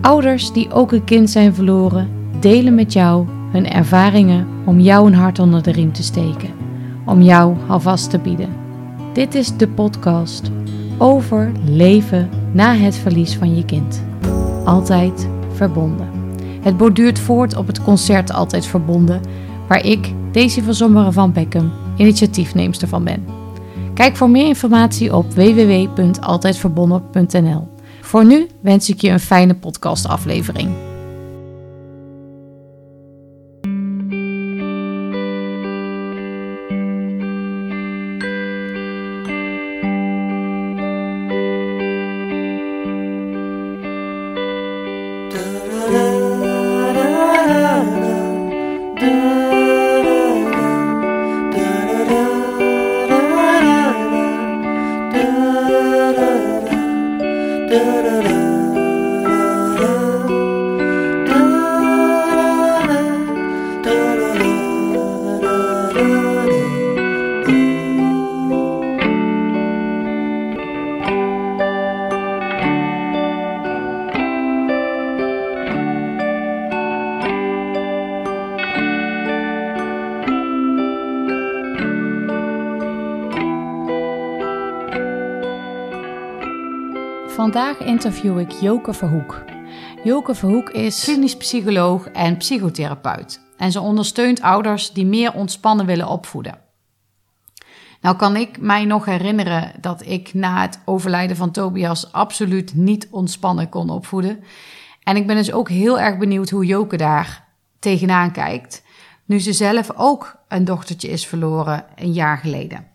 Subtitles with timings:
[0.00, 5.14] Ouders die ook een kind zijn verloren, delen met jou hun ervaringen om jou een
[5.14, 6.50] hart onder de riem te steken,
[7.06, 8.48] om jou alvast te bieden.
[9.12, 10.50] Dit is de podcast
[10.98, 14.02] over leven na het verlies van je kind.
[14.64, 16.08] Altijd verbonden.
[16.60, 19.20] Het borduurt voort op het concert Altijd Verbonden,
[19.68, 23.24] waar ik, Daisy van Zommeren van Beckham, initiatiefneemster van ben.
[23.94, 27.68] Kijk voor meer informatie op www.altijdverbonden.nl.
[28.10, 30.89] Voor nu wens ik je een fijne podcastaflevering.
[88.04, 89.44] Interview ik Joke Verhoek.
[90.04, 93.40] Joke Verhoek is klinisch psycholoog en psychotherapeut.
[93.56, 96.58] En ze ondersteunt ouders die meer ontspannen willen opvoeden.
[98.00, 103.08] Nou kan ik mij nog herinneren dat ik na het overlijden van Tobias absoluut niet
[103.10, 104.44] ontspannen kon opvoeden.
[105.02, 108.82] En ik ben dus ook heel erg benieuwd hoe Joke daar tegenaan kijkt.
[109.24, 112.86] Nu ze zelf ook een dochtertje is verloren een jaar geleden.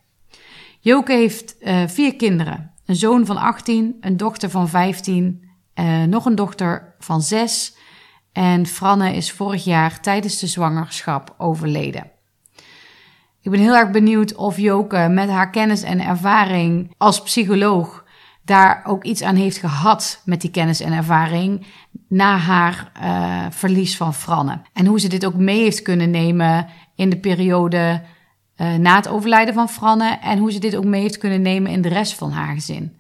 [0.80, 2.75] Joke heeft uh, vier kinderen.
[2.86, 7.76] Een zoon van 18, een dochter van 15, uh, nog een dochter van 6.
[8.32, 12.12] En Franne is vorig jaar tijdens de zwangerschap overleden.
[13.42, 18.04] Ik ben heel erg benieuwd of Joke met haar kennis en ervaring als psycholoog
[18.44, 21.66] daar ook iets aan heeft gehad met die kennis en ervaring
[22.08, 24.62] na haar uh, verlies van Franne.
[24.74, 28.02] En hoe ze dit ook mee heeft kunnen nemen in de periode
[28.58, 31.72] uh, na het overlijden van Franne en hoe ze dit ook mee heeft kunnen nemen
[31.72, 32.98] in de rest van haar gezin.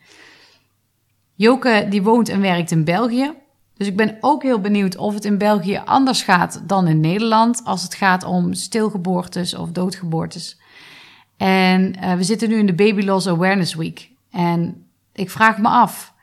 [1.35, 3.33] Joke die woont en werkt in België.
[3.77, 7.61] Dus ik ben ook heel benieuwd of het in België anders gaat dan in Nederland
[7.63, 10.59] als het gaat om stilgeboortes of doodgeboortes.
[11.38, 14.09] En uh, we zitten nu in de Baby Loss Awareness Week.
[14.31, 16.13] En ik vraag me af,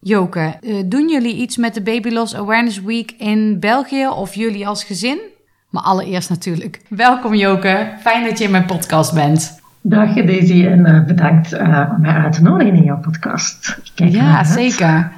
[0.00, 4.66] Joke, uh, doen jullie iets met de Baby Loss Awareness Week in België of jullie
[4.66, 5.18] als gezin?
[5.70, 7.92] Maar allereerst natuurlijk, welkom Joke.
[8.00, 9.60] Fijn dat je in mijn podcast bent.
[9.80, 13.78] Dag Daisy en uh, bedankt uh, om mij uit te nodigen in jouw podcast.
[13.94, 15.12] Ja, zeker.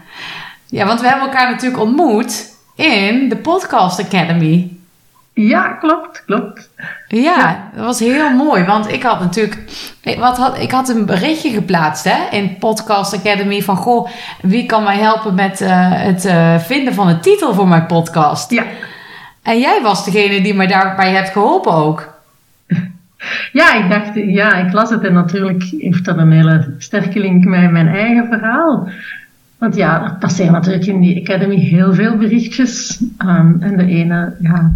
[0.67, 4.77] Ja, want we hebben elkaar natuurlijk ontmoet in de Podcast Academy.
[5.33, 6.71] Ja, klopt, klopt.
[7.09, 8.65] Ja, dat was heel mooi.
[8.65, 9.59] Want ik had natuurlijk.
[10.19, 14.09] Wat had, ik had een berichtje geplaatst hè, in Podcast Academy van goh,
[14.43, 16.21] wie kan mij helpen met uh, het
[16.67, 18.51] vinden van een titel voor mijn podcast?
[18.51, 18.65] Ja.
[19.49, 22.09] En jij was degene die mij daarbij hebt geholpen ook.
[23.53, 27.45] Ja, ik dacht, ja, ik las het en natuurlijk heeft dat een hele sterke link
[27.45, 28.89] met mijn eigen verhaal.
[29.59, 33.01] Want ja, er passeren natuurlijk in die academy heel veel berichtjes.
[33.19, 34.75] Um, en de ene, ja,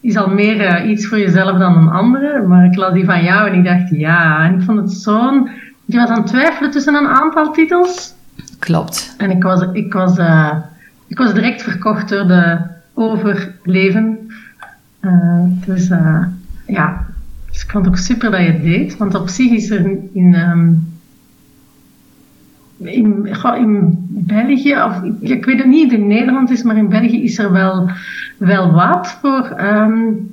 [0.00, 2.46] is al meer uh, iets voor jezelf dan een andere.
[2.46, 5.50] Maar ik las die van jou en ik dacht, ja, en ik vond het zo'n...
[5.84, 8.14] Je was aan het twijfelen tussen een aantal titels.
[8.58, 9.14] Klopt.
[9.18, 10.56] En ik was, ik was, uh,
[11.06, 12.58] ik was direct verkocht door de
[13.00, 14.30] overleven.
[15.00, 15.88] Uh, dus
[16.66, 17.06] ja,
[17.50, 18.96] dus ik vond het ook super dat je het deed.
[18.96, 20.88] Want op zich is er in, um,
[22.76, 27.38] in, in België, of ik weet het niet in Nederland is, maar in België is
[27.38, 27.90] er wel,
[28.36, 29.56] wel wat voor.
[29.60, 30.28] Um,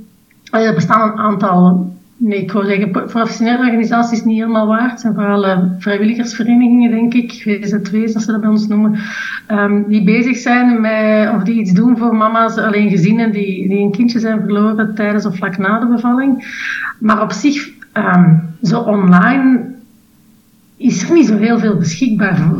[0.51, 4.91] er bestaan een aantal Nee, ik wou zeggen, professionele organisaties niet helemaal waard.
[4.91, 8.99] Het zijn vooral uh, vrijwilligersverenigingen, denk ik, VZW's, als ze dat bij ons noemen,
[9.51, 13.79] um, die bezig zijn met, of die iets doen voor mama's, alleen gezinnen die, die
[13.79, 16.45] een kindje zijn verloren tijdens of vlak na de bevalling.
[16.99, 19.75] Maar op zich, um, zo online
[20.77, 22.51] is er niet zo heel veel beschikbaar,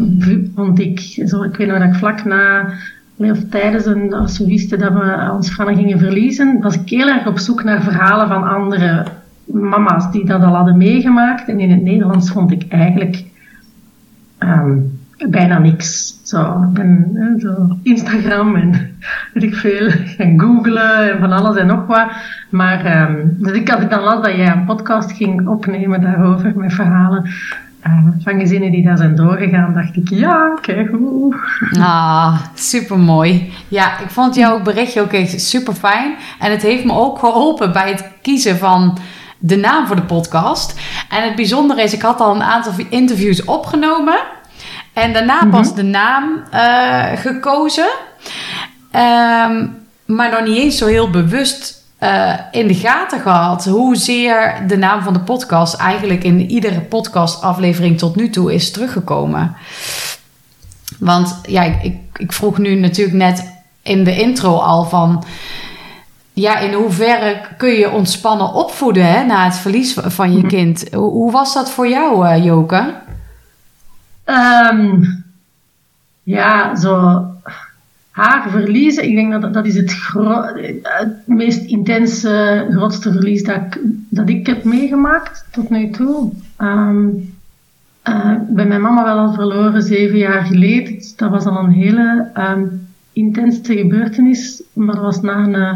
[0.55, 0.99] vond ik.
[1.25, 2.73] Zo, ik weet nog dat ik vlak na
[3.17, 7.07] of tijdens een, als we wisten dat we ons Franne gingen verliezen, was ik heel
[7.07, 9.05] erg op zoek naar verhalen van andere
[9.47, 11.47] mama's die dat al hadden meegemaakt.
[11.47, 13.23] En in het Nederlands vond ik eigenlijk
[14.39, 16.19] um, bijna niks.
[16.23, 16.71] Zo,
[17.37, 18.71] zo Instagram en
[19.33, 22.07] weet ik veel, en googlen en van alles en nog wat.
[22.49, 26.53] Maar, um, dus ik had ik dan las dat jij een podcast ging opnemen daarover
[26.55, 27.29] met verhalen.
[27.87, 31.35] uh, van gezinnen die daar zijn doorgegaan, dacht ik, ja, kijk hoe.
[31.79, 33.53] Ah, super mooi.
[33.67, 36.15] Ja, ik vond jouw berichtje ook echt super fijn.
[36.39, 38.97] En het heeft me ook geholpen bij het kiezen van
[39.39, 40.79] de naam voor de podcast.
[41.09, 44.19] En het bijzondere is, ik had al een aantal interviews opgenomen.
[44.93, 47.89] En daarna mm pas de naam uh, gekozen.
[48.91, 54.77] Um, maar nog niet eens zo heel bewust uh, in de gaten gehad hoezeer de
[54.77, 59.55] naam van de podcast eigenlijk in iedere podcastaflevering tot nu toe is teruggekomen.
[60.99, 65.23] Want ja, ik, ik, vroeg nu natuurlijk net in de intro al van.
[66.37, 70.47] Ja, in hoeverre kun je ontspannen opvoeden hè, na het verlies van je mhm.
[70.47, 70.93] kind?
[70.93, 72.93] Hoe, hoe was dat voor jou, uh, Joke?
[74.25, 75.23] Um,
[76.23, 77.21] ja, zo
[78.11, 79.97] haar verliezen, ik denk dat dat is het,
[80.81, 83.79] het meest intense, grootste verlies dat ik,
[84.09, 86.31] dat ik heb meegemaakt tot nu toe.
[86.57, 87.35] Um,
[88.09, 91.03] uh, bij mijn mama wel al verloren, zeven jaar geleden.
[91.15, 95.75] Dat was al een hele um, intense gebeurtenis, maar dat was na een, uh,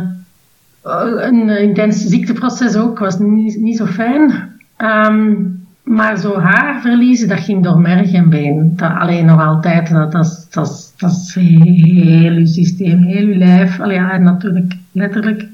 [0.83, 4.49] een intens ziekteproces ook, was niet, niet zo fijn.
[4.77, 8.73] Um, maar zo haar verliezen, dat ging door merg en been.
[8.75, 13.77] Dat, alleen nog altijd, dat, dat, dat, heel je systeem, heel je lijf.
[13.77, 15.45] Ja, natuurlijk letterlijk.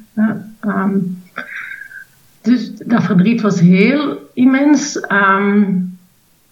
[0.62, 1.22] Um,
[2.42, 5.06] dus dat verdriet was heel immens.
[5.12, 5.98] Um,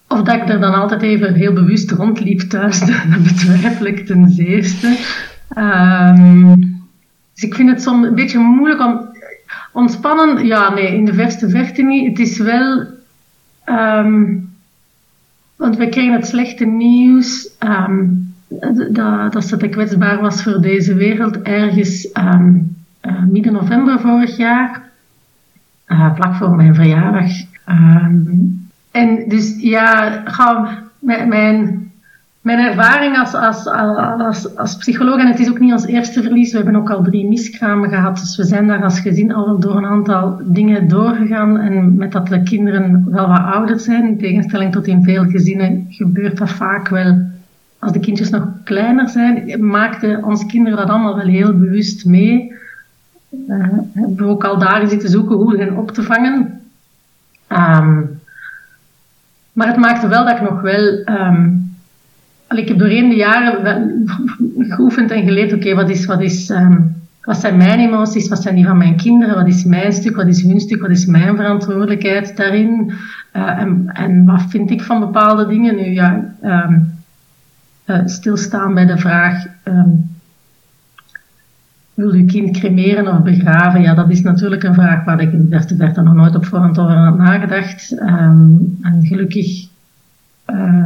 [0.08, 2.80] of dat ik er dan altijd even heel bewust rondliep thuis,
[3.12, 4.98] dat betwijfel ik ten zeerste.
[5.58, 6.75] Um,
[7.36, 9.14] dus ik vind het soms een beetje moeilijk om...
[9.72, 12.08] Ontspannen, ja, nee, in de verste verte niet.
[12.08, 12.94] Het is wel
[13.70, 14.54] Um,
[15.56, 18.34] want we kregen het slechte nieuws um,
[18.92, 24.90] dat, dat ze kwetsbaar was voor deze wereld ergens um, uh, midden november vorig jaar,
[25.88, 27.32] uh, vlak voor mijn verjaardag.
[28.92, 31.92] en dus ja, ga, mijn, mijn
[32.54, 36.58] ervaring als, als, als, als, psycholoog, en het is ook niet ons eerste verlies, we
[36.58, 39.86] hebben ook al drie miskramen gehad, dus we zijn daar als gezin al door een
[39.86, 41.60] aantal dingen doorgegaan.
[41.60, 45.86] En met dat de kinderen wel wat ouder zijn, in tegenstelling tot in veel gezinnen,
[45.90, 47.34] gebeurt dat vaak wel
[47.80, 52.54] als de kindjes nog kleiner zijn, maakten onze kinderen dat allemaal wel heel bewust mee.
[53.48, 56.62] Uh, hebben we ook al daar zitten zoeken hoe hen op te vangen.
[57.50, 58.20] Um,
[59.54, 61.65] maar het maakte wel dat ik nog wel um,
[62.50, 64.06] ik heb doorheen de jaren
[64.58, 68.56] geoefend en geleerd, oké, wat, is, wat, is, um, wat zijn mijn emoties, wat zijn
[68.56, 71.36] die van mijn kinderen, wat is mijn stuk, wat is hun stuk, wat is mijn
[71.36, 72.92] verantwoordelijkheid daarin
[73.34, 75.76] uh, en, en, wat vind ik van bepaalde dingen.
[75.76, 76.94] Nu ja, um,
[77.86, 80.10] uh, stilstaan bij de vraag, um,
[81.94, 83.82] wil je kind cremeren of begraven?
[83.82, 86.96] Ja, dat is natuurlijk een vraag waar ik de verte nog nooit op voorhand over
[86.96, 87.92] had nagedacht.
[87.92, 89.68] en gelukkig...
[90.50, 90.86] Uh,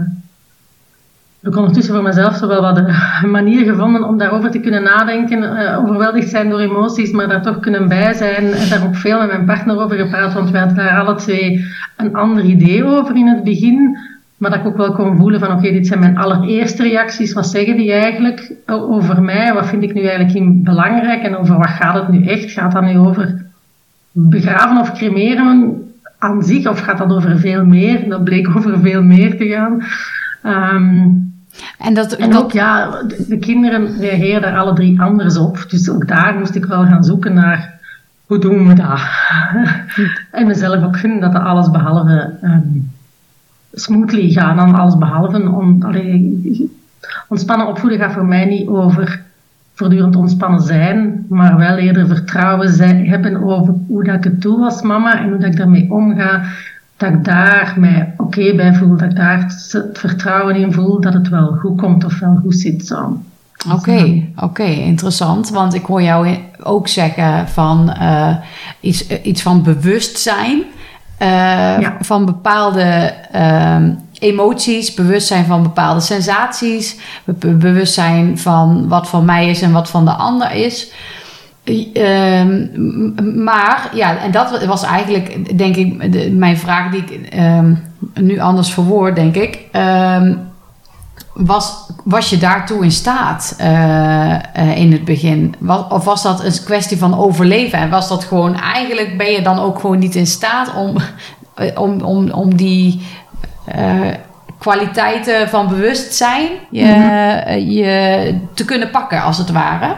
[1.41, 2.77] heb ik ondertussen voor mezelf wel wat
[3.23, 7.41] een manier gevonden om daarover te kunnen nadenken, uh, overweldigd zijn door emoties, maar daar
[7.41, 8.53] toch kunnen bij zijn.
[8.53, 11.65] En daar ook veel met mijn partner over gepraat, want we hadden daar alle twee
[11.97, 13.97] een ander idee over in het begin.
[14.37, 17.33] Maar dat ik ook wel kon voelen van, oké, dit zijn mijn allereerste reacties.
[17.33, 19.53] Wat zeggen die eigenlijk over mij?
[19.53, 21.21] Wat vind ik nu eigenlijk belangrijk?
[21.21, 22.51] En over wat gaat het nu echt?
[22.51, 23.45] Gaat dat nu over
[24.11, 25.83] begraven of cremeren
[26.17, 26.67] aan zich?
[26.67, 28.09] Of gaat dat over veel meer?
[28.09, 29.83] Dat bleek over veel meer te gaan.
[30.45, 31.33] Um,
[31.77, 35.65] en, dat, en ook, ja, de, kinderen reageren daar alle drie anders op.
[35.69, 37.79] Dus ook daar moest ik wel gaan zoeken naar
[38.25, 38.99] hoe doen we dat?
[40.39, 42.91] en mezelf ook gunnen dat dat alles behalve um,
[43.73, 44.57] smoothly gaat.
[44.57, 45.43] Dan alles behalve
[45.79, 46.71] allee,
[47.27, 49.21] ontspannen opvoeden gaat voor mij niet over
[49.73, 54.63] voortdurend ontspannen zijn, maar wel eerder vertrouwen zijn, hebben over hoe dat ik het doe
[54.63, 56.43] als mama en hoe dat ik daarmee omga
[56.99, 61.13] dat ik daar mij oké bij voel, dat ik daar het vertrouwen in voel dat
[61.13, 63.21] het wel goed komt of wel goed zit zo.
[63.73, 65.49] Oké, oké, interessant.
[65.49, 68.35] Want ik hoor jou ook zeggen van uh,
[68.79, 70.63] iets, eh, iets van bewustzijn.
[71.21, 73.75] Uh, Van bepaalde uh,
[74.19, 76.97] emoties, bewustzijn van bepaalde sensaties,
[77.39, 80.91] bewustzijn van wat van mij is en wat van de ander is.
[81.93, 87.73] Ehm, maar ja, en dat was eigenlijk, denk ik, de, mijn vraag die ik ehm,
[88.13, 89.59] nu anders verwoord, denk ik.
[89.71, 90.33] Ehm,
[91.33, 95.55] was, was je daartoe in staat uh, uh, in het begin?
[95.59, 97.79] Was, of was dat een kwestie van overleven?
[97.79, 100.95] En was dat gewoon, eigenlijk ben je dan ook gewoon niet in staat om,
[101.75, 103.01] om, om, om die
[103.75, 104.13] uh,
[104.57, 107.57] kwaliteiten van bewustzijn je, mhm.
[107.59, 109.95] je te kunnen pakken, als het ware?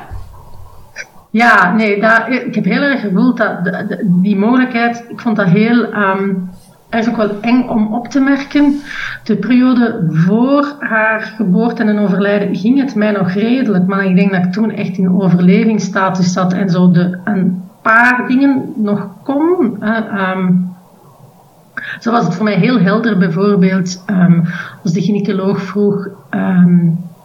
[1.32, 5.94] Ja, nee, daar, ik heb heel erg gevoeld dat die mogelijkheid, ik vond dat heel
[5.94, 6.50] um,
[6.90, 8.82] is ook wel eng om op te merken.
[9.24, 14.32] De periode voor haar geboorte en overlijden ging het mij nog redelijk, maar ik denk
[14.32, 19.78] dat ik toen echt in overlevingsstatus zat en zo de, een paar dingen nog kon.
[19.84, 20.70] Um,
[22.00, 24.46] zo was het voor mij heel helder bijvoorbeeld um,
[24.84, 26.08] als de gynaecoloog vroeg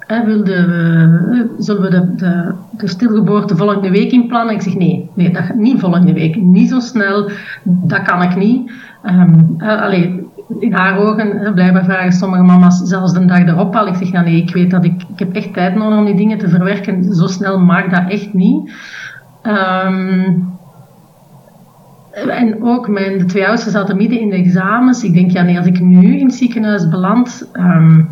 [0.07, 4.55] wilde, uh, zullen we de, de, de, stilgeboorte volgende week inplannen?
[4.55, 7.31] Ik zeg nee, nee, dat niet volgende week, niet zo snel,
[7.63, 8.71] dat kan ik niet.
[9.05, 9.59] Um,
[10.61, 13.87] in haar ogen, blijkbaar vragen sommige mama's zelfs de dag erop al.
[13.87, 16.17] Ik zeg, nou nee, ik weet dat ik, ik heb echt tijd nodig om die
[16.17, 17.15] dingen te verwerken.
[17.15, 18.73] Zo snel mag dat echt niet.
[19.43, 20.55] Um,
[22.13, 25.05] en ook mijn de twee oudsten zaten midden in de examens.
[25.05, 28.09] Ik denk, ja nee, als ik nu in het ziekenhuis beland, um,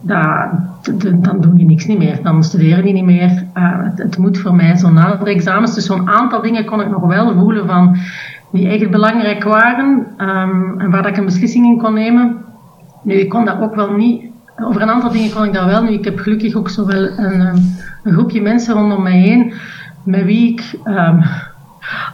[0.00, 2.22] dan doe je niks niet meer.
[2.22, 3.44] Dan studeren die niet meer.
[3.56, 5.74] Uh, het, moet voor mij zo na de examens.
[5.74, 7.96] Dus zo'n aantal dingen kon ik nog wel voelen van
[8.50, 12.36] die echt belangrijk waren um, en waar dat ik een beslissing in kon nemen.
[13.02, 14.24] Nu, ik kon dat ook wel niet.
[14.60, 15.82] Over een aantal dingen kon ik dat wel.
[15.82, 17.40] Nu, ik heb gelukkig ook zowel een,
[18.02, 19.52] een groepje mensen rondom mij heen
[20.02, 21.22] met wie ik um,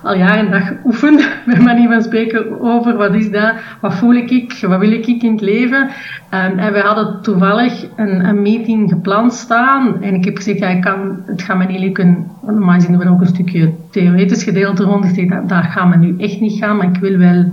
[0.02, 4.58] al jaren dag oefen, bij manier van spreken, over wat is dat, wat voel ik,
[4.60, 5.82] wat wil ik in het leven.
[6.30, 10.68] Um, en we hadden toevallig een, een, meeting gepland staan en ik heb gezegd, ja,
[10.68, 14.84] ik kan, het gaat me niet lukken, normaal zien we ook een stukje theoretisch gedeelte
[14.84, 17.52] rond, ik zeg, dat gaat me nu echt niet gaan, maar ik wil wel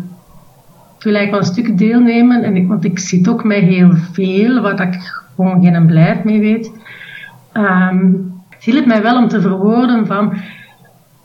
[0.98, 4.62] ik wil eigenlijk wel een stuk deelnemen, en want ik zit ook met heel veel,
[4.62, 4.94] wat ik
[5.36, 6.72] gewoon geen blijf mee weet.
[7.54, 10.34] Um, het hielp mij wel om te verwoorden van,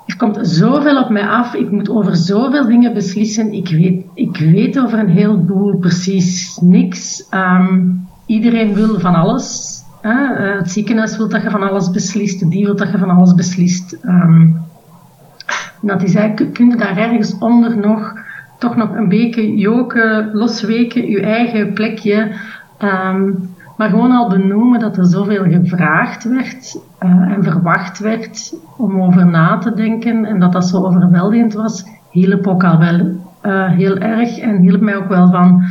[0.06, 3.52] er komt zoveel op mij af, ik moet over zoveel dingen beslissen.
[3.52, 7.26] Ik weet, ik weet over een heleboel precies niks.
[7.30, 9.75] Um, iedereen wil van alles.
[10.00, 10.34] Hè?
[10.34, 13.34] Eh, het ziekenhuis wil dat je van alles beslist, die wil dat je van alles
[13.34, 13.98] beslist.
[14.04, 14.64] Um,
[15.80, 18.12] dat is je daar ergens onder nog,
[18.58, 22.32] toch nog een beetje joken, losweken, je eigen plekje.
[22.82, 29.02] Um, maar gewoon al benoemen dat er zoveel gevraagd werd uh, en verwacht werd om
[29.02, 33.00] over na te denken en dat dat zo overweldigend was, hielp ook al wel
[33.42, 35.64] uh, heel erg en hielp mij ook wel van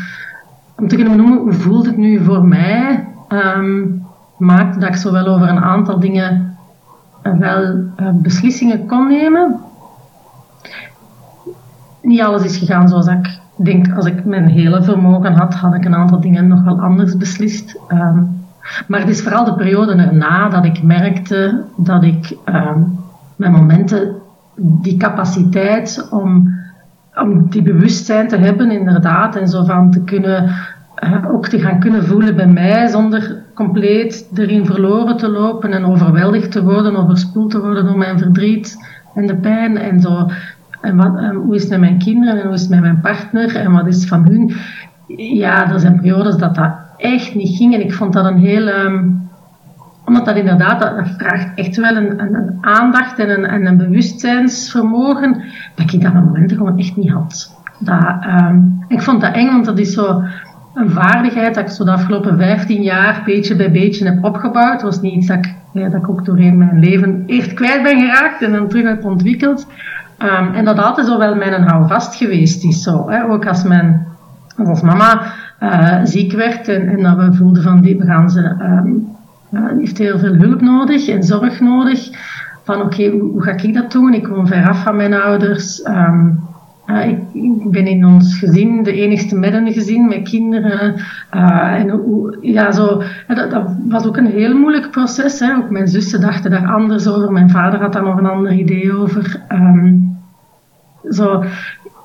[0.77, 4.05] om te kunnen benoemen hoe voelt het nu voor mij, um,
[4.37, 6.57] maakte dat ik zo wel over een aantal dingen
[7.23, 7.75] uh, wel
[8.13, 9.59] beslissingen kon nemen.
[12.01, 15.75] Niet alles is gegaan zoals ik ik denk, als ik mijn hele vermogen had, had
[15.75, 17.79] ik een aantal dingen nog wel anders beslist.
[17.87, 18.23] Ehm,
[18.87, 22.99] maar het is vooral de periode erna dat ik merkte dat ik um,
[23.35, 24.15] mijn momenten,
[24.55, 26.53] die capaciteit om,
[27.15, 30.51] om die bewustzijn te hebben, inderdaad, en zo van te kunnen,
[31.03, 35.85] uh, ook te gaan kunnen voelen bij mij, zonder compleet erin verloren te lopen en
[35.85, 38.77] overweldigd te worden, overspoeld te worden door mijn verdriet
[39.15, 40.29] en de pijn en zo
[40.85, 43.55] en um, hoe is het met mijn kinderen en hoe is het met mijn partner
[43.55, 44.55] en wat is van hun.
[45.17, 48.67] Ja, er zijn periodes dat dat echt niet ging en ik vond dat een heel...
[48.67, 49.23] Um,
[50.05, 55.43] omdat dat inderdaad, dat, vraagt echt wel een, een, aandacht en een, en een bewustzijnsvermogen,
[55.75, 57.53] dat ik dat op momenten gewoon echt niet had.
[57.87, 60.23] Um, ik vond dat eng, want dat is zo
[60.75, 64.71] een vaardigheid dat ik zo de afgelopen 15 jaar beetje bij beetje heb opgebouwd.
[64.71, 67.83] Het was niet iets dat ik, ja, dat ik ook doorheen mijn leven eerst kwijt
[67.83, 69.67] ben geraakt en dan terug heb ontwikkeld.
[70.19, 72.83] Um, en dat altijd zo wel mijn houvast geweest is.
[72.83, 73.23] Zo, hè.
[73.29, 74.07] Ook als, mijn,
[74.65, 75.21] als mama
[75.59, 79.07] uh, ziek werd en, en dat we voelden van die, gaan ze, um,
[79.79, 82.09] heeft heel veel hulp nodig en zorg nodig.
[82.63, 84.13] Van oké, hoe, ga ik dat doen?
[84.13, 85.87] Ik woon ver af van mijn ouders.
[85.87, 86.44] Um,
[86.87, 90.95] uh, ik, ben in ons gezin de enigste met een gezin, met kinderen.
[91.35, 92.01] Uh, en
[92.41, 95.39] ja, zo, dat, was ook een heel moeilijk proces.
[95.39, 95.55] Hè.
[95.55, 97.31] Ook mijn zussen dachten daar anders over.
[97.31, 99.41] Mijn vader had daar nog een ander idee over.
[99.51, 100.17] Um,
[101.09, 101.43] zo,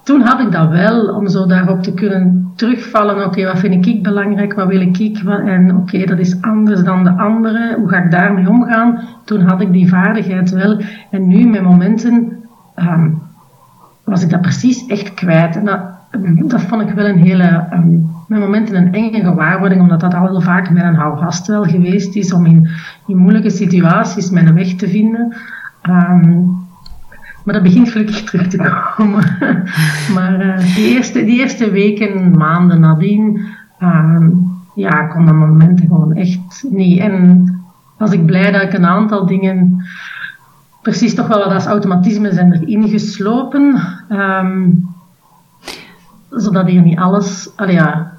[0.04, 3.24] toen had ik dat wel, om zo daarop te kunnen terugvallen.
[3.24, 4.54] Oké, wat vind ik belangrijk?
[4.54, 5.18] Wat wil ik?
[5.26, 7.74] En oké, dat is anders dan de anderen.
[7.74, 9.00] Hoe ga ik daarmee omgaan?
[9.24, 10.80] Toen had ik die vaardigheid wel.
[11.10, 12.32] En nu, met momenten...
[12.76, 13.28] Um,
[14.10, 15.56] was ik dat precies echt kwijt.
[15.56, 15.80] En dat,
[16.48, 20.68] dat vond ik wel een hele, um, een enge gewaarwording, omdat dat al heel vaak
[20.68, 22.68] een houvast wel geweest is om in,
[23.06, 25.34] moeilijke situaties mijn weg te vinden.
[25.88, 26.58] Um,
[27.44, 29.24] maar dat begint gelukkig terug te komen.
[30.14, 33.40] maar uh, die, eerste, die eerste weken, maanden nadien,
[33.82, 36.98] um, ja, kon dat momenten gewoon echt niet.
[36.98, 37.44] En
[37.96, 39.84] was ik blij dat ik een aantal dingen
[40.82, 43.80] precies toch wel wat als automatisme zijn erin geslopen.
[44.12, 44.88] Um,
[46.30, 48.12] zodat hier niet alles, allee ja,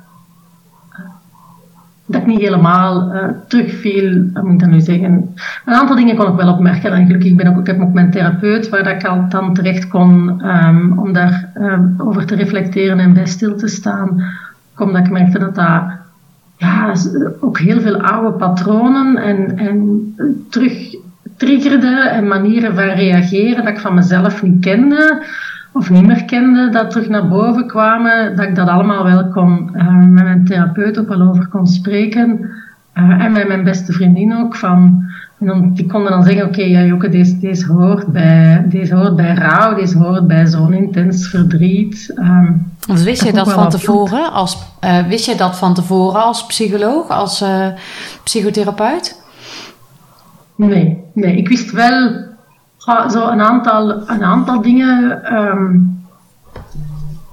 [2.06, 5.36] dat ik niet helemaal uh, terugviel, hoe moet ik dat nu zeggen.
[5.66, 6.94] Een aantal dingen kon ik wel opmerken.
[6.94, 9.88] En gelukkig ben ik, ik heb ook mijn therapeut, waar dat ik al dan terecht
[9.88, 14.24] kon um, om daar um, over te reflecteren en bij stil te staan.
[14.78, 15.84] Omdat ik merkte dat dat
[16.58, 16.94] ja,
[17.40, 20.16] ook heel veel oude patronen en, en
[20.50, 20.96] terug
[21.42, 25.26] triggerde en manieren van reageren dat ik van mezelf niet kende
[25.74, 29.70] of niet meer kende, dat terug naar boven kwamen, dat ik dat allemaal wel kon,
[29.76, 32.40] uh, met mijn therapeut ook wel over kon spreken.
[32.96, 34.56] Uh, en met mijn beste vriendin ook.
[34.56, 35.04] Van,
[35.40, 38.96] en dan, die konden dan zeggen, oké, okay, ja Joke, deze, deze, hoort bij, deze
[38.96, 42.14] hoort bij rouw, deze hoort bij zo'n intens verdriet.
[42.18, 44.32] Um, wist je dat van tevoren?
[44.32, 47.44] Als, uh, wist je dat van tevoren als psycholoog, als
[48.24, 49.21] psychotherapeut?
[50.68, 52.30] Nee, nee, ik wist wel
[53.08, 55.22] zo een aantal, een aantal dingen.
[55.34, 56.00] Um,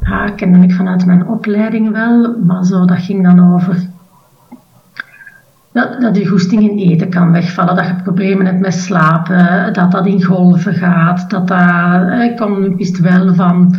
[0.00, 3.86] ja, kende ik vanuit mijn opleiding wel, maar zo, dat ging dan over
[5.72, 9.90] dat, dat je goesting in eten kan wegvallen, dat je problemen hebt met slapen, dat
[9.90, 13.76] dat in golven gaat, dat dat, eh, ik, wist wel van,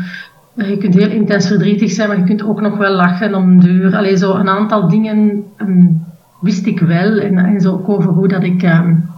[0.56, 3.60] eh, je kunt heel intens verdrietig zijn, maar je kunt ook nog wel lachen om
[3.60, 3.96] duur.
[3.96, 6.06] Allee, zo een aantal dingen um,
[6.42, 9.09] wist ik wel en, en zo ook over hoe dat ik um,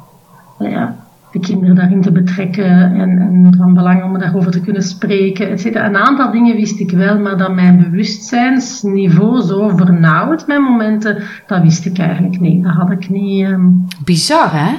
[0.69, 0.95] ja,
[1.31, 5.51] de kinderen daarin te betrekken en, en van belang om daarover te kunnen spreken.
[5.51, 11.23] Et Een aantal dingen wist ik wel, maar dat mijn bewustzijnsniveau zo vernauwd met momenten,
[11.47, 12.63] dat wist ik eigenlijk niet.
[12.63, 13.45] Dat had ik niet.
[13.45, 13.87] Um...
[14.03, 14.73] Bizar, hè?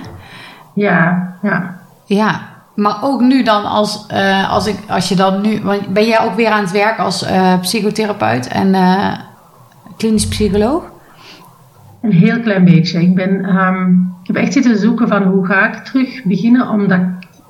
[0.74, 1.80] Ja, ja.
[2.04, 2.40] Ja,
[2.74, 5.60] maar ook nu dan als, uh, als, ik, als je dan nu.
[5.88, 9.12] Ben jij ook weer aan het werk als uh, psychotherapeut en uh,
[9.96, 10.90] klinisch psycholoog?
[12.02, 13.02] Een heel klein beetje.
[13.02, 17.00] Ik, ben, um, ik heb echt zitten zoeken van hoe ga ik terug beginnen, omdat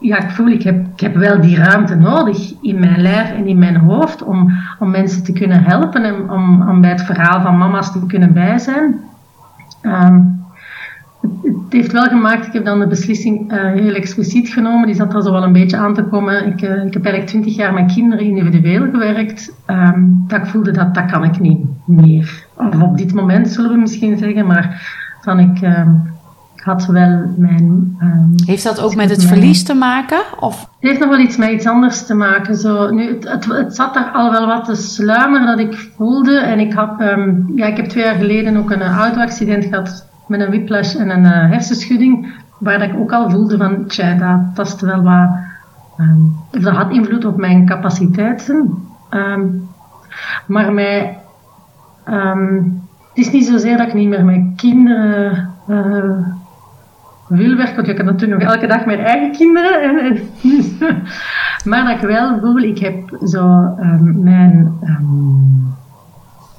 [0.00, 3.46] ja, ik voel, ik heb, ik heb wel die ruimte nodig in mijn lijf en
[3.46, 7.40] in mijn hoofd om, om mensen te kunnen helpen en om, om bij het verhaal
[7.40, 9.00] van mama's te kunnen bij zijn.
[9.82, 10.40] Um,
[11.42, 15.14] het heeft wel gemaakt, ik heb dan de beslissing uh, heel expliciet genomen, die zat
[15.14, 16.46] er zo wel een beetje aan te komen.
[16.46, 20.70] Ik, uh, ik heb eigenlijk twintig jaar met kinderen individueel gewerkt, um, dat ik voelde
[20.70, 22.46] dat dat kan ik niet meer.
[22.54, 26.11] Of op dit moment zullen we misschien zeggen, maar van ik, ik
[26.62, 27.96] had wel mijn...
[28.02, 30.20] Um, heeft dat ook met het verlies te maken?
[30.40, 30.60] Of?
[30.60, 32.56] Het heeft nog wel iets met iets anders te maken.
[32.56, 36.38] Zo, nu, het, het, het zat daar al wel wat te sluimeren dat ik voelde.
[36.38, 36.94] En ik, had,
[37.54, 41.24] ja, ik heb twee jaar geleden ook een auto-accident gehad met een whiplash en een
[41.24, 45.28] uh, hersenschudding, waar ik ook al voelde van, tja, dat tast wel wat,
[45.98, 48.74] um, dat had invloed op mijn capaciteiten.
[50.46, 51.18] Maar mij,
[52.04, 52.64] het
[53.12, 56.26] is niet zozeer dat ik niet meer met kinderen uh,
[57.36, 59.82] wil werken, want ik heb natuurlijk nog elke dag mijn eigen kinderen.
[59.82, 60.16] En, en,
[61.64, 63.74] maar dat ik wel voel, ik heb zo
[64.14, 64.78] mijn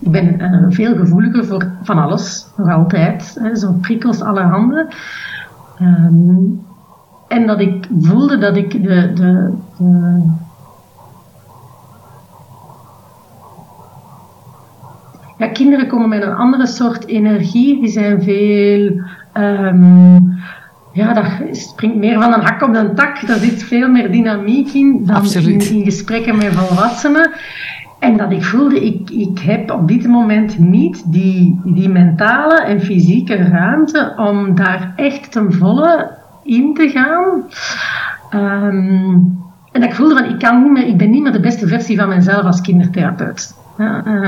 [0.03, 3.37] ik ben uh, veel gevoeliger voor van alles, nog altijd.
[3.39, 4.87] Hè, zo prikkels allerhande.
[5.81, 6.61] Um,
[7.27, 10.21] en dat ik voelde dat ik de, de, de
[15.37, 17.81] ja, kinderen komen met een andere soort energie.
[17.81, 19.01] Die zijn veel.
[20.93, 23.27] Ja, dat springt meer van een hak op een tak.
[23.27, 27.31] Daar zit veel meer dynamiek in dan in, in, gesprekken met volwassenen.
[27.99, 32.81] En dat ik voelde, ik, ik heb op dit moment niet die, die mentale en
[32.81, 36.11] fysieke ruimte om daar echt ten volle
[36.43, 37.43] in te gaan.
[38.41, 41.39] Um, en dat ik voelde van, ik, kan niet meer, ik ben niet meer de
[41.39, 43.55] beste versie van mezelf als kindertherapeut.
[43.77, 44.23] Ja, en,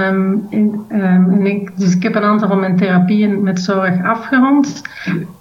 [0.90, 4.82] um, en ik, dus ik heb een aantal van mijn therapieën met zorg afgerond.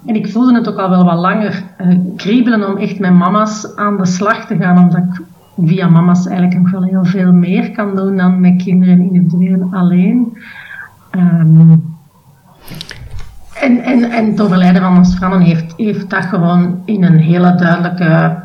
[0.06, 3.76] En ik voelde het ook al wel wat langer uh, kriebelen om echt met mama's
[3.76, 4.78] aan de slag te gaan.
[4.78, 5.22] Omdat ik
[5.66, 10.38] via mama's eigenlijk nog wel heel veel meer kan doen dan met kinderen individueel alleen.
[11.10, 11.94] Um,
[13.54, 17.54] en, en, en het overlijden van ons vrouwen heeft, heeft dat gewoon in een hele
[17.54, 18.42] duidelijke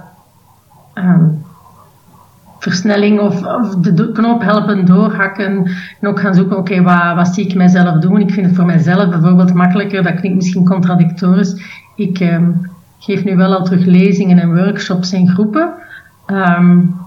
[2.59, 5.65] versnelling of, of, de knoop helpen doorhakken.
[5.99, 6.81] En ook gaan zoeken, oké,
[7.15, 8.19] wat, zie ik mijzelf doen?
[8.19, 11.61] Ik vind het voor mijzelf bijvoorbeeld makkelijker, dat klinkt misschien contradictorisch.
[11.95, 15.73] Ik um, geef nu wel al terug lezingen en workshops in groepen.
[16.27, 16.98] Um,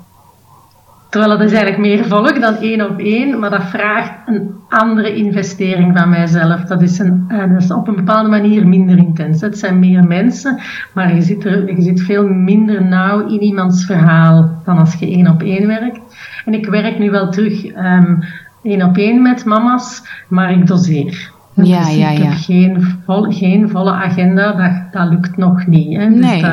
[1.12, 5.14] terwijl dat is eigenlijk meer volk dan één op één, maar dat vraagt een andere
[5.14, 6.60] investering van mijzelf.
[6.64, 9.40] Dat is, een, is op een bepaalde manier minder intens.
[9.40, 10.60] Het zijn meer mensen,
[10.94, 15.26] maar je zit, je zit veel minder nauw in iemands verhaal dan als je één
[15.26, 16.00] op één werkt.
[16.44, 18.18] En ik werk nu wel terug um,
[18.62, 21.30] één op één met mama's, maar ik doseer.
[21.54, 22.24] Ja, dus ja, ik ja.
[22.24, 25.96] heb geen, vol, geen volle agenda, dat, dat lukt nog niet.
[25.98, 26.08] Hè.
[26.08, 26.50] Dus Nee, dat-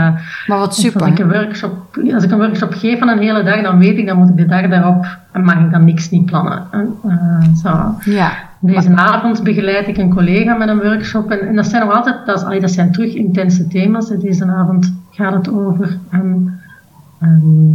[0.47, 1.01] maar wat dus super.
[1.01, 3.97] Als ik, een workshop, als ik een workshop geef van een hele dag, dan weet
[3.97, 6.63] ik, dan moet ik de dag daarop, en mag ik dan niks niet plannen.
[6.71, 7.95] En, eh, zo.
[8.11, 11.31] Ja, Deze avond begeleid ik een collega met een workshop.
[11.31, 14.09] En, en dat zijn nog altijd, dat, is, allee, dat zijn terug intense thema's.
[14.09, 14.17] hè.
[14.17, 16.35] Deze avond gaat het over ehm,
[17.21, 17.71] ehm,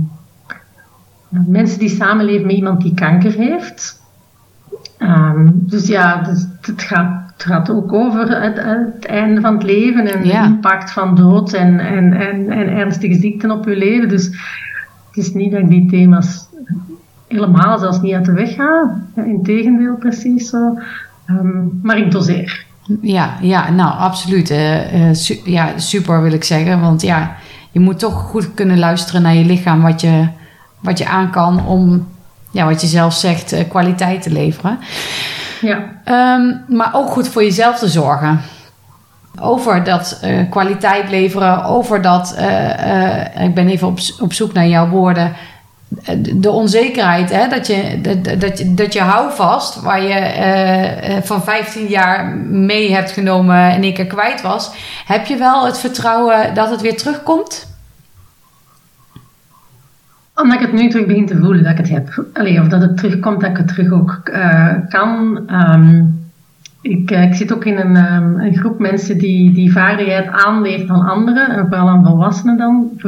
[1.29, 4.03] mensen die samenleven met iemand die kanker heeft.
[4.99, 9.63] Ehm, dus ja, dus het, gaat, het gaat ook over het, het einde van het
[9.63, 10.43] leven en Ja.
[10.43, 14.09] de impact van dood en, en, en, en ernstige ziekten op je leven.
[14.09, 14.25] Dus
[15.09, 16.47] het is niet dat ik die thema's
[17.29, 19.01] helemaal zelfs niet uit de weg ga.
[19.17, 20.79] Integendeel, precies zo.
[21.27, 22.65] Ehm, maar ik doseer.
[23.01, 24.51] ja, ja nou absoluut.
[24.51, 26.81] eh, eh, su- ja, super wil ik zeggen.
[26.81, 27.35] Want ja,
[27.71, 30.29] je moet toch goed kunnen luisteren naar je lichaam, wat je,
[30.81, 32.07] wat je aan kan om,
[32.55, 34.79] ja, wat je zelf zegt, eh, kwaliteit te leveren.
[35.61, 35.79] Ja.
[36.05, 38.41] Ehm, maar ook goed voor jezelf te zorgen.
[39.41, 44.67] Over dat eh, kwaliteit leveren, over dat, eh, ik ben even op, op zoek naar
[44.67, 45.33] jouw woorden,
[46.35, 47.49] de- onzekerheid, hè?
[47.49, 53.11] Dat, je, dat, dat, je, dat je houvast, waar je van 15 jaar mee hebt
[53.11, 54.71] genomen en één keer kwijt was,
[55.07, 57.67] heb je wel het vertrouwen dat het weer terugkomt?
[60.35, 62.25] Omdat ik het nu terug begin te voelen dat ik het heb.
[62.33, 65.43] Allee, of dat het terugkomt, dat ik het terug ook eh, kan.
[65.47, 66.05] Ehm,
[66.81, 70.89] ik, eh, ik zit ook in een, ehm, een groep mensen die die vaardigheid aanleert
[70.91, 71.51] aan anderen.
[71.51, 72.91] En vooral aan volwassenen dan.
[72.97, 73.07] Ik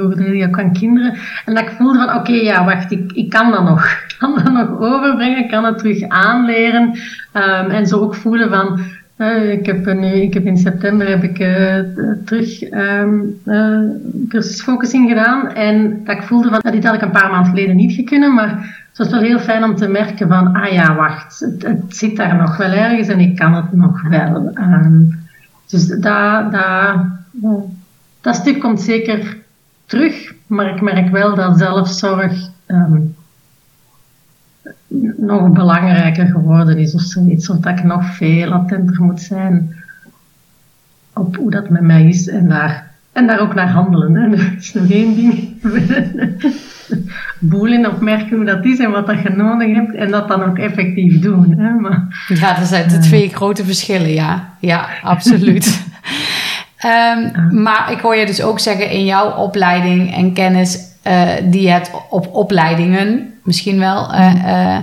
[0.49, 1.15] ook aan kinderen.
[1.45, 3.85] En dat ik voelde van, oké, ja, wacht, ik, ik kan dat nog.
[4.17, 5.39] Ik kan dat nog overbrengen.
[5.39, 6.99] Ik kan het terug aanleren.
[7.33, 8.81] Ehm, en zo ook voelen van...
[9.17, 11.79] eh, ik, heb nu, ik heb in september heb ik eh,
[12.25, 15.53] terug ehm eh, focusing gedaan.
[15.53, 18.35] En dat ik voelde van, dit had ik een paar maanden geleden niet gekunnen.
[18.35, 18.49] Maar
[18.89, 22.17] het was wel heel fijn om te merken van, ah ja, wacht, het, het zit
[22.17, 24.51] daar nog wel ergens en ik kan het nog wel.
[24.55, 25.01] Ehm,
[25.67, 27.05] dus dat, dat,
[28.21, 29.37] dat stuk komt zeker
[29.87, 30.35] terug.
[30.47, 33.01] Maar ik merk wel dat zelfzorg ehm,
[35.17, 37.51] nog belangrijker geworden is of zoiets.
[37.51, 39.75] Of dat ik nog veel attenter moet zijn
[41.13, 44.15] op hoe dat met mij is en daar, en daar ook naar handelen.
[44.15, 44.29] Hè.
[44.37, 45.55] Dat is nog één ding.
[47.39, 50.59] Boelen opmerken hoe dat is en wat dat je nodig hebt en dat dan ook
[50.59, 51.59] effectief doen.
[51.59, 51.71] Hè.
[51.71, 54.49] Maar, Ja, dat zijn de twee grote verschillen, ja.
[54.61, 55.67] Ja, absoluut.
[56.77, 61.63] Ehm, maar ik hoor je dus ook zeggen in jouw opleiding en kennis eh, die
[61.63, 64.77] je hebt op opleidingen, misschien wel, eh,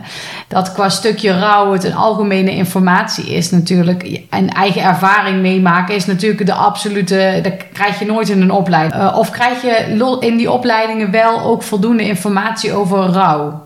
[0.48, 4.22] dat qua stukje rouw het een algemene informatie is natuurlijk.
[4.30, 9.02] En eigen ervaring meemaken is natuurlijk de absolute, dat krijg je nooit in een opleiding.
[9.02, 13.62] Eh, of krijg je in die opleidingen wel ook voldoende informatie over rouw?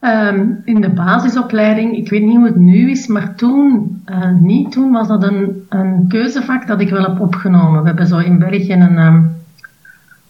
[0.00, 4.02] Ehm, in de basisopleiding, ik weet niet hoe het nu is, maar toen
[4.40, 4.72] niet.
[4.72, 7.80] Toen was dat een, een keuzevak dat ik wel heb opgenomen.
[7.80, 9.20] We hebben zo in België een, ehm,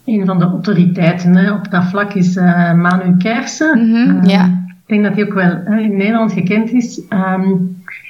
[0.08, 3.88] een van de autoriteiten hè, op dat vlak is eh, Manu Kersen.
[3.90, 4.44] Mhm, Ehm, ja.
[4.44, 7.00] Ik denk dat hij ook wel hè, in Nederland gekend is.
[7.08, 7.42] Ehm,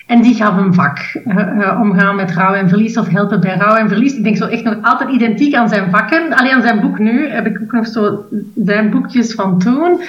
[0.07, 0.99] en die gaf een vak.
[1.25, 4.15] eh, eh, omgaan met rouw en verlies of helpen bij rouw en verlies.
[4.17, 6.33] Ik denk zo echt nog altijd identiek aan zijn vakken.
[6.37, 8.25] Alleen aan zijn boek nu heb ik ook nog zo
[8.65, 10.01] zijn boekjes van toen.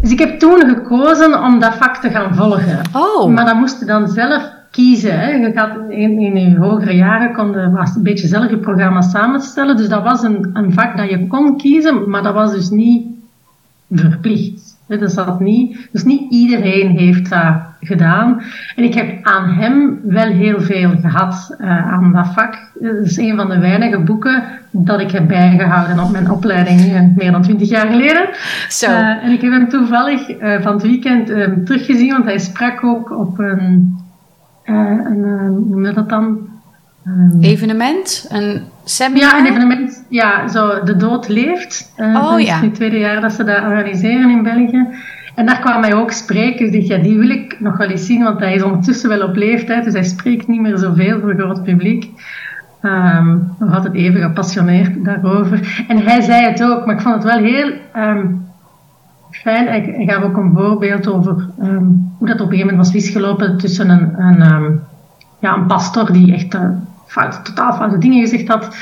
[0.00, 2.78] Dus ik heb toen gekozen om dat vak te gaan volgen.
[2.96, 5.20] Oh, Maar dan moest je dan zelf kiezen.
[5.20, 5.30] Hè.
[5.30, 9.00] Je gaat in, in je hogere jaren kon je was een beetje zelf je programma
[9.00, 9.76] samenstellen.
[9.76, 13.06] Dus dat was een, een vak dat je kon kiezen, maar dat was dus niet
[13.90, 14.78] verplicht.
[14.86, 14.98] Hè.
[14.98, 18.42] Dat niet, dus niet iedereen heeft dat gedaan.
[18.76, 22.70] En ik heb aan hem wel heel veel gehad eh, aan dat vak.
[22.80, 27.02] Dat is een van de weinige boeken dat ik heb bijgehouden op mijn opleiding eh,
[27.16, 28.28] meer dan twintig jaar geleden.
[28.68, 28.86] zo.
[28.86, 32.84] Eh, en ik heb hem toevallig eh, van het weekend eh, teruggezien, want hij sprak
[32.84, 34.08] ook op een, eh,
[34.76, 36.38] een eh, hoe noem je dat dan?
[37.04, 38.26] Ehm, Evenement?
[38.28, 39.30] Een seminar?
[39.30, 40.04] ja, een evenement.
[40.08, 41.92] Ja, zo De Dood Leeft.
[41.96, 42.60] Eh, Oh, dat is ja.
[42.60, 44.86] nu het tweede jaar dat ze dat organiseren in België.
[45.34, 46.66] En daar kwam hij ook spreken.
[46.66, 49.08] Dus ik dacht, ja, die wil ik nog wel eens zien, want hij is ondertussen
[49.08, 49.84] wel op leeftijd.
[49.84, 52.08] Dus hij spreekt niet meer zoveel voor groot publiek.
[52.80, 55.84] Ehm nog altijd even gepassioneerd daarover.
[55.88, 58.26] En hij zei het ook, maar ik vond het wel heel ehm,
[59.30, 59.66] fijn.
[59.66, 61.84] Hij gaf ook een voorbeeld over ehm,
[62.18, 64.72] hoe dat op een gegeven moment was misgelopen tussen een, een, ehm,
[65.38, 66.68] ja, een pastor die echt eh,
[67.06, 68.76] fout, totaal foute dingen gezegd had.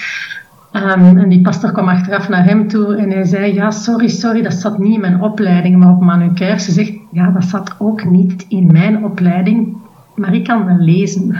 [0.72, 4.42] Ehm, en die pastor kwam achteraf naar hem toe en hij zei, ja, sorry, sorry,
[4.42, 7.74] dat zat niet in mijn opleiding, maar op Manu Kersen Ze zegt, ja, dat zat
[7.78, 9.76] ook niet in mijn opleiding,
[10.14, 11.26] maar ik kan wel lezen.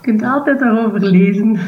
[0.00, 1.58] Je kunt altijd daarover lezen.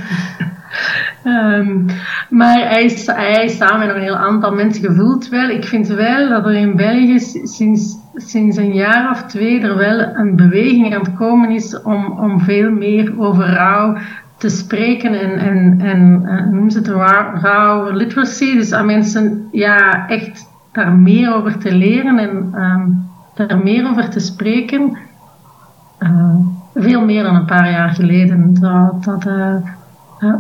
[1.24, 1.84] Ehm,
[2.28, 5.48] maar hij, is, hij samen met een heel aantal mensen gevoeld wel.
[5.48, 10.16] Ik vind wel dat er in België sinds, sinds een jaar of twee er wel
[10.16, 13.96] een beweging aan het komen is om, om veel meer over rouw
[14.38, 16.88] te spreken en, en, en uh, noem ze het
[17.42, 18.54] rouw literacy.
[18.54, 24.10] Dus aan mensen ja, echt daar meer over te leren en um, daar meer over
[24.10, 24.98] te spreken.
[25.98, 26.34] Uh,
[26.74, 28.54] veel meer dan een paar jaar geleden.
[28.60, 29.54] Dat, dat uh,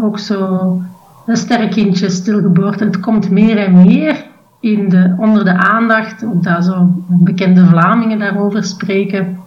[0.02, 0.80] ook zo
[1.26, 2.84] een sterrenkindje stilgeboorte.
[2.84, 4.24] Het komt meer en meer
[4.60, 6.24] in de, onder de aandacht.
[6.24, 9.38] Ook dat zo bekende Vlamingen daarover spreken.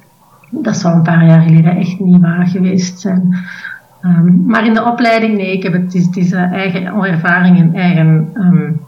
[0.50, 3.36] Dat zou een paar jaar geleden echt niet waar geweest zijn.
[4.06, 7.58] Um, maar in de opleiding, nee, ik heb het, is, het is uh, eigen ervaring
[7.58, 8.82] en eigen um,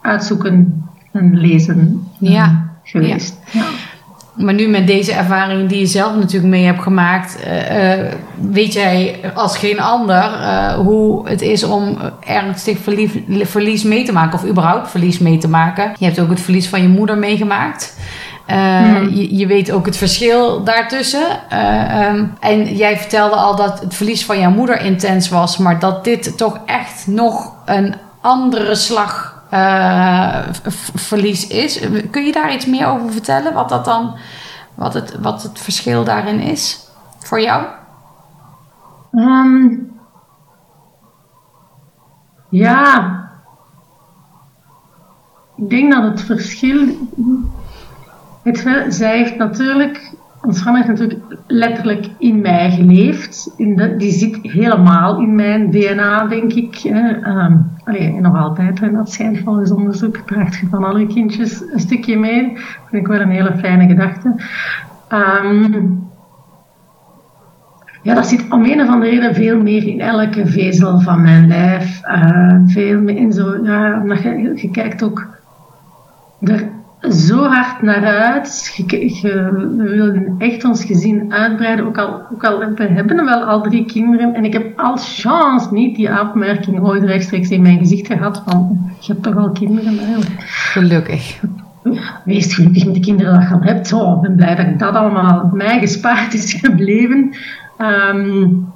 [0.00, 2.64] uitzoeken en lezen um, ja.
[2.82, 3.38] geweest.
[3.52, 3.64] Ja.
[4.34, 8.12] Maar nu met deze ervaring die je zelf natuurlijk mee hebt gemaakt, uh, uh,
[8.50, 14.12] weet jij als geen ander uh, hoe het is om ernstig verlies, verlies mee te
[14.12, 15.92] maken of überhaupt verlies mee te maken.
[15.98, 17.96] Je hebt ook het verlies van je moeder meegemaakt.
[18.48, 19.08] Mm.
[19.14, 21.26] je, je, weet ook het verschil daartussen.
[22.10, 26.04] Um, en jij vertelde al dat het verlies van jouw moeder intens was, maar dat
[26.04, 29.33] dit toch echt nog een andere slag
[30.94, 31.80] verlies is.
[32.10, 33.52] Kun je daar iets meer over vertellen?
[33.52, 34.16] Wat dat dan,
[34.74, 36.88] wat het, wat het verschil daarin is
[37.18, 37.66] voor jou?
[39.12, 39.92] Um,
[42.48, 43.20] ja,
[45.56, 46.86] ik denk dat het verschil.
[48.42, 50.12] Het, zij heeft natuurlijk
[50.42, 53.52] ons natuurlijk letterlijk in mij geleefd.
[53.56, 56.84] In die zit helemaal in mijn DNA, denk ik.
[56.84, 60.16] Um, allee, nog altijd, en dat schijnt volgens onderzoek.
[60.16, 62.52] Draagt je van alle kindjes een stukje mee.
[62.54, 64.34] Dat vind ik wel een hele fijne gedachte.
[65.12, 66.02] Um,
[68.02, 71.48] ja, dat zit om een of andere reden veel meer in elke vezel van mijn
[71.48, 72.00] lijf.
[72.06, 75.26] Uh, veel meer in zo, ja, je, je kijkt ook
[76.40, 76.68] er
[77.10, 78.74] zo hard naar uit.
[79.22, 83.84] we wilden echt ons gezin uitbreiden, ook al, ook al we hebben wel al drie
[83.84, 84.34] kinderen.
[84.34, 88.78] En ik heb als chance niet die opmerking ooit rechtstreeks in mijn gezicht gehad van,
[89.00, 89.98] je hebt toch al kinderen?
[90.38, 91.40] Gelukkig.
[92.24, 93.92] Wees gelukkig met de kinderen dat je al hebt.
[93.92, 97.34] Oh, ik ben blij dat dat allemaal mij gespaard is gebleven.
[97.78, 98.72] Um,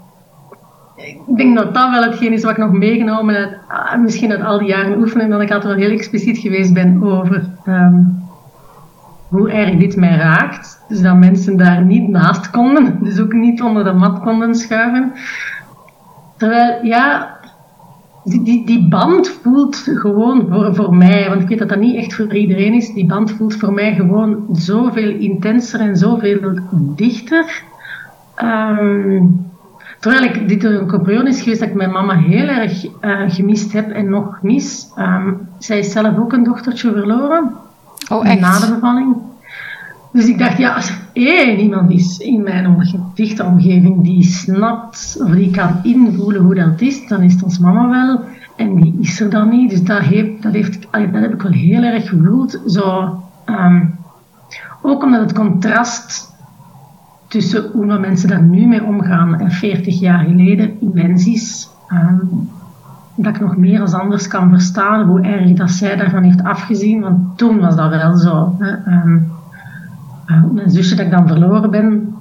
[0.96, 4.42] ik denk dat dat wel hetgeen is wat ik nog meegenomen heb, ah, misschien uit
[4.42, 8.17] al die jaren oefenen, dat ik altijd wel heel expliciet geweest ben over um,
[9.28, 10.84] hoe erg dit mij raakt.
[10.88, 15.12] Dus dat mensen daar niet naast konden, dus ook niet onder de mat konden schuiven.
[16.36, 17.36] Terwijl, ja,
[18.24, 21.96] die, die, die band voelt gewoon voor, voor mij, want ik weet dat dat niet
[21.96, 26.60] echt voor iedereen is, die band voelt voor mij gewoon zoveel intenser en zoveel
[26.96, 27.62] dichter.
[28.42, 29.46] Um,
[29.98, 33.72] Terwijl ik dit een compagnon is geweest dat ik mijn mama heel erg uh, gemist
[33.72, 34.92] heb en nog mis.
[34.98, 37.52] Um, zij is zelf ook een dochtertje verloren.
[38.08, 38.40] Oh, echt?
[38.40, 39.16] Na de bevalling.
[40.12, 45.16] Dus ik dacht, ja, als er één iemand is in mijn dichte omgeving die snapt
[45.20, 48.20] of die kan invoelen hoe dat is, dan is het ons mama wel.
[48.56, 49.70] En die is er dan niet.
[49.70, 52.60] Dus dat, heeft, dat, heeft, dat heb ik wel heel erg gevoeld.
[52.66, 53.98] Zo, um,
[54.82, 56.36] ook omdat het contrast
[57.28, 61.68] tussen hoe mensen daar nu mee omgaan en 40 jaar geleden immens is.
[61.92, 62.50] Um,
[63.20, 67.00] dat ik nog meer als anders kan verstaan hoe erg dat zij daarvan heeft afgezien.
[67.00, 68.56] Want toen was dat wel zo.
[68.58, 68.92] Hè.
[68.92, 69.30] Um,
[70.26, 72.14] uh, mijn zusje dat ik dan verloren ben,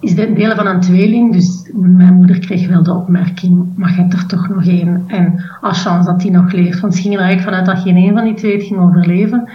[0.00, 1.32] is deel van een tweeling.
[1.32, 5.04] Dus mijn moeder kreeg wel de opmerking, maar je hebt er toch nog één.
[5.06, 6.80] En als chance dat die nog leeft.
[6.80, 9.48] Want ze er eigenlijk vanuit dat geen één van die twee het ging overleven.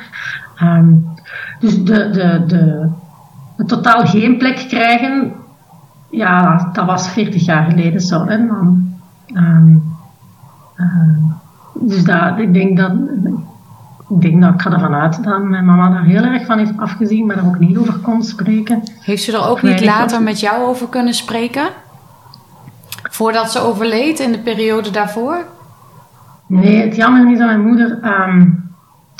[0.63, 1.05] Um,
[1.59, 5.31] dus de, de, de, totaal geen plek krijgen,
[6.09, 8.25] ja, dat was 40 jaar geleden zo.
[8.25, 8.89] Man.
[9.33, 9.90] Um, uh,
[11.73, 12.91] dus dat, ik denk dat
[14.09, 16.77] ik denk dat ik ga ervan uit dat mijn mama daar heel erg van heeft
[16.77, 18.83] afgezien, maar er ook niet over kon spreken.
[18.99, 21.67] Heeft ze er ook niet later met jou over kunnen spreken?
[23.09, 25.45] Voordat ze overleed in de periode daarvoor?
[26.47, 28.71] Nee, het jammer is dat mijn moeder um,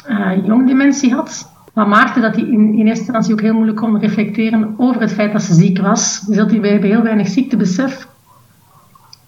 [0.10, 1.52] uh, jongdementie had.
[1.74, 5.14] Wat maakte dat hij in, in eerste instantie ook heel moeilijk kon reflecteren over het
[5.14, 6.20] feit dat ze ziek was.
[6.20, 8.08] Dus dat hij bij heel weinig ziektebesef.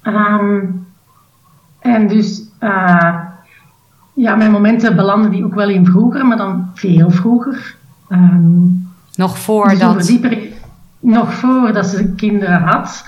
[0.03, 0.82] Um,
[1.83, 3.15] en dus, uh,
[4.13, 7.75] ja, mijn momenten belanden die ook wel in vroeger, maar dan veel vroeger.
[8.09, 10.05] Um, nog voor dat...
[10.05, 10.37] Dieper,
[10.99, 13.05] nog voordat ze kinderen had.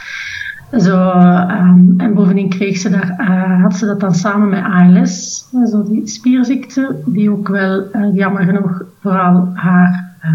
[0.78, 5.46] Zo, um, en bovendien kreeg ze daar, uh, had ze dat dan samen met ALS,
[5.72, 10.32] zo die spierziekte, die ook wel, uh, jammer genoeg, vooral haar uh,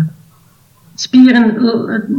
[0.94, 1.54] spieren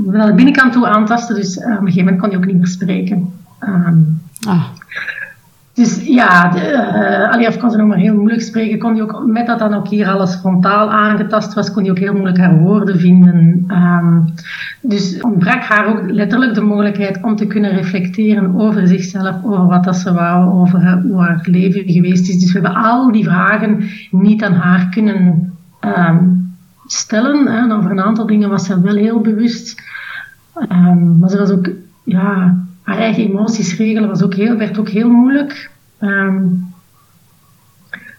[0.06, 1.36] naar de binnenkant toe aantasten.
[1.36, 3.34] Dus op een gegeven moment kon hij ook niet meer spreken.
[3.60, 4.64] Um, ah.
[5.82, 9.48] Dus ja, de, uh, kon ze nog maar heel moeilijk spreken, kon die ook, met
[9.48, 13.00] dat dan ook hier alles frontaal aangetast was, kon die ook heel moeilijk haar woorden
[13.00, 13.66] vinden.
[13.68, 14.34] Um,
[14.82, 19.84] dus ontbrak haar ook letterlijk de mogelijkheid om te kunnen reflecteren over zichzelf, over wat
[19.84, 22.40] dat ze wou, over hoe haar leven geweest is.
[22.40, 26.54] Dus we hebben al die vragen niet aan haar kunnen um,
[26.86, 27.48] stellen.
[27.48, 27.76] Hè.
[27.76, 29.82] Over een aantal dingen was ze wel heel bewust.
[30.72, 31.70] Um, maar ze was ook,
[32.04, 32.56] ja,
[32.92, 35.72] haar eigen emoties regelen was ook heel, werd ook heel moeilijk.
[36.00, 36.74] Um,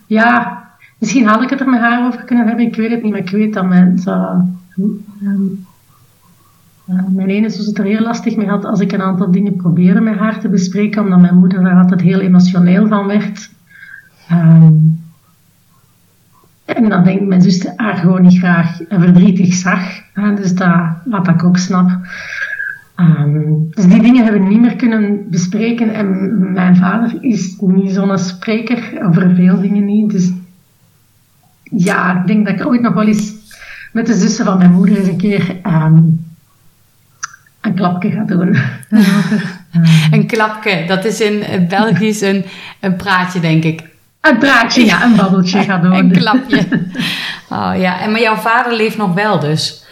[0.06, 0.62] ja,
[0.98, 3.20] misschien had ik het er met haar over kunnen hebben, ik weet het niet, maar
[3.20, 5.66] ik weet dat mijn, um,
[6.86, 9.56] uh, mijn ene zus het er heel lastig mee had als ik een aantal dingen
[9.56, 13.50] probeerde met haar te bespreken, omdat mijn moeder daar altijd heel emotioneel van werd.
[16.64, 19.80] En dan denkt mijn zus haar gewoon niet graag verdrietig zag.
[20.14, 21.90] Dus dat, wat ik ook snap.
[22.96, 25.94] Um, dus die dingen hebben we niet meer kunnen bespreken.
[25.94, 30.10] En mijn vader is niet zo'n spreker over veel dingen niet.
[30.10, 30.32] Dus
[31.62, 33.32] ja, ik denk dat ik ooit nog wel eens
[33.92, 36.24] met de zussen van mijn moeder eens een keer um,
[37.60, 38.56] een klapje ga doen.
[40.16, 42.44] een klapje, dat is in Belgisch een,
[42.80, 43.82] een praatje, denk ik.
[44.20, 45.92] Een praatje, ja, een babbeltje ga doen.
[45.92, 46.66] Een klapje.
[47.48, 49.84] Oh ja, en maar jouw vader leeft nog wel dus?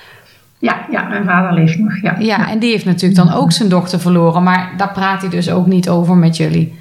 [0.60, 2.16] Ja, ja, mijn vader leeft nog, ja.
[2.18, 5.50] Ja, en die heeft natuurlijk dan ook zijn dochter verloren, maar daar praat hij dus
[5.50, 6.78] ook niet over met jullie.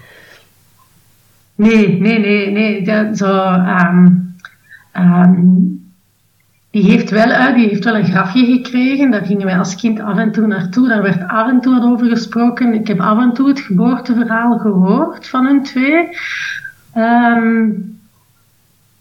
[1.55, 2.83] Nee, nee, nee, nee.
[2.83, 4.35] Dat, zo, um,
[4.93, 5.91] um,
[6.71, 9.11] die, heeft wel, uh, die heeft wel een grafje gekregen.
[9.11, 10.87] Daar gingen wij als kind af en toe naartoe.
[10.87, 12.73] Daar werd af en toe over gesproken.
[12.73, 16.07] Ik heb af en toe het geboorteverhaal gehoord van hun twee.
[16.95, 17.98] Um,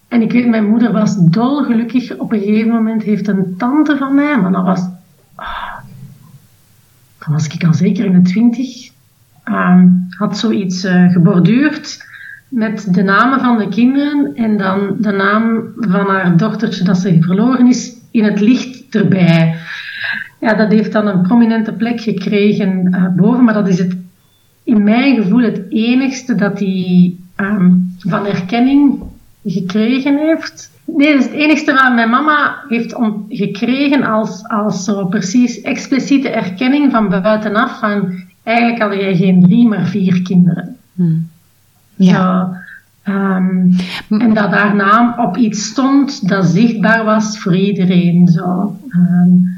[0.09, 2.17] en ik weet, mijn moeder was dolgelukkig.
[2.17, 4.81] Op een gegeven moment heeft een tante van mij, maar dat was...
[5.37, 5.77] Oh,
[7.19, 8.91] dan was ik al zeker in de twintig.
[9.45, 12.07] Um, had zoiets uh, geborduurd
[12.49, 17.17] met de namen van de kinderen en dan de naam van haar dochtertje dat ze
[17.21, 19.57] verloren is in het licht erbij.
[20.41, 23.97] Ja, dat heeft dan een prominente plek gekregen uh, boven, maar dat is het,
[24.63, 29.03] in mijn gevoel het enigste dat die um, van erkenning
[29.51, 30.71] gekregen heeft.
[30.85, 32.97] Nee, dat is het enige wat mijn mama heeft
[33.29, 39.69] gekregen als, als zo precies expliciete erkenning van buitenaf van eigenlijk had jij geen drie,
[39.69, 40.77] maar vier kinderen.
[40.95, 41.29] Hmm.
[41.95, 42.13] Ja.
[43.05, 43.77] Zo, um,
[44.09, 48.29] en dat haar naam op iets stond dat zichtbaar was voor iedereen.
[48.29, 48.77] Zo.
[48.91, 49.57] Um,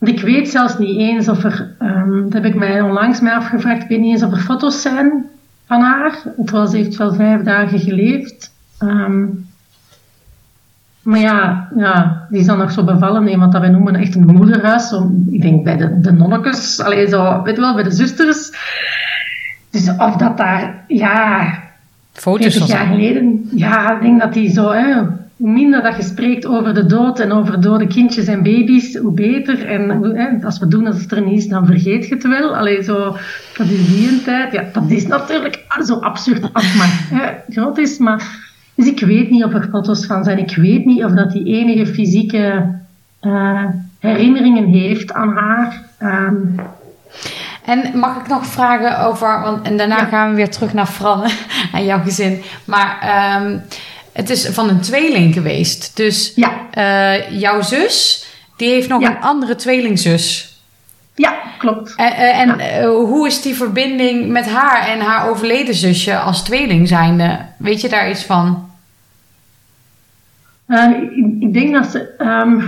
[0.00, 3.82] ik weet zelfs niet eens of er, um, dat heb ik mij onlangs mij afgevraagd,
[3.82, 5.24] ik weet niet eens of er foto's zijn
[5.66, 6.22] van haar.
[6.36, 8.54] Het was, heeft wel vijf dagen geleefd.
[8.82, 9.46] Um,
[11.02, 14.14] maar ja, ja, die is dan nog zo bevallen in wat dat wij noemen echt
[14.14, 14.88] een moederhuis.
[14.88, 18.50] Zo, ik denk bij de, de nonnekes, alleen zo, weet wel, bij de zusters.
[19.70, 21.54] Dus of dat daar, ja,
[22.12, 24.94] Foto's jaar geleden, ja, ik denk dat die zo, hè,
[25.36, 29.12] hoe minder dat je spreekt over de dood en over dode kindjes en baby's, hoe
[29.12, 29.66] beter.
[29.66, 32.56] En hè, als we doen alsof het er niet is, dan vergeet je het wel.
[32.56, 33.16] Allee, zo,
[33.56, 34.52] dat is die een tijd.
[34.52, 38.45] Ja, dat is natuurlijk zo absurd als maar hè, groot is, maar
[38.76, 40.38] dus ik weet niet of er foto's van zijn.
[40.38, 42.74] Ik weet niet of dat die enige fysieke
[43.22, 43.64] uh,
[43.98, 45.82] herinneringen heeft aan haar.
[46.02, 46.54] Um,
[47.64, 51.30] en mag ik nog vragen over, want en daarna gaan we weer terug naar Fran
[51.72, 52.42] en jouw gezin.
[52.64, 52.98] Maar
[53.42, 53.62] um,
[54.12, 55.96] het is van een tweeling geweest.
[55.96, 56.52] Dus ja.
[56.74, 60.54] uh, jouw zus, die heeft nog een andere tweelingzus.
[61.14, 61.94] Ja, klopt.
[61.96, 62.88] En, uh, en ja.
[62.88, 67.38] hoe is die verbinding met haar en haar overleden zusje als tweeling zijnde?
[67.58, 68.65] Weet je daar iets van?
[70.68, 71.02] Uh,
[71.40, 72.62] ik, denk dat ze um,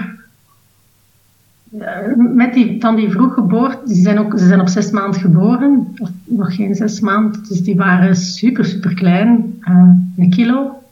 [2.35, 6.11] met die, van die vroeggeboorte, ze zijn, ook, ze zijn op zes maanden geboren, of
[6.25, 10.83] nog geen zes maanden, dus die waren super, super klein, uh, een kilo.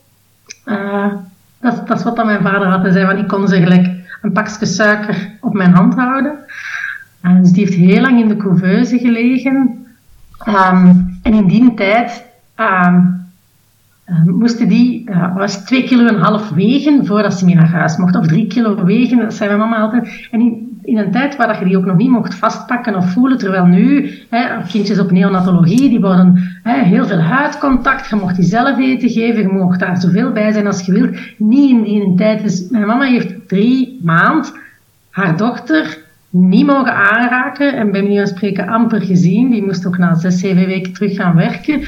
[1.60, 2.82] Dat, dat, is wat dan mijn vader had.
[2.82, 3.86] Hij zei, want ik kon ze gelijk
[4.22, 6.38] een pakje suiker op mijn hand houden.
[7.40, 9.86] Dus die heeft heel lang in de couveuse gelegen.
[10.48, 12.24] Um, en in die tijd
[12.60, 12.98] uh,
[14.24, 18.16] moesten die uh, was twee kilo en half wegen voordat ze mee naar huis mocht.
[18.16, 20.28] Of drie kilo wegen, dat zei mijn mama altijd.
[20.30, 23.38] En in, in een tijd waar je die ook nog niet mocht vastpakken of voelen,
[23.38, 28.44] terwijl nu, hè, kindjes op neonatologie, die worden hè, heel veel huidcontact, je mocht die
[28.44, 31.16] zelf eten geven, je mocht daar zoveel bij zijn als je wilt.
[31.36, 32.42] Niet in die tijd.
[32.42, 34.52] Dus mijn mama heeft drie maand
[35.10, 39.50] haar dochter niet mogen aanraken en bij manier spreken amper gezien.
[39.50, 41.80] Die moest ook na zes, zeven weken terug gaan werken.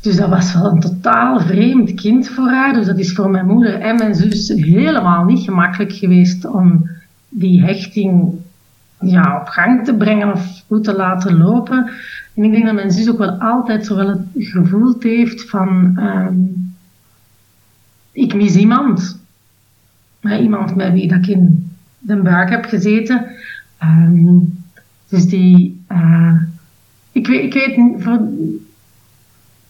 [0.00, 2.72] Dus dat was wel een totaal vreemd kind voor haar.
[2.72, 6.88] Dus dat is voor mijn moeder en mijn zus helemaal niet gemakkelijk geweest om
[7.28, 8.34] die hechting
[9.00, 11.90] ja, op gang te brengen of goed te laten lopen.
[12.34, 15.92] En ik denk dat mijn zus ook wel altijd zo wel het gevoeld heeft van,
[15.98, 16.34] ehm,
[18.12, 19.18] ik mis iemand.
[20.22, 23.26] iemand met wie dat ik in de buik heb gezeten.
[23.78, 24.38] Ehm,
[25.08, 26.34] dus die, uh,
[27.12, 28.20] ik weet, ik weet voor,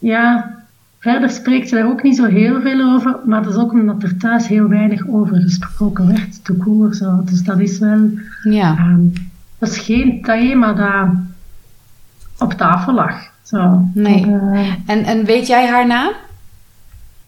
[0.00, 0.54] ja,
[0.98, 4.02] verder spreekt ze daar ook niet zo heel veel over, maar dat is ook omdat
[4.02, 7.22] er thuis heel weinig over gesproken werd, te koer zo.
[7.24, 8.10] Dus dat is wel,
[8.42, 8.76] ja.
[8.78, 9.12] Um,
[9.58, 11.08] dat is geen thema dat
[12.38, 13.28] op tafel lag.
[13.42, 13.88] Zo.
[13.94, 14.26] Nee.
[14.26, 16.12] Uh, en, en weet jij haar naam?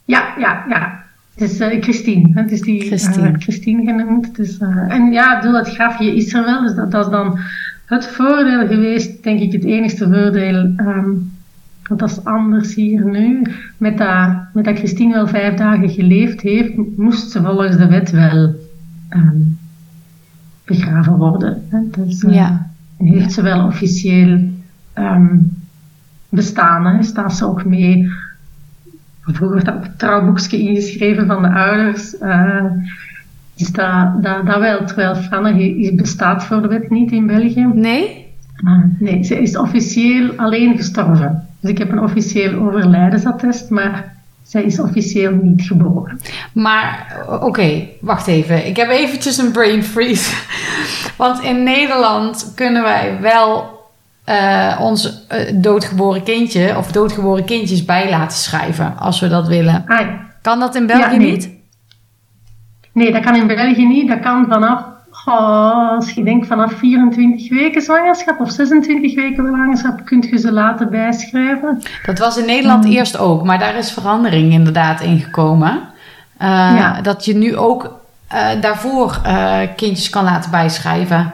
[0.04, 1.04] Ja, ja, ja.
[1.34, 2.30] Het is uh, Christine.
[2.40, 4.36] Het is die Christine, uh, Christine genoemd.
[4.36, 4.58] Dus,
[4.88, 6.62] en ja, bedoel, het grafje is er wel.
[6.62, 7.38] Dus dat, dat is dan
[7.86, 10.74] het voordeel geweest, denk ik, het enigste voordeel.
[10.76, 11.31] Um,
[11.88, 13.42] want dat is anders hier nu.
[13.76, 18.10] Met dat, met dat Christine wel vijf dagen geleefd heeft, moest ze volgens de wet
[18.10, 18.54] wel
[19.10, 19.58] um,
[20.64, 21.62] begraven worden.
[21.68, 21.78] Hè.
[21.90, 22.70] Dus uh, ja.
[22.96, 24.48] heeft ze wel officieel
[24.94, 25.56] um,
[26.28, 26.86] bestaan.
[26.86, 27.02] Hè.
[27.02, 28.10] Staat ze ook mee.
[29.20, 32.14] Vroeger werd dat op het trouwboekje ingeschreven van de ouders.
[32.20, 32.64] Uh,
[33.54, 37.70] dus dat, dat, dat wel, terwijl Franne bestaat voor de wet niet in België.
[37.74, 38.26] Nee?
[38.64, 41.46] Uh, nee, ze is officieel alleen gestorven.
[41.62, 46.20] Dus ik heb een officieel overlijdensattest, maar zij is officieel niet geboren.
[46.52, 48.66] Maar oké, wacht even.
[48.66, 50.34] Ik heb eventjes een brain freeze.
[51.16, 53.80] Want in Nederland kunnen wij wel
[54.28, 59.84] uh, ons uh, doodgeboren kindje of doodgeboren kindjes bij laten schrijven als we dat willen.
[59.86, 60.08] Ah,
[60.42, 61.30] kan dat in België ja, nee.
[61.30, 61.50] niet?
[62.92, 64.08] Nee, dat kan in België niet.
[64.08, 64.84] Dat kan vanaf,
[65.26, 70.52] oh, als je denkt vanaf 24 weken zwangerschap of 26 weken zwangerschap, kun je ze
[70.52, 71.82] laten bijschrijven.
[72.06, 72.92] Dat was in Nederland Hmm.
[72.92, 75.72] eerst ook, maar daar is verandering inderdaad ingekomen.
[75.72, 77.00] Uh, Ja.
[77.00, 78.00] Dat je nu ook
[78.32, 81.32] uh, daarvoor uh, kindjes kan laten bijschrijven.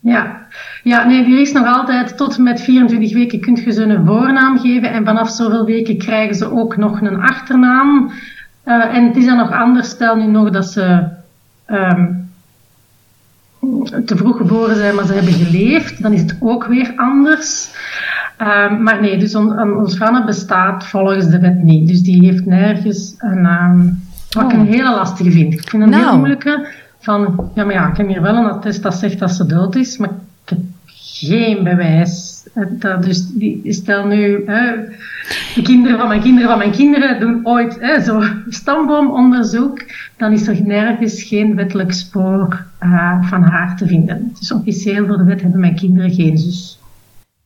[0.00, 0.26] Ja.
[0.82, 4.06] ja, nee, er is nog altijd tot en met 24 weken kun je ze een
[4.06, 8.10] voornaam geven en vanaf zoveel weken krijgen ze ook nog een achternaam.
[8.64, 11.02] En het is dan nog anders, stel nu nog dat ze
[11.70, 12.15] um,
[14.04, 17.70] te vroeg geboren zijn, maar ze hebben geleefd, dan is het ook weer anders.
[18.40, 21.88] Um, maar nee, dus on, on, ons Franne bestaat volgens de wet niet.
[21.88, 24.00] Dus die heeft nergens een naam.
[24.30, 24.52] Wat oh.
[24.52, 25.52] ik een hele lastige vind.
[25.52, 26.02] Ik vind een nou.
[26.02, 26.68] heel moeilijke.
[27.00, 29.74] Van, ja, maar ja, ik heb hier wel een attest dat zegt dat ze dood
[29.74, 30.08] is, maar
[30.44, 32.25] ik heb geen bewijs.
[32.78, 34.44] Dat, dus die, stel nu,
[35.54, 39.84] de kinderen van mijn kinderen van mijn kinderen doen ooit hè, zo stamboomonderzoek,
[40.16, 44.32] dan is er nergens geen wettelijk spoor uh, van haar te vinden.
[44.38, 46.78] Dus officieel voor de wet hebben mijn kinderen geen zus.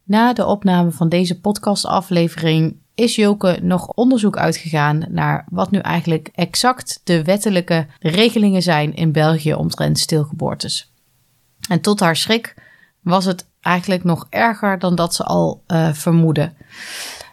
[0.04, 6.30] Na de opname van deze podcastaflevering is Joke nog onderzoek uitgegaan naar wat nu eigenlijk
[6.34, 10.92] exact de wettelijke regelingen zijn in België omtrent stilgeboortes.
[11.68, 12.54] En tot haar schrik
[13.00, 16.52] was het eigenlijk nog erger dan dat ze al uh, vermoedde.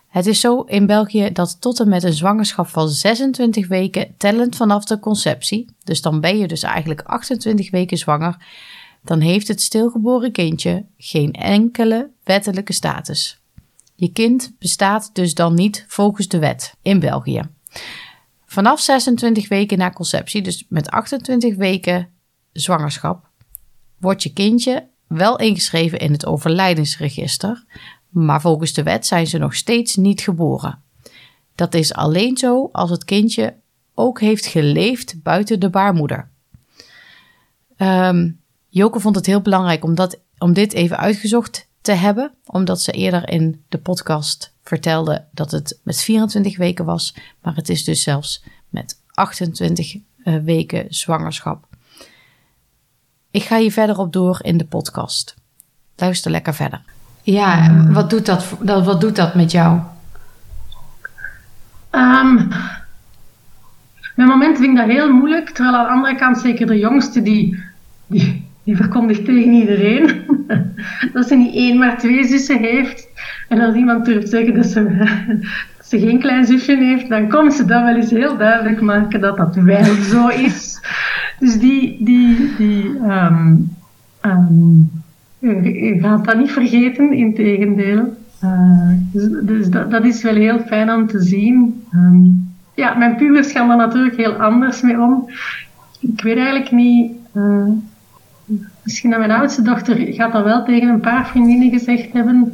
[0.07, 4.55] Het is zo in België dat tot en met een zwangerschap van 26 weken, tellend
[4.55, 8.45] vanaf de conceptie, dus dan ben je dus eigenlijk 28 weken zwanger,
[9.03, 13.39] dan heeft het stilgeboren kindje geen enkele wettelijke status.
[13.95, 17.41] Je kind bestaat dus dan niet volgens de wet in België.
[18.45, 22.09] Vanaf 26 weken na conceptie, dus met 28 weken
[22.51, 23.29] zwangerschap,
[23.99, 27.63] wordt je kindje wel ingeschreven in het overlijdensregister,
[28.09, 30.81] maar volgens de wet zijn ze nog steeds niet geboren.
[31.55, 33.55] Dat is alleen zo als het kindje
[33.93, 36.29] ook heeft geleefd buiten de baarmoeder.
[37.77, 38.39] Um,
[38.69, 42.91] Joke vond het heel belangrijk om, dat, om dit even uitgezocht te hebben, omdat ze
[42.91, 48.03] eerder in de podcast vertelde dat het met 24 weken was, maar het is dus
[48.03, 51.67] zelfs met 28 uh, weken zwangerschap.
[53.37, 55.35] Ik ga hier verder op door in de podcast.
[55.95, 56.81] Luister lekker verder.
[57.21, 59.79] Ja, wat doet dat, wat doet dat met jou?
[61.91, 62.47] Um,
[64.15, 67.21] met momenten vind ik dat heel moeilijk, terwijl aan de andere kant zeker de jongste
[67.21, 67.63] die,
[68.07, 70.25] die, die verkondigt tegen iedereen
[71.13, 73.07] dat ze niet één maar twee zussen heeft.
[73.47, 74.81] En als iemand durft zeggen dat ze,
[75.89, 79.21] dat ze geen klein zusje heeft, dan komt ze dat wel eens heel duidelijk maken
[79.21, 80.75] dat dat wel zo is.
[81.39, 83.75] Dus die, die, die um,
[84.21, 84.89] um,
[85.39, 88.17] je gaat dat niet vergeten, in tegendeel.
[88.43, 91.83] Uh, dus dus dat, dat, is wel heel fijn om te zien.
[91.93, 95.29] Um, ja, mijn pubers gaan er natuurlijk heel anders mee om.
[95.99, 97.11] Ik weet eigenlijk niet...
[97.33, 97.67] Uh,
[98.83, 102.53] misschien dat mijn oudste dochter gaat dat wel tegen een paar vriendinnen gezegd hebben...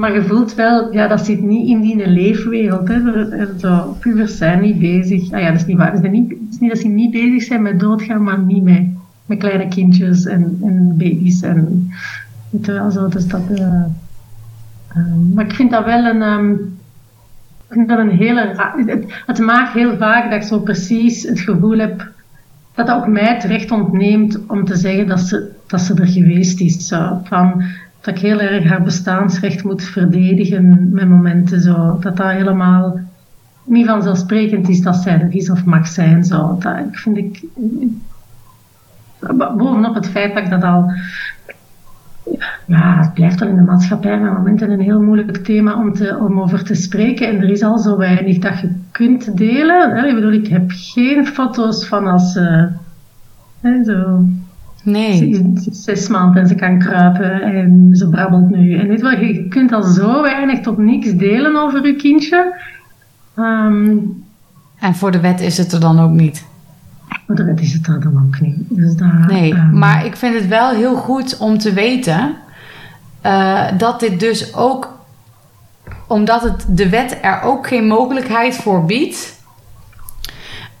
[0.00, 2.88] Maar je voelt wel, ja, dat zit niet in die leefwereld.
[2.88, 3.00] Hè.
[3.58, 5.32] Zo, pubers zijn niet bezig.
[5.32, 5.92] Ah ja, dat is niet waar.
[5.92, 8.82] Het is niet, is niet dat ze niet bezig zijn met doodgaan, maar niet met,
[9.26, 11.42] met kleine kindjes en, en baby's.
[11.42, 11.90] En,
[12.50, 13.08] wel, zo.
[13.08, 13.84] Dus dat, uh,
[14.94, 16.78] Ehm, maar ik vind dat wel een, um,
[17.68, 21.40] ik vind dat een hele, het, het maakt heel vaak dat ik zo precies het
[21.40, 22.08] gevoel heb
[22.74, 26.06] dat dat ook mij het recht ontneemt om te zeggen dat ze, dat ze er
[26.06, 26.86] geweest is.
[26.86, 27.20] Zo.
[27.24, 27.62] Van,
[28.00, 31.98] dat ik heel erg haar bestaansrecht moet verdedigen met momenten zo.
[32.00, 33.00] Dat dat helemaal
[33.64, 36.24] niet vanzelfsprekend is dat zij er is of mag zijn.
[36.24, 36.58] Zo.
[36.58, 37.42] Dat vind ik,
[39.56, 40.92] bovenop het feit dat ik dat al
[42.66, 46.18] ja, het blijft al in de maatschappij met momenten een heel moeilijk thema om, te,
[46.18, 47.28] om over te spreken.
[47.28, 50.04] En er is al zo weinig dat je kunt delen.
[50.04, 52.34] Ik bedoel, ik heb geen foto's van als
[53.60, 54.24] hè, zo...
[54.82, 55.16] Nee.
[55.16, 58.78] Ze is zes maanden en ze kan kruipen en ze brabbelt nu.
[58.78, 62.60] En weet je, je kunt al zo weinig tot niks delen over je kindje.
[63.36, 63.96] Ehm,
[64.78, 66.44] en voor de wet is het er dan ook niet?
[67.26, 68.56] Voor de wet is het er dan ook niet.
[68.68, 72.34] Dus daar, nee, ehm, maar ik vind het wel heel goed om te weten
[73.26, 74.98] uh, dat dit dus ook,
[76.06, 79.38] omdat het de wet er ook geen mogelijkheid voor biedt,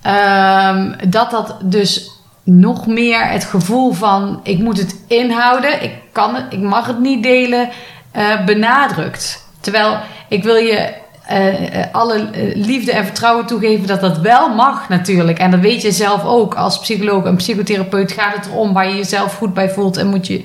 [0.06, 2.19] um, dat dat dus
[2.58, 6.98] nog meer het gevoel van ik moet het inhouden, ik, kan het, ik mag het
[6.98, 7.68] niet delen,
[8.16, 9.48] uh, benadrukt.
[9.60, 9.98] Terwijl
[10.28, 10.92] ik wil je
[11.32, 15.38] uh, alle eh, liefde en vertrouwen toegeven dat dat wel mag natuurlijk.
[15.38, 16.54] En dat weet je zelf ook.
[16.54, 19.96] Als psycholoog en psychotherapeut gaat het erom waar je jezelf goed bij voelt.
[19.96, 20.42] En moet je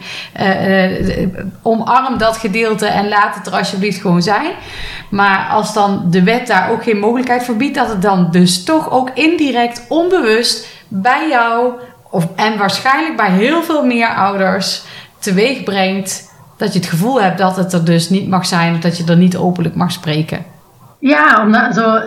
[1.62, 4.52] omarm dat gedeelte en laat het er alsjeblieft gewoon zijn.
[5.10, 8.64] Maar als dan de wet daar ook geen mogelijkheid voor biedt, dat het dan dus
[8.64, 11.74] toch ook indirect, onbewust bij jou
[12.16, 14.84] of, en waarschijnlijk bij heel veel meer ouders
[15.20, 18.80] teweeg brengt dat je het gevoel hebt dat het er dus niet mag zijn of
[18.80, 20.46] dat je er niet openlijk mag spreken.
[21.00, 22.00] Ja, omdat zo...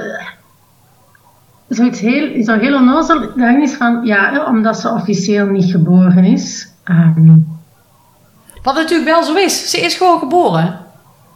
[1.68, 6.68] Zoiets heel, zo heel onnozel, dat is van, ja, omdat ze officieel niet geboren is.
[6.84, 7.58] Um,
[8.62, 9.70] Wat natuurlijk wel zo is.
[9.70, 10.78] Ze is gewoon geboren.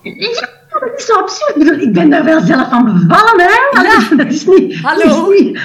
[0.03, 1.57] Ja, dat is zo absurd.
[1.57, 3.81] Ik, bedoel, ik ben daar wel zelf van bevallen, hè.
[3.83, 4.16] Ja.
[4.16, 4.81] Dat is niet...
[4.81, 5.05] Hallo.
[5.05, 5.61] Dat is niet,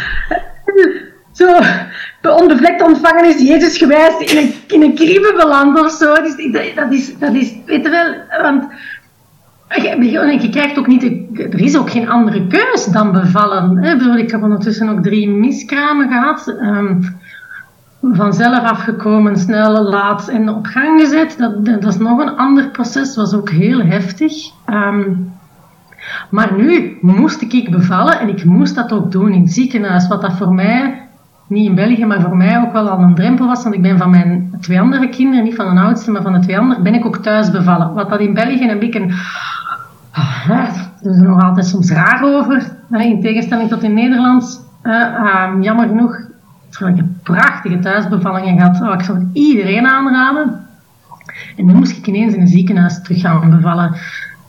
[1.37, 1.59] zo
[2.35, 6.13] onbevlekt ontvangen is Jezus gewijs in een, in een kribbe beland of zo.
[6.13, 8.13] Dus, dat, is, dat is, weet je wel,
[10.25, 11.03] want je krijgt ook niet,
[11.39, 13.83] er is ook geen andere keus dan bevallen.
[14.17, 16.47] Ik heb ondertussen ook drie miskramen gehad.
[16.61, 17.19] Um,
[18.01, 21.35] vanzelf afgekomen, snel, laat en op gang gezet.
[21.37, 24.33] Dat, dat is nog een ander proces, was ook heel heftig.
[24.69, 25.35] Um,
[26.29, 30.07] maar nu moest ik bevallen en ik moest dat ook doen in het ziekenhuis.
[30.07, 31.06] Wat dat voor mij,
[31.47, 33.63] niet in België, maar voor mij ook wel al een drempel was.
[33.63, 36.39] Want ik ben van mijn twee andere kinderen, niet van de oudste, maar van de
[36.39, 37.93] twee anderen, ben ik ook thuis bevallen.
[37.93, 39.13] Wat dat in België een beetje
[40.17, 42.71] Ah, daar doen ze nog altijd soms raar over.
[42.89, 44.65] In tegenstelling tot in Nederland.
[44.83, 46.17] Uh, jammer genoeg
[46.71, 48.81] heb ik prachtige thuisbevallingen gehad.
[48.81, 50.65] Oh, ik zou het iedereen aanraden.
[51.57, 53.95] En nu moest ik ineens in een ziekenhuis terug gaan bevallen.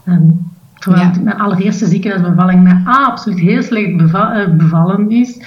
[0.05, 1.13] Um, terwijl ja.
[1.23, 5.41] mijn allereerste ziekenhuisbevalling mij absoluut heel slecht beva uh, bevallen is.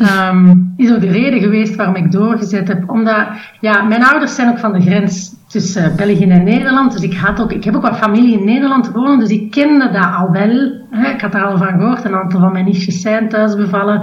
[0.00, 2.90] Um, is ook de reden geweest waarom ik doorgezet heb.
[2.90, 3.26] Omdat,
[3.60, 6.92] ja, mijn ouders zijn ook van de grens tussen uh, België en Nederland.
[6.92, 9.90] Dus ik, had ook, ik heb ook wat familie in Nederland wonen, dus ik kende
[9.90, 10.72] dat al wel.
[10.90, 11.10] Hè.
[11.10, 12.04] Ik had er al van gehoord.
[12.04, 14.00] Een aantal van mijn nichtjes zijn thuis bevallen.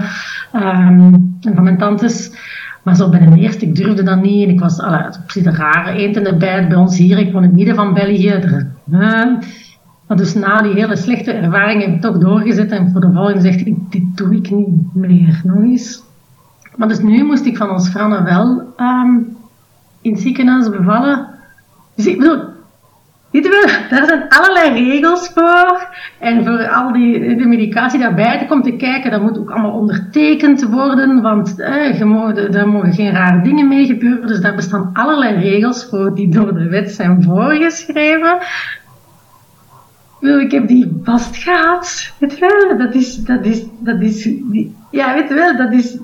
[0.56, 2.32] Um, en van mijn tantes.
[2.84, 4.48] Maar zo bij de eerste, ik durfde dat niet.
[4.48, 5.02] En ik was, allee,
[5.34, 7.18] een rare eend in de bijt bij ons hier.
[7.18, 8.30] Ik woon in het midden van België.
[8.30, 8.72] Er,
[10.10, 13.42] maar dus na die hele slechte ervaring heb ik toch doorgezet en voor de volgende
[13.42, 16.04] zegt ik, dit doe ik niet meer, nog eens.
[16.76, 19.38] Maar dus nu moest ik van ons Franne wel um,
[20.02, 21.28] in ziekenhuis bevallen.
[21.96, 22.42] Dus ik bedoel,
[23.90, 25.88] daar zijn allerlei regels voor.
[26.20, 29.80] En voor al die de medicatie daarbij te komen te kijken, dat moet ook allemaal
[29.80, 31.22] ondertekend worden.
[31.22, 32.02] Want eh,
[32.56, 34.28] er mogen geen rare dingen mee gebeuren.
[34.28, 38.38] Dus daar bestaan allerlei regels voor die door de wet zijn voorgeschreven
[40.20, 42.14] ik heb die vast gehad.
[42.18, 44.30] Weet je wel, dat is, dat is, dat is,
[44.92, 45.98] ja, weet je wel, dat is,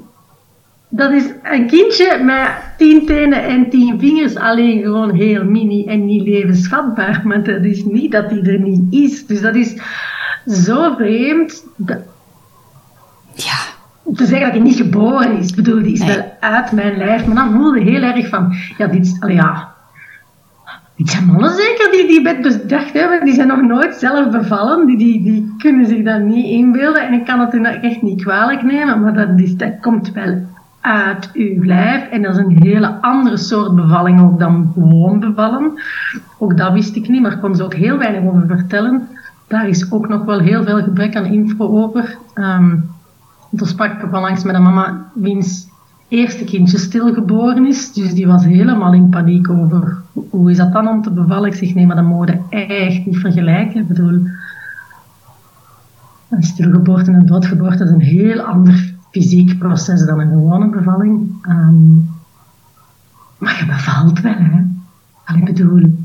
[0.90, 6.06] dat is een kindje met tien tenen en tien vingers, alleen gewoon heel mini en
[6.06, 7.22] niet levensvatbaar.
[7.24, 9.26] Maar dat is niet dat die er niet is.
[9.26, 9.82] Dus dat is
[10.48, 11.66] zo vreemd.
[11.76, 12.00] Dat,
[13.34, 13.58] ja.
[14.04, 15.50] Om te zeggen dat hij niet geboren is.
[15.50, 17.26] Ik bedoel, die is wel uit mijn lijf.
[17.26, 19.75] Maar dan voelde heel erg van, ja, dit is, ja,
[20.96, 24.86] die zijn mannen zeker die die bed bedacht hebben, die zijn nog nooit zelf bevallen.
[24.86, 27.08] Die, die, die kunnen zich dat niet inbeelden.
[27.08, 30.42] En ik kan het hun echt niet kwalijk nemen, maar dat, is, dat komt wel
[30.82, 32.10] uit uw lijf.
[32.10, 35.72] En dat is een hele andere soort bevalling ook dan gewoon bevallen.
[36.38, 39.08] Ook dat wist ik niet, maar ik kon ze ook heel weinig over vertellen.
[39.48, 42.18] Daar is ook nog wel heel veel gebrek aan info over.
[42.36, 42.90] Um,
[43.58, 45.68] toen sprak ik langs met een mama wiens
[46.08, 47.94] eerste kindje stilgeboren is.
[47.94, 49.98] Dus die was helemaal in paniek over
[50.30, 51.50] hoe is dat dan om te bevallen.
[51.50, 53.88] Ik zeg nee, maar dat mogen echt niet vergelijken.
[53.88, 54.28] Bedoel,
[56.30, 61.30] een stilgeboorte en een doodgeboorte is een heel ander fysiek proces dan een gewone bevalling.
[61.42, 61.96] Ehm,
[63.38, 64.64] maar je bevalt wel, hè.
[65.36, 66.05] Ik bedoel...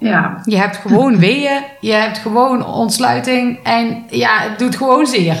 [0.00, 0.40] Ja.
[0.44, 5.36] Je hebt gewoon weeën, je hebt gewoon ontsluiting en ja, het doet gewoon zeer.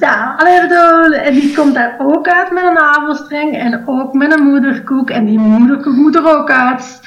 [0.00, 4.32] ja, alleen bedoel, en die komt daar ook uit met een navelstreng en ook met
[4.32, 7.00] een moederkoek en die moederkoek moet er ook uit.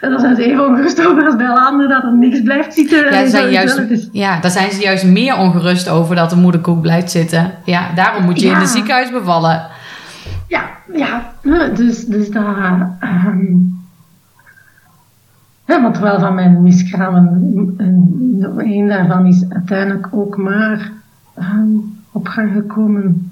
[0.00, 3.12] En dan zijn ze even ongerust over als bij anderen dat er niks blijft zitten.
[3.12, 7.10] Ja, zijn juist, ja, daar zijn ze juist meer ongerust over dat de moederkoek blijft
[7.10, 7.54] zitten.
[7.64, 9.66] Ja, daarom moet je in het ziekenhuis bevallen.
[10.48, 10.62] Ja,
[10.92, 11.32] ja.
[11.74, 12.98] Dus, dus daar...
[13.02, 13.75] Um,
[15.66, 20.92] want terwijl van mijn miskramen, een daarvan is uiteindelijk ook maar
[21.38, 23.30] um, op gang gekomen.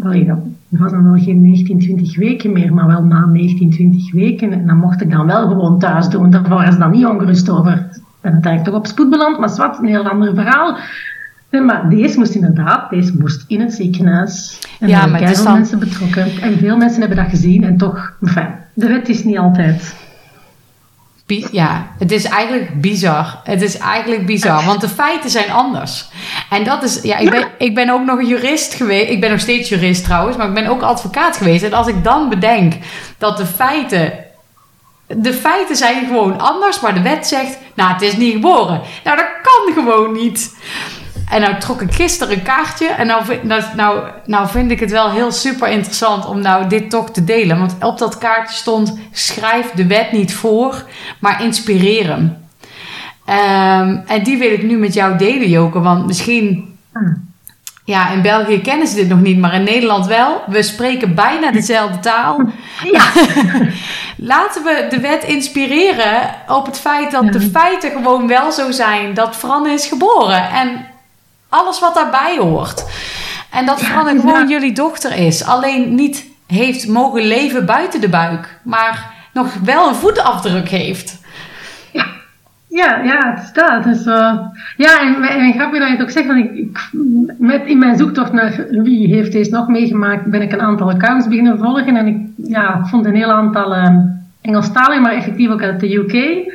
[0.00, 0.38] Well, dat
[0.68, 4.52] was dan wel geen 19, 20 weken meer, maar wel na 19, 20 weken.
[4.52, 6.30] En dan mocht ik dan wel gewoon thuis doen.
[6.30, 7.72] Daar waren ze dan niet ongerust over.
[7.72, 10.76] Ik ben uiteindelijk toch op spoed beland, maar wat, een heel ander verhaal.
[11.50, 14.58] maar deze moest inderdaad, deze moest in het ziekenhuis.
[14.80, 16.26] En ja, er zijn veel mensen betrokken.
[16.42, 17.64] En veel mensen hebben dat gezien.
[17.64, 20.08] En toch, enfin, de wet is niet altijd
[21.50, 23.40] ja, het is eigenlijk bizar.
[23.44, 26.08] Het is eigenlijk bizar, want de feiten zijn anders.
[26.50, 29.10] En dat is, ja, ik ben, ik ben ook nog een jurist geweest.
[29.10, 31.64] Ik ben nog steeds jurist trouwens, maar ik ben ook advocaat geweest.
[31.64, 32.74] En als ik dan bedenk
[33.18, 34.12] dat de feiten.
[35.06, 38.80] De feiten zijn gewoon anders, maar de wet zegt, nou, het is niet geboren.
[39.04, 40.54] Nou, dat kan gewoon niet.
[41.30, 42.86] En nou trok ik gisteren een kaartje.
[42.86, 46.90] En nou, nou, nou, nou vind ik het wel heel super interessant om nou dit
[46.90, 47.58] toch te delen.
[47.58, 50.84] Want op dat kaartje stond: schrijf de wet niet voor,
[51.18, 52.36] maar inspireer hem.
[53.24, 55.80] Ehm, en die wil ik nu met jou delen, Joke.
[55.80, 56.68] Want misschien.
[57.84, 60.42] Ja, in België kennen ze dit nog niet, maar in Nederland wel.
[60.46, 62.40] We spreken bijna dezelfde taal.
[62.92, 63.02] Ja.
[64.32, 69.14] Laten we de wet inspireren op het feit dat de feiten gewoon wel zo zijn
[69.14, 70.50] dat Fran is geboren.
[70.50, 70.86] En
[71.50, 72.84] alles wat daarbij hoort.
[73.50, 75.44] En dat Fran gewoon jullie dochter is.
[75.44, 78.58] Alleen niet heeft mogen leven buiten de buik.
[78.62, 81.20] Maar nog wel een voetafdruk heeft.
[81.92, 82.06] Ja,
[82.68, 83.84] ja, ja het staat.
[83.84, 84.38] Dus, uh,
[84.76, 86.26] ja, en, en grappig dat je het ook zegt.
[86.26, 86.90] Want ik,
[87.38, 91.28] met, in mijn zoektocht naar wie heeft deze nog meegemaakt, ben ik een aantal accounts
[91.28, 91.96] beginnen volgen.
[91.96, 93.96] En ik ja, vond een heel aantal uh,
[94.40, 96.46] Engelstaligen, maar effectief ook uit de UK.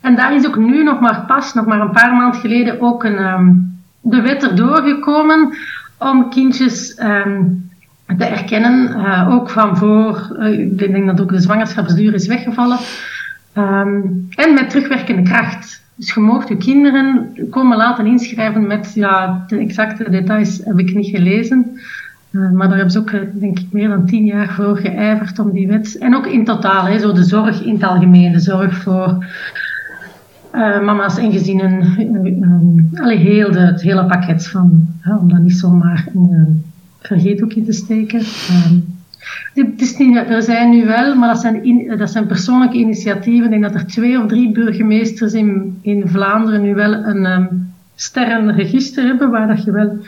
[0.00, 3.04] En daar is ook nu nog maar pas, nog maar een paar maanden geleden, ook
[3.04, 3.18] een...
[3.18, 3.71] Um,
[4.02, 5.54] de wet erdoor gekomen
[5.98, 7.70] om kindjes um,
[8.18, 12.78] te erkennen, uh, ook van voor, uh, ik denk dat ook de zwangerschapsduur is weggevallen,
[13.56, 15.82] um, en met terugwerkende kracht.
[15.94, 20.94] Dus je mocht je kinderen komen laten inschrijven met, ja, de exacte details heb ik
[20.94, 21.80] niet gelezen.
[22.30, 25.52] Uh, maar daar hebben ze ook, denk ik, meer dan tien jaar voor geijverd om
[25.52, 25.98] die wet.
[25.98, 29.24] En ook in totaal, hè, zo de zorg in het algemeen, de zorg voor
[30.54, 31.82] uh, mama's en gezinnen,
[32.94, 34.88] allee, heel de, het hele pakket van,
[35.20, 36.64] om dat niet zomaar in een
[37.00, 38.18] vergeethoekje te steken.
[39.54, 43.44] het is niet, er zijn nu wel, maar dat zijn, dat zijn persoonlijke initiatieven.
[43.44, 47.72] Ik denk dat er twee of drie burgemeesters in, in Vlaanderen nu wel een um,
[47.94, 49.98] sterrenregister hebben, waar dat je wel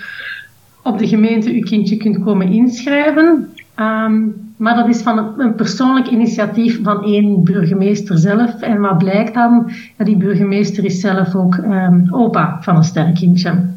[0.83, 3.49] op de gemeente je kindje kunt komen inschrijven.
[3.81, 8.61] Um, maar dat is van een persoonlijk initiatief van één burgemeester zelf.
[8.61, 9.71] En wat blijkt dan?
[9.99, 13.73] Ja, die burgemeester is zelf ook um, opa van een sterkindje.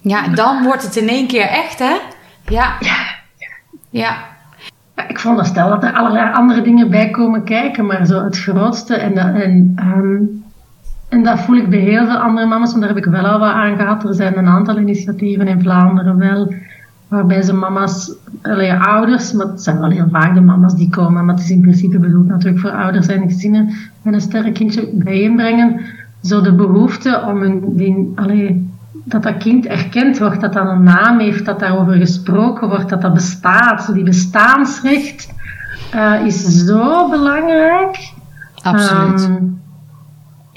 [0.00, 1.96] Ja, dan wordt het in één keer echt, hè?
[2.46, 2.76] Ja.
[2.80, 2.96] Ja.
[3.90, 4.16] ja.
[5.08, 8.38] Ik vond dat stel dat er allerlei andere dingen bij komen kijken, maar zo het
[8.38, 10.44] grootste en, en, um,
[11.08, 13.38] en dat voel ik bij heel veel andere mama's, want daar heb ik wel al
[13.38, 14.04] wat aan gehad.
[14.04, 16.54] Er zijn een aantal initiatieven in Vlaanderen wel
[17.08, 21.24] waarbij ze mama's, allee, ouders, maar het zijn wel heel vaak de mama's die komen,
[21.24, 23.70] maar het is in principe bedoeld natuurlijk voor ouders en gezinnen
[24.02, 25.80] met een sterk kindje bijeenbrengen,
[26.22, 28.70] zo de behoefte om een, die, allee,
[29.04, 33.02] dat dat kind erkend wordt, dat dat een naam heeft, dat daarover gesproken wordt, dat
[33.02, 33.82] dat bestaat.
[33.82, 35.28] Zo die bestaansrecht
[35.94, 38.12] uh, is zo belangrijk.
[38.62, 39.24] Absoluut.
[39.24, 39.60] Um,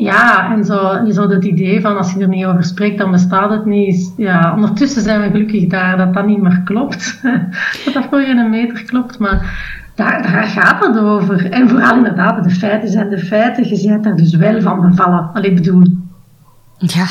[0.02, 3.50] ja, en zo, zo het idee van als je er niet over spreekt, dan bestaat
[3.50, 4.14] het niet.
[4.18, 7.22] Ja, ondertussen zijn we gelukkig daar dat dat niet meer klopt.
[7.86, 11.52] dat dat voor een meter klopt, maar daar, daar gaat het over.
[11.52, 13.82] En vooral inderdaad, de feiten zijn de feiten.
[13.82, 15.30] Je bent daar dus wel van bevallen.
[15.34, 15.84] Alleen bedoel,
[16.82, 17.06] ja.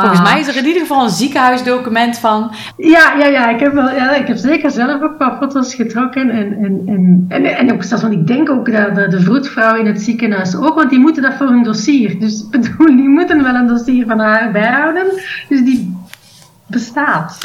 [0.00, 2.54] Volgens mij is er in ieder geval een ziekenhuisdocument van.
[2.76, 3.48] Ja, ja, ja.
[3.48, 6.30] Ik heb, wel, ja, ik heb zeker zelf ook wat foto's getrokken.
[6.30, 9.76] En, en, en, en, en ook zelfs, want ik denk ook dat de, de vroedvrouw
[9.76, 12.18] in het ziekenhuis ook, want die moeten dat voor hun dossier.
[12.18, 15.04] Dus bedoel, die moeten wel een dossier van haar bijhouden.
[15.48, 15.98] Dus die
[16.66, 17.38] bestaat.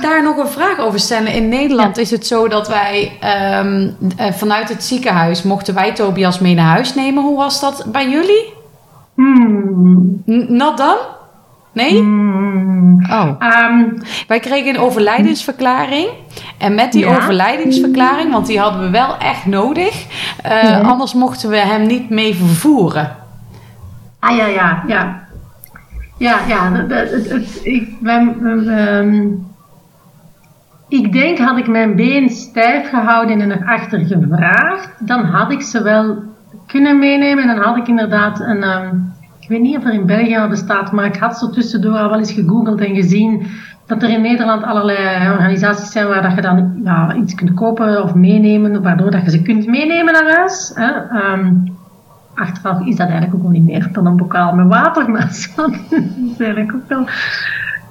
[0.00, 1.32] daar nog een vraag over stellen.
[1.32, 6.38] In Nederland is het zo dat wij ehm, eh, vanuit het ziekenhuis mochten wij Tobias
[6.38, 7.22] mee naar huis nemen.
[7.22, 8.56] Hoe was dat bij jullie?
[9.22, 10.22] Hmm.
[10.48, 10.96] Not dan?
[11.72, 11.98] Nee?
[12.00, 13.04] Hmm.
[13.10, 13.30] Oh.
[13.38, 13.84] Ehm,
[14.28, 16.08] Wij kregen een overlijdensverklaring.
[16.58, 17.16] En met die Ja.
[17.16, 20.06] overlijdensverklaring, want die hadden we wel echt nodig.
[20.42, 20.80] eh, Ja.
[20.80, 23.16] Anders mochten we hem niet mee vervoeren.
[24.20, 25.26] ah ja, ja, ja.
[26.18, 26.70] Ja, ja.
[26.70, 27.10] dat- dat-
[27.62, 29.26] ik, we- ehm,
[30.88, 35.62] ik denk, had ik mijn been stijf gehouden en naar achter gevraagd, dan had ik
[35.62, 36.16] ze wel
[36.68, 37.48] kunnen meenemen.
[37.48, 38.62] En dan had ik inderdaad een...
[38.62, 38.96] ehm,
[39.40, 42.08] ik weet niet of er in België al bestaat, maar ik had zo tussendoor al
[42.08, 43.46] wel eens gegoogeld en gezien
[43.86, 48.02] dat er in Nederland allerlei organisaties zijn waar dat je dan ja, iets kunt kopen
[48.02, 50.72] of meenemen, waardoor dat je ze kunt meenemen naar huis.
[50.74, 50.90] Hè.
[50.90, 51.54] Ehm,
[52.34, 55.30] achteraf is dat eigenlijk ook wel niet meer dan een bokaal met water, maar dat
[55.30, 55.54] is
[56.38, 57.06] eigenlijk ook wel...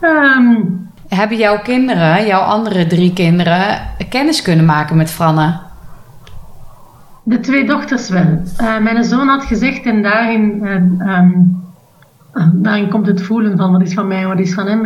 [0.01, 0.55] Ehm,
[1.07, 5.66] Hebben jouw kinderen, jouw andere drie kinderen, kennis kunnen maken met Franne?
[7.27, 8.41] De twee dochters wel.
[8.57, 10.75] Eh, mijn zoon had gezegd, en daarin, eh,
[11.07, 11.31] ehm,
[12.33, 14.81] eh, daarin komt het voelen van wat is van mij wat is van hem.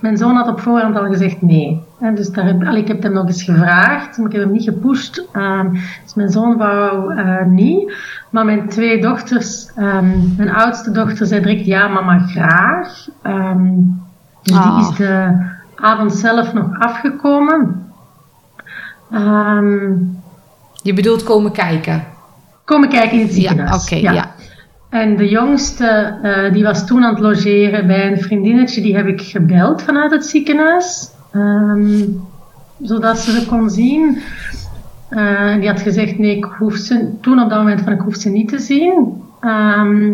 [0.00, 1.82] Mijn zoon had op voorhand al gezegd nee.
[2.00, 4.64] En dus daar heb, ik heb hem nog eens gevraagd, maar ik heb hem niet
[4.64, 5.24] gepusht.
[5.32, 5.70] Ehm,
[6.02, 7.92] dus mijn zoon wou eh, niet.
[8.30, 13.04] Maar mijn twee dochters, ehm, mijn oudste dochter zei direct ja, mama, graag.
[14.42, 14.78] Dus Ah.
[14.78, 15.42] die is de
[15.74, 17.82] avond zelf nog afgekomen.
[19.10, 19.92] Ehm,
[20.84, 22.04] Je bedoelt komen kijken?
[22.64, 23.82] komen kijken in het Ja, ziekenhuis.
[23.84, 24.34] oké, ja.
[24.90, 29.06] En de jongste, eh, die was toen aan het logeren bij een vriendinnetje, die heb
[29.06, 31.10] ik gebeld vanuit het ziekenhuis.
[31.32, 32.02] ehm,
[32.82, 34.18] zodat ze ze kon zien.
[35.08, 38.14] Eh, die had gezegd, nee, ik hoef ze, toen op dat moment van ik hoef
[38.16, 39.22] ze niet te zien.
[39.40, 40.08] Ehm,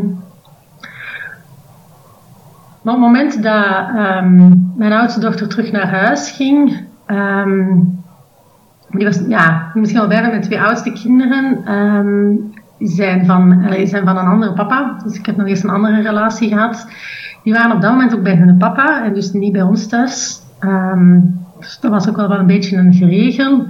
[2.83, 3.65] maar op het moment dat
[3.97, 6.77] ehm, mijn oudste dochter terug naar huis ging,
[8.91, 12.33] die was, ja, misschien wel bijna mijn twee oudste kinderen, ehm,
[12.79, 14.97] zijn, van, zijn van een andere papa.
[15.05, 16.89] Dus ik heb nog eens een andere relatie gehad.
[17.43, 20.41] Die waren op dat moment ook bij hun papa en dus niet bij ons thuis.
[20.59, 21.21] Ehm,
[21.59, 23.67] dus dat was ook wel wel een beetje een geregel.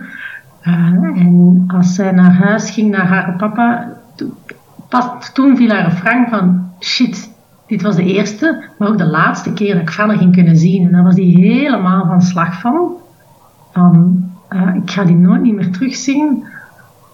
[0.60, 0.74] Eh,
[1.14, 6.70] en als zij naar huis ging, naar haar papa, to- toen viel haar frank van
[6.80, 7.30] shit,
[7.66, 10.86] dit was de eerste, maar ook de laatste keer dat ik Vanne ging kunnen zien.
[10.86, 12.92] En daar was die helemaal van slag van.
[13.72, 16.44] Van, eh, ik ga die nooit niet meer terugzien.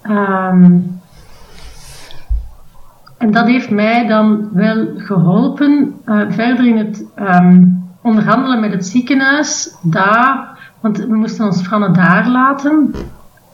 [0.03, 0.73] Ehm,
[3.19, 7.65] en dat heeft mij dan wel geholpen eh, verder in het ehm,
[8.03, 9.75] onderhandelen met het ziekenhuis.
[9.83, 12.95] Daar, want we moesten ons Franne daar laten.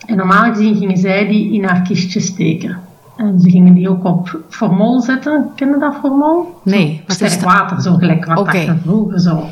[0.07, 2.78] En normaal gezien gingen zij die in haar kistje steken.
[3.16, 5.51] En ze gingen die ook op formol zetten.
[5.55, 6.61] Ken je dat formol?
[6.62, 7.53] Nee, wat is Sterk dat?
[7.53, 9.45] water, zo gelijk wat je vroeger zo.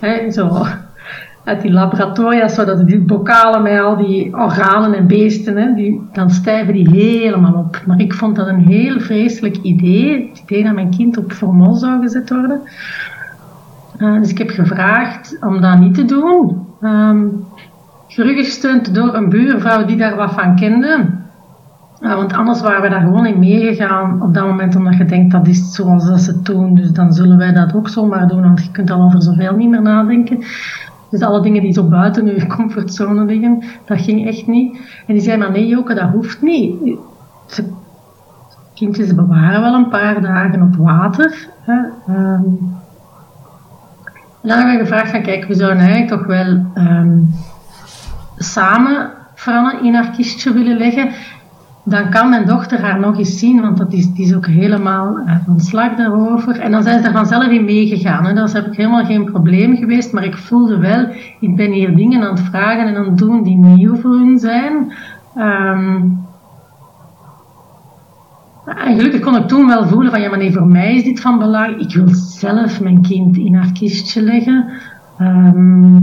[0.00, 0.66] Hè, zo
[1.46, 6.08] uit die laboratoria, zo dat die bokalen met al die organen en beesten, hè, die,
[6.12, 7.82] dan stijven die helemaal op.
[7.86, 10.28] Maar ik vond dat een heel vreselijk idee.
[10.28, 12.60] Het idee dat mijn kind op formol zou gezet worden.
[13.98, 16.66] Eh, dus ik heb gevraagd om dat niet te doen.
[18.08, 21.04] Gerugsteund door een buurvrouw die daar wat van kende.
[22.00, 25.32] Ja, want anders waren we daar gewoon in meegegaan op dat moment, omdat je denkt
[25.32, 28.42] dat is zoals dat ze het doen, dus dan zullen wij dat ook zomaar doen,
[28.42, 30.44] want je kunt al over zoveel niet meer nadenken.
[31.10, 34.76] Dus alle dingen die zo buiten je comfortzone liggen, dat ging echt niet.
[35.06, 36.98] En die zei, maar nee Joke, dat hoeft niet.
[38.74, 41.48] Kindjes bewaren wel een paar dagen op water.
[41.60, 41.78] Hè.
[42.06, 42.44] Ehm,
[44.42, 47.18] en dan hebben we gevraagd, van, kijk, we zouden eigenlijk toch wel ehm,
[48.36, 51.10] samen Franne in haar kistje willen leggen
[51.88, 55.18] dan kan mijn dochter haar nog eens zien, want dat is, die is ook helemaal
[55.18, 56.60] eh, van slag daarover.
[56.60, 58.34] En dan zijn ze er vanzelf in meegegaan.
[58.34, 61.08] Dat is heb ik helemaal geen probleem geweest, maar ik voelde wel,
[61.40, 64.38] ik ben hier dingen aan het vragen en aan het doen die nieuw voor hun
[64.38, 64.92] zijn.
[65.36, 66.02] Ehm,
[68.66, 71.20] en gelukkig kon ik toen wel voelen van, ja maar nee, voor mij is dit
[71.20, 71.80] van belang.
[71.80, 74.68] Ik wil zelf mijn kind in haar kistje leggen.
[75.18, 75.96] Ehm,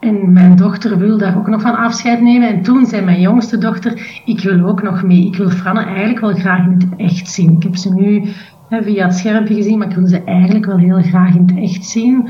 [0.00, 2.48] en mijn dochter wil daar ook nog van afscheid nemen.
[2.48, 5.26] En toen zei mijn jongste dochter, ik wil ook nog mee.
[5.26, 7.50] Ik wil Franne eigenlijk wel graag in het echt zien.
[7.56, 8.22] Ik heb ze nu
[8.70, 11.84] via het schermpje gezien, maar ik wil ze eigenlijk wel heel graag in het echt
[11.84, 12.28] zien.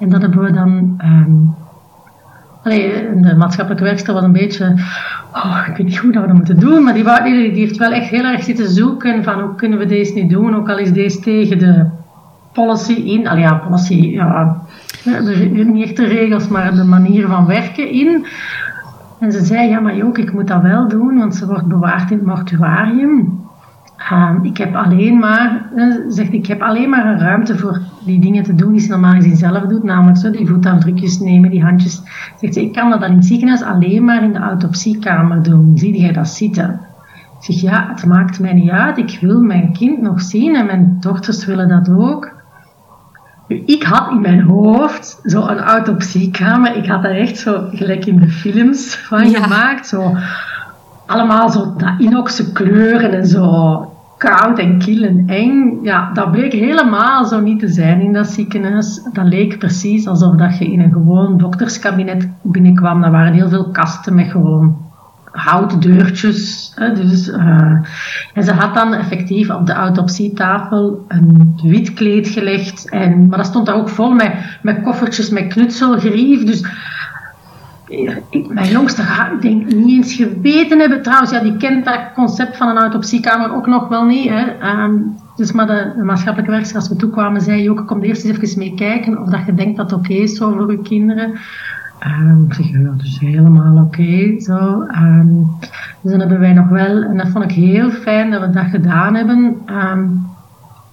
[0.00, 1.00] En dat hebben we dan...
[2.64, 4.74] allee, de maatschappelijke werkster was een beetje...
[5.34, 6.84] Oh, ik weet niet hoe dat we dat moeten doen.
[6.84, 9.78] Maar die, wou- die, die heeft wel echt heel erg zitten zoeken van hoe kunnen
[9.78, 10.54] we deze niet doen.
[10.56, 11.86] Ook al is deze tegen de
[12.52, 13.28] policy in.
[13.28, 13.94] Allee, ja, policy...
[13.94, 14.62] Ja,
[15.04, 18.26] niet echt de regels, maar de manier van werken in.
[19.18, 22.10] En ze zei, ja, maar Joke, ik moet dat wel doen, want ze wordt bewaard
[22.10, 23.40] in het mortuarium.
[24.08, 28.20] Ehm, ik heb alleen maar, uh, zegt ik heb alleen maar een ruimte voor die
[28.20, 31.62] dingen te doen die ze normaal gezien zelf doet, namelijk zo die voetafdrukjes nemen, die
[31.62, 32.02] handjes.
[32.36, 35.72] Zegt ze, ik kan dat dan in het ziekenhuis alleen maar in de autopsiekamer doen.
[35.74, 36.80] Zie jij dat zitten?
[37.38, 38.98] Ik zeg, ja, het maakt mij niet uit.
[38.98, 42.39] Ik wil mijn kind nog zien en mijn dochters willen dat ook.
[43.50, 46.76] Ik had in mijn hoofd zo'n autopsiekamer.
[46.76, 49.86] Ik had er echt zo, gelijk in de films van gemaakt.
[49.86, 50.16] Zo,
[51.06, 53.84] allemaal zo dat inoxe kleuren en zo
[54.18, 55.78] koud en kil en eng.
[55.82, 59.08] Ja, dat bleek helemaal zo niet te zijn in dat ziekenhuis.
[59.12, 63.00] Dat leek precies alsof dat je in een gewoon dokterskabinet binnenkwam.
[63.00, 64.89] Daar waren heel veel kasten met gewoon
[65.32, 66.72] houten deurtjes.
[66.74, 67.72] Hè, dus, uh,
[68.34, 72.88] en ze had dan effectief op de autopsietafel een wit kleed gelegd.
[72.88, 76.44] En, maar dat stond daar ook vol met, met koffertjes met knutselgerief.
[76.44, 76.64] Dus
[78.30, 81.02] ik, mijn jongste gaat, denk niet eens geweten hebben.
[81.02, 84.28] Trouwens, ja, die kent dat concept van een autopsiekamer ook nog wel niet.
[84.28, 84.44] Hè.
[84.82, 88.38] Um, dus maar de, de, maatschappelijke werkster, als we toekwamen, zei ook, kom eerst eens
[88.38, 91.38] even mee kijken of dat je denkt dat het oké is zo voor je kinderen.
[92.06, 94.00] Um, ik zeg, ja, dat is helemaal oké.
[94.00, 94.82] Okay, zo.
[94.82, 95.58] Um,
[96.02, 98.64] dus dan hebben wij nog wel, en dat vond ik heel fijn dat we dat
[98.70, 99.56] gedaan hebben.
[99.66, 100.28] Um,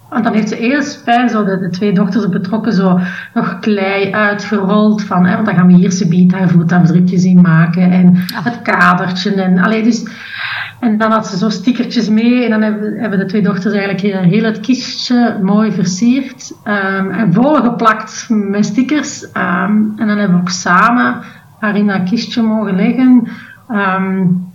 [0.09, 2.99] want dan heeft ze eerst fijn zo de, de, twee dochters betrokken zo
[3.33, 7.91] nog klei uitgerold van, hè, want dan gaan we hier ze haar voetafdrukjes in maken
[7.91, 10.07] en het kadertje en allee, dus
[10.79, 12.61] en dan had ze zo stickertjes mee en dan
[12.99, 19.23] hebben, de twee dochters eigenlijk heel, het kistje mooi versierd um, en volgeplakt met stickers.
[19.23, 21.15] Um, en dan hebben we ook samen
[21.59, 23.27] haar in dat kistje mogen leggen.
[23.69, 24.45] Um,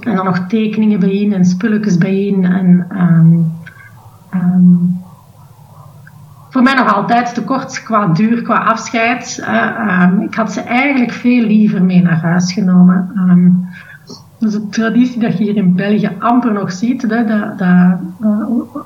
[0.00, 2.44] en dan nog tekeningen bijeen en spulletjes bijeen.
[2.44, 2.86] En,
[6.50, 9.44] voor mij nog altijd te kort qua duur, qua afscheid.
[10.20, 13.68] Ik had ze eigenlijk veel liever mee naar huis genomen.
[14.38, 17.98] Is een traditie dat je hier in België amper nog ziet, hè, dat, dat,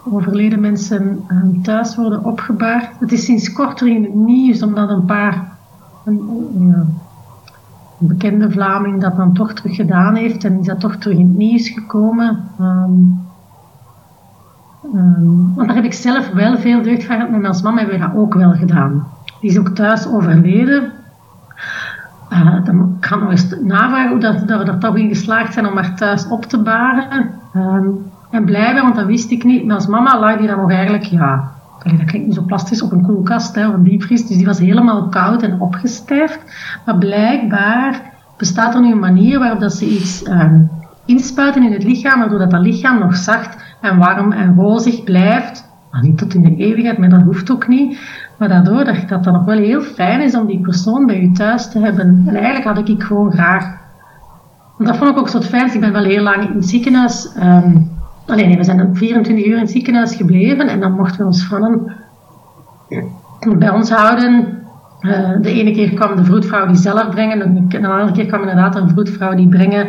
[0.04, 2.88] overleden mensen uh, thuis worden opgebaard.
[2.98, 5.52] Het is sinds kort in het nieuws, omdat een paar,
[6.04, 6.96] een,
[7.98, 11.36] bekende Vlaming dat dan toch terug gedaan heeft en is dat toch terug in het
[11.36, 12.44] nieuws gekomen.
[12.60, 13.26] Um,
[15.54, 18.06] want daar heb ik zelf wel veel deugd van gehad, en als mama hebben we
[18.06, 19.06] dat ook wel gedaan.
[19.40, 20.92] Die is ook thuis overleden.
[22.32, 25.66] Uh, dan kan nog eens navragen hoe dat, dat we er toch in geslaagd zijn
[25.66, 27.30] om haar thuis op te baren.
[27.56, 29.64] Um, en blijven, want dat wist ik niet.
[29.64, 31.52] Maar als mama lag die dan nog eigenlijk, ja,
[31.82, 34.26] dat klinkt niet zo plastisch, op een koelkast hè, of een diepvries.
[34.26, 36.40] Dus die was helemaal koud en opgestijfd.
[36.86, 38.00] Maar blijkbaar
[38.36, 40.70] bestaat er nu een manier waarop dat ze iets um,
[41.04, 45.68] inspuiten in het lichaam, waardoor dat, dat lichaam nog zacht en warm en rozig blijft.
[45.90, 47.98] Maar niet tot in de eeuwigheid, maar dat hoeft ook niet.
[48.38, 51.32] Maar daardoor dat, dat dan nog wel heel fijn is om die persoon bij je
[51.32, 52.24] thuis te hebben.
[52.26, 53.76] En eigenlijk had ik gewoon graag.
[54.76, 55.74] Want dat vond ik ook zo fijn.
[55.74, 57.34] Ik ben wel heel lang in het ziekenhuis.
[57.42, 57.90] Um,
[58.26, 60.68] alleen nee, we zijn 24 uur in het ziekenhuis gebleven.
[60.68, 61.92] En dan mochten we ons vannen
[63.58, 64.58] bij ons houden.
[65.00, 67.40] Uh, de ene keer kwam de vroedvrouw die zelf brengen.
[67.40, 69.86] En de andere keer kwam inderdaad een vroedvrouw die brengen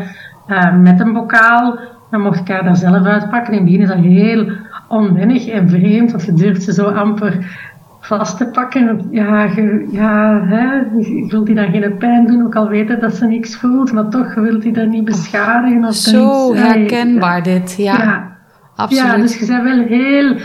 [0.48, 1.80] uh, met een bokaal.
[2.12, 3.54] Dan mocht ik haar daar zelf uitpakken.
[3.54, 4.52] In het begin is dat heel
[4.88, 6.12] onwennig en vreemd.
[6.12, 7.68] Want je durft ze zo amper
[8.00, 9.08] vast te pakken.
[9.12, 13.16] Ja, je, ja hè, je wilt die dan geen pijn doen, ook al weten dat
[13.16, 15.86] ze niks voelt, maar toch wilt hij dat niet beschadigen.
[15.86, 17.98] Of Zo herkenbaar dit, ja.
[17.98, 18.38] ja.
[18.76, 19.12] Absoluut.
[19.12, 20.36] Ja, dus je bent wel heel...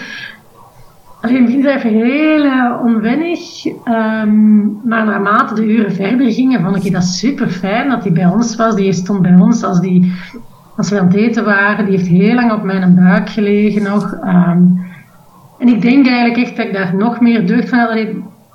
[1.22, 3.64] Ik vind het even heel uh, onwennig.
[3.64, 8.26] Um, maar naarmate de uren verder gingen, vond ik dat super fijn dat hij bij
[8.26, 8.74] ons was.
[8.74, 10.12] Die stond bij ons als, die,
[10.76, 11.84] als we aan het eten waren.
[11.84, 14.12] Die heeft heel lang op mijn buik gelegen nog.
[14.24, 14.83] Um,
[15.58, 18.06] en ik denk eigenlijk echt dat ik daar nog meer deugd van had.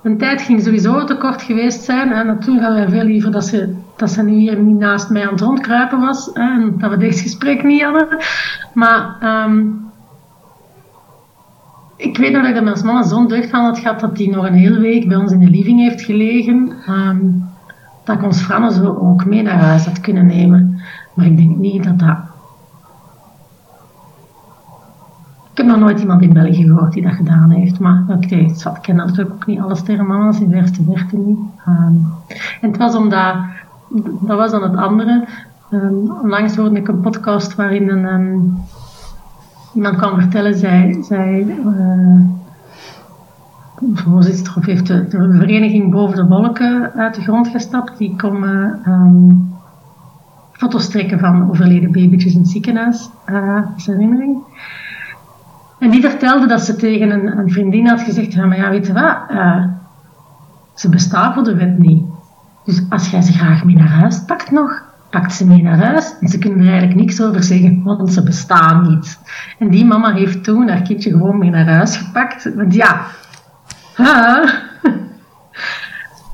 [0.04, 2.12] Een tijd ging sowieso te kort geweest zijn.
[2.12, 5.26] En natuurlijk hadden wij veel liever dat ze, dat ze nu hier niet naast mij
[5.26, 6.32] aan het rondkruipen was.
[6.32, 8.08] En dat we deze gesprek niet hadden.
[8.74, 9.88] Maar um,
[11.96, 14.30] ik weet nog dat ik er als mama zo'n deugd van had gehad dat die
[14.30, 16.74] nog een hele week bij ons in de living heeft gelegen.
[16.90, 17.50] Um,
[18.04, 20.82] dat ik ons Franne zo ook mee naar huis had kunnen nemen.
[21.14, 22.18] Maar ik denk niet dat dat
[25.49, 27.80] Ik heb nog nooit iemand in België gehoord die dat gedaan heeft.
[27.80, 31.40] Maar oké, okay, ik ken natuurlijk ook niet alle sterrenmama's, in de eerste verte niet.
[31.68, 32.06] Um,
[32.62, 33.36] en het was omdat,
[34.22, 35.26] dat was dan het andere.
[35.72, 38.58] Um, onlangs hoorde ik een podcast waarin een, um,
[39.74, 42.20] iemand kwam vertellen, zij, zij uh,
[43.94, 47.98] voorzitter of heeft de, vereniging Boven de Wolken uit de grond gestapt.
[47.98, 49.54] Die komen um,
[50.52, 54.38] foto's trekken van overleden babytjes in het ziekenhuis, uh, herinnering.
[55.80, 58.88] En die vertelde dat ze tegen een, een vriendin had gezegd, ja, maar ja, weet
[58.88, 59.66] je wat, uh,
[60.74, 62.04] ze bestaat voor de wet niet.
[62.66, 66.16] Dus als jij ze graag mee naar huis pakt nog, pakt ze mee naar huis
[66.20, 69.20] en ze kunnen er eigenlijk niks over zeggen, want ze bestaan niet.
[69.60, 72.56] En die mama heeft toen haar kindje gewoon mee naar huis gepakt.
[72.56, 73.06] Want ja,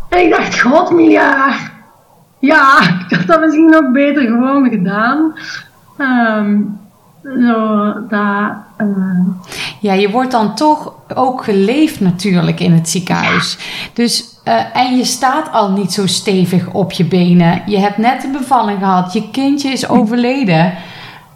[0.10, 1.72] ik dacht, god miljard.
[2.39, 5.34] Ja, ik had dat misschien ook beter gewoon gedaan.
[5.98, 6.80] Um,
[7.26, 9.28] zo, dat, uh...
[9.80, 13.58] Ja, je wordt dan toch ook geleefd natuurlijk in het ziekenhuis.
[13.94, 17.62] Dus, uh, en je staat al niet zo stevig op je benen.
[17.66, 19.14] Je hebt net een bevalling gehad.
[19.14, 20.74] Je kindje is overleden.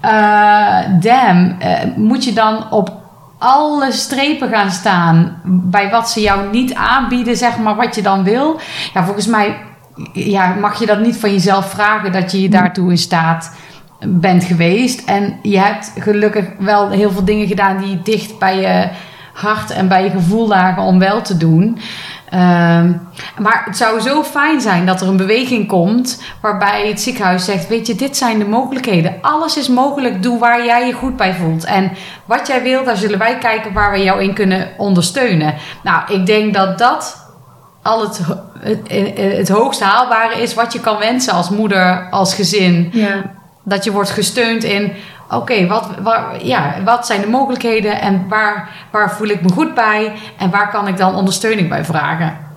[0.05, 1.57] Uh, damn,
[1.95, 2.91] moet je dan op
[3.37, 8.23] alle strepen gaan staan bij wat ze jou niet aanbieden, zeg maar, wat je dan
[8.23, 8.59] wil.
[8.93, 9.57] Ja, volgens mij
[10.13, 13.55] ja, mag je dat niet van jezelf vragen dat je je daartoe in staat
[13.99, 15.05] bent geweest.
[15.05, 18.89] En je hebt gelukkig wel heel veel dingen gedaan die dicht bij je
[19.33, 21.79] hart en bij je gevoel lagen om wel te doen.
[22.29, 22.91] Ehm,
[23.37, 27.67] maar het zou zo fijn zijn dat er een beweging komt waarbij het ziekenhuis zegt:
[27.67, 29.15] Weet je, dit zijn de mogelijkheden.
[29.21, 30.23] Alles is mogelijk.
[30.23, 31.63] Doe waar jij je goed bij voelt.
[31.63, 31.91] En
[32.25, 35.53] wat jij wilt, daar zullen wij kijken waar we jou in kunnen ondersteunen.
[35.83, 37.27] Nou, ik denk dat dat
[37.81, 38.21] al het,
[38.59, 42.89] het, het hoogst haalbare is wat je kan wensen als moeder, als gezin.
[42.91, 43.37] Ja.
[43.69, 44.91] Dat je wordt gesteund in
[45.29, 45.89] oké, wat,
[46.41, 50.69] ja, wat zijn de mogelijkheden en waar, waar voel ik me goed bij en waar
[50.69, 52.47] kan ik dan ondersteuning bij vragen?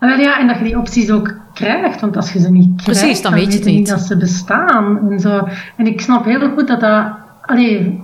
[0.00, 3.22] ja, en dat je die opties ook krijgt, want als je ze niet krijgt, Precies,
[3.22, 3.88] dan, weet je niet.
[3.88, 5.10] dat ze bestaan.
[5.10, 5.48] En, zo.
[5.76, 7.06] en ik snap heel goed dat dat...
[7.42, 8.02] Allee,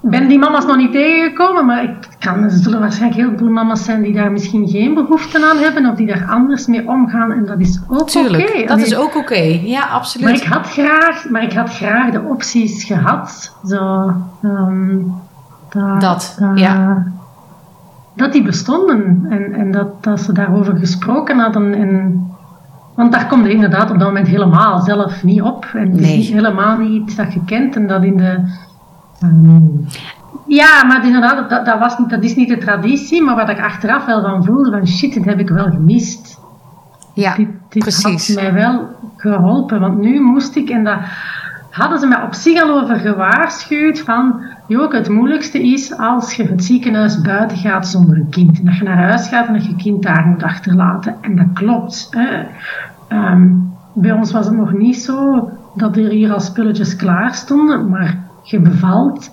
[0.00, 3.84] ben die mama's nog niet tegengekomen, maar ik kan, er zullen waarschijnlijk heel veel mama's
[3.84, 7.46] zijn die daar misschien geen behoefte aan hebben of die daar anders mee omgaan en
[7.46, 8.28] dat is ook oké.
[8.28, 8.66] Okay.
[8.66, 9.60] dat is ook oké.
[9.62, 10.26] Ja, absoluut.
[10.26, 13.56] Maar ik had graag, maar ik had graag de opties gehad.
[13.66, 15.14] Zo, um,
[15.70, 17.06] dat, dat ja.
[18.14, 22.22] Dat die bestonden en, en dat, dat ze daarover gesproken hadden en
[22.98, 25.70] want daar komt inderdaad op dat moment helemaal zelf niet op.
[25.74, 27.76] En het is helemaal niet dat je kent.
[27.76, 28.40] En dat in de
[30.46, 33.60] ja, maar inderdaad, dat, dat, was niet, dat is niet de traditie, maar wat ik
[33.60, 36.38] achteraf wel van voelde, van shit, dit heb ik wel gemist.
[37.14, 38.34] Ja, dit, dit precies.
[38.34, 41.26] had mij wel geholpen, want nu moest ik, en daar
[41.70, 46.44] hadden ze mij op zich al over gewaarschuwd, van, Joke, het moeilijkste is als je
[46.44, 48.58] het ziekenhuis buiten gaat zonder een kind.
[48.58, 51.16] En dat je naar huis gaat en dat je kind daar moet achterlaten.
[51.20, 52.08] En dat klopt.
[52.10, 52.46] Hè.
[53.08, 53.46] Ehm,
[53.92, 58.27] bij ons was het nog niet zo dat er hier al spulletjes klaar stonden, maar
[58.50, 59.30] je bevalt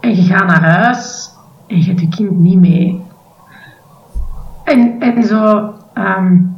[0.00, 1.30] en je gaat naar huis
[1.66, 3.04] en je hebt je kind niet mee.
[4.64, 6.56] En, en zo, um,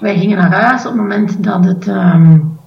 [0.00, 2.58] wij gingen naar huis op het moment dat het um,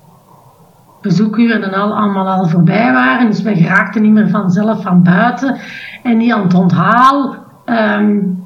[1.02, 3.28] bezoekuren en al allemaal al voorbij waren.
[3.28, 5.58] Dus wij raakten niet meer vanzelf van buiten.
[6.04, 7.36] En die aan het onthaal
[7.66, 8.44] um,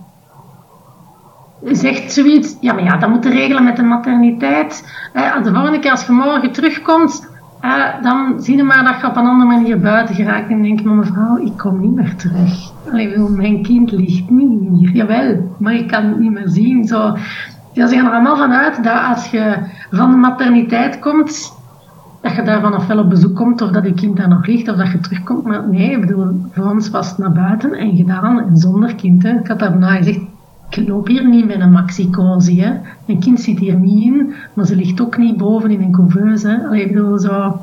[1.64, 5.00] zegt zoiets, ja maar ja, dat moet regelen met de materniteit.
[5.44, 9.16] De volgende keer als je morgen terugkomt, uh, dan zie je maar dat je op
[9.16, 12.72] een andere manier buiten geraakt en denk je, maar mevrouw, ik kom niet meer terug.
[12.92, 14.90] Allee, mijn kind ligt niet hier.
[14.90, 16.88] Jawel, maar ik kan het niet meer zien.
[16.88, 17.18] Zo.
[17.74, 19.58] Ja, ze gaan er allemaal vanuit dat als je
[19.92, 21.54] van de materniteit komt,
[22.22, 24.70] dat je daar vanaf wel op bezoek komt of dat je kind daar nog ligt
[24.70, 25.44] of dat je terugkomt.
[25.44, 29.26] Maar nee, ik bedoel, voor ons was het naar buiten en gedaan en zonder kind.
[29.26, 30.20] Ik had daarna gezegd,
[30.70, 32.60] ik loop hier niet met een maxi-cozy.
[32.60, 32.74] Hè.
[33.06, 36.66] Mijn kind zit hier niet in, maar ze ligt ook niet boven in een couveuse.
[36.66, 37.60] Allee, ik bedoel, zo...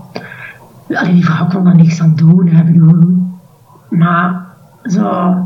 [0.88, 3.26] Allee, die vrouw kon daar niks aan doen, hè, bedoel.
[3.90, 4.46] Maar,
[4.82, 5.36] zo...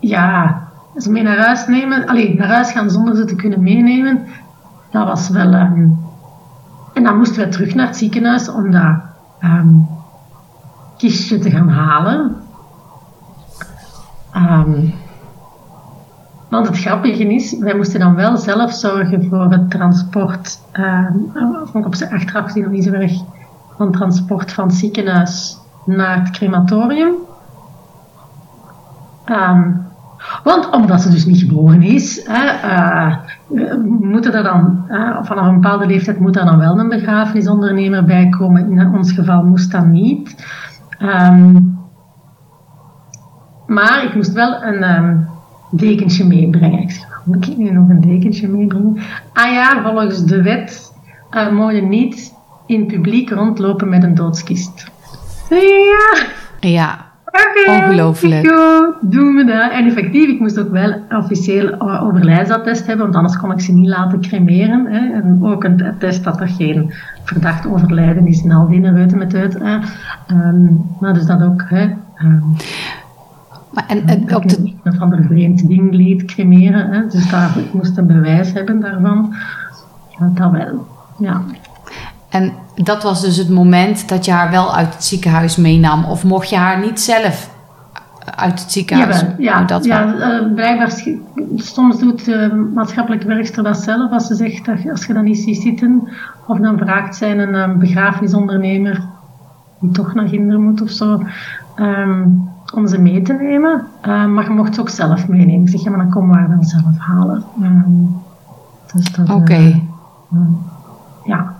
[0.00, 0.60] Ja,
[0.96, 2.06] ze mee naar huis nemen...
[2.06, 4.26] Allee, naar huis gaan zonder ze te kunnen meenemen,
[4.90, 5.54] dat was wel...
[5.54, 5.98] Um,
[6.94, 8.96] en dan moesten we terug naar het ziekenhuis om dat
[9.44, 9.88] um,
[10.96, 12.36] kistje te gaan halen.
[14.36, 14.94] Um,
[16.48, 20.58] want het grappige is, wij moesten dan wel zelf zorgen voor het transport.
[20.72, 21.08] Uh,
[21.74, 23.12] ik op zijn achteraf gezien nog niet zo erg.
[23.76, 27.14] Van transport van het ziekenhuis naar het crematorium.
[29.26, 29.84] Um,
[30.44, 33.16] want omdat ze dus niet geboren is, hè, uh,
[34.00, 38.28] moeten er dan, uh, vanaf een bepaalde leeftijd moet er dan wel een begrafenisondernemer bij
[38.28, 38.70] komen.
[38.70, 40.46] In ons geval moest dat niet.
[41.02, 41.78] Um,
[43.66, 45.28] maar ik moest wel een, um,
[45.76, 46.80] dekentje meebrengen.
[46.80, 48.96] Ik zeg, moet ik nu nog een dekentje meebrengen?
[49.32, 50.92] Ah ja, volgens de wet
[51.34, 52.34] uh, mogen je niet
[52.66, 54.90] in publiek rondlopen met een doodskist.
[55.50, 56.16] Ja.
[56.60, 57.04] Ja.
[57.26, 58.42] Okay, Ongelooflijk.
[59.00, 59.70] doen we dat.
[59.70, 63.72] En effectief, ik moest ook wel officieel uh, overlijdensattest hebben, want anders kon ik ze
[63.72, 64.86] niet laten cremeren.
[64.86, 65.12] Hè.
[65.12, 66.92] En ook een attest dat er geen
[67.24, 69.58] verdacht overlijden is en al die reuten met uit.
[69.58, 69.74] Hè.
[70.30, 71.64] Um, maar dus dat ook.
[71.68, 71.82] Hè.
[72.24, 72.56] Um,
[73.76, 74.74] Maar en, en op de...
[74.82, 76.90] Een van de vreemd ding liet cremeren.
[76.90, 77.06] Hè?
[77.06, 79.34] Dus daar, ik moest een bewijs hebben daarvan.
[80.34, 80.86] Dat wel,
[81.18, 81.42] ja.
[82.28, 86.04] En dat was dus het moment dat je haar wel uit het ziekenhuis meenam?
[86.04, 87.50] Of mocht je haar niet zelf
[88.36, 89.20] uit het ziekenhuis?
[89.20, 91.02] Ja, ja, dat ja uh, blijkbaar,
[91.56, 94.10] soms doet de maatschappelijke werkster dat zelf.
[94.10, 96.08] Als ze zegt, dat, als je dat niet ziet zitten,
[96.46, 99.02] of dan vraagt zij een um, begrafenisondernemer
[99.80, 101.22] die toch naar kinderen moet of zo,
[101.76, 103.86] um, om ze mee te nemen.
[104.06, 105.68] Uh, maar je mocht ze ook zelf meenemen.
[105.68, 107.44] zeg, ja, maar dan komen we haar dan zelf halen.
[107.62, 108.22] Um,
[108.92, 109.32] dus Oké.
[109.32, 109.82] Okay.
[110.34, 110.40] Uh,
[111.24, 111.54] ja.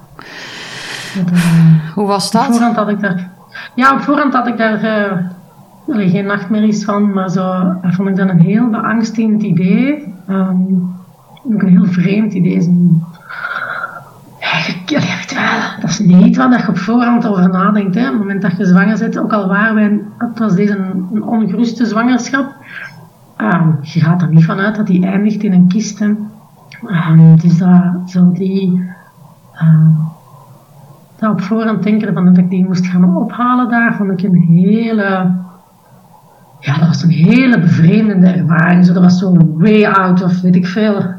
[1.94, 2.46] Hoe was dat?
[2.46, 3.30] Op voorhand had ik daar...
[3.74, 4.78] Ja, op voorhand had ik daar
[5.86, 10.14] geen nachtmerries van, maar zo vond ik dat een heel beangstigend idee.
[10.28, 10.94] Um,
[11.52, 12.56] ook een heel vreemd idee.
[15.80, 17.94] dat is niet wat je op voorhand over nadenkt.
[17.94, 18.00] Hè.
[18.00, 21.22] Op het moment dat je zwanger bent, ook al waren wij, het was deze een,
[21.22, 22.54] ongeruste zwangerschap,
[23.38, 26.00] um, je gaat er niet vanuit dat die eindigt in een kist.
[26.00, 28.82] Um, dus dat, zo die,
[29.62, 29.88] uh,
[31.18, 34.36] dat op voorhand denken van dat ik die moest gaan ophalen daar, vond ik een
[34.36, 35.34] hele,
[36.60, 38.86] ja, dat was een hele bevreemdende ervaring.
[38.86, 41.14] Zo, dat was zo way out of weet ik veel.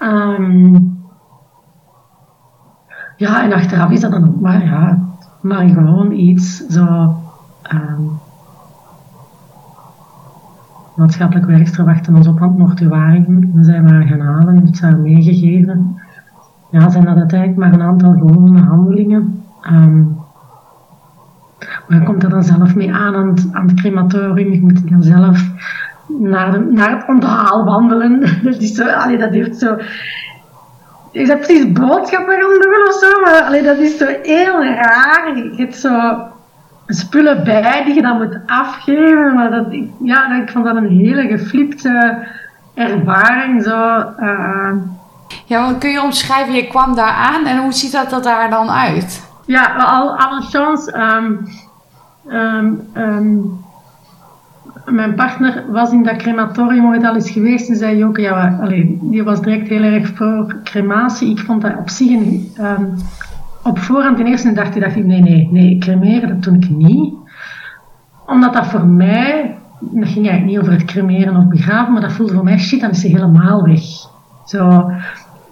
[0.00, 0.90] um,
[3.22, 4.98] ja, en achteraf is dat dan ook maar, ja,
[5.40, 7.16] maar gewoon iets zo.
[7.72, 8.10] Um,
[10.96, 13.50] maatschappelijk werkster wachten ons op mortuarium.
[13.54, 16.00] We zijn maar gaan halen, heeft ze meegegeven.
[16.70, 19.42] Ja, zijn dat uiteindelijk maar een aantal gewone handelingen.
[19.70, 20.16] Um,
[21.88, 24.52] maar je komt er dan zelf mee aan aan het, aan het crematorium.
[24.52, 25.50] Je moet dan zelf
[26.18, 28.20] naar, de, naar het onthaal wandelen.
[28.42, 29.76] dat, is zo, allee, dat heeft zo
[31.12, 35.36] ik heb precies boodschappen gaan doen of zo, maar allee, dat is zo heel raar.
[35.36, 36.14] Je hebt zo
[36.86, 39.66] spullen bij die je dan moet afgeven, maar dat,
[40.02, 42.26] ja, ik vond dat een hele geflipte
[42.74, 43.62] ervaring.
[43.62, 44.72] Zo, uh,
[45.46, 48.70] ja, kun je omschrijven, je kwam daar aan en hoe ziet dat, dat daar dan
[48.70, 49.30] uit?
[49.46, 50.98] Ja, al, alle chance.
[50.98, 51.48] Um,
[52.94, 53.64] um,
[54.84, 58.66] mijn partner was in dat crematorium ooit al eens geweest en zei Joke, ja,
[59.00, 61.30] die was direct heel erg voor crematie.
[61.30, 62.10] Ik vond dat op zich
[62.58, 62.94] um,
[63.62, 67.14] op voorhand in eerste dacht, dacht ik, nee, nee, nee, cremeren, dat doe ik niet.
[68.26, 72.12] Omdat dat voor mij, dat ging eigenlijk niet over het cremeren of begraven, maar dat
[72.12, 73.82] voelde voor mij, shit, dan is ze helemaal weg.
[74.46, 74.90] Zo,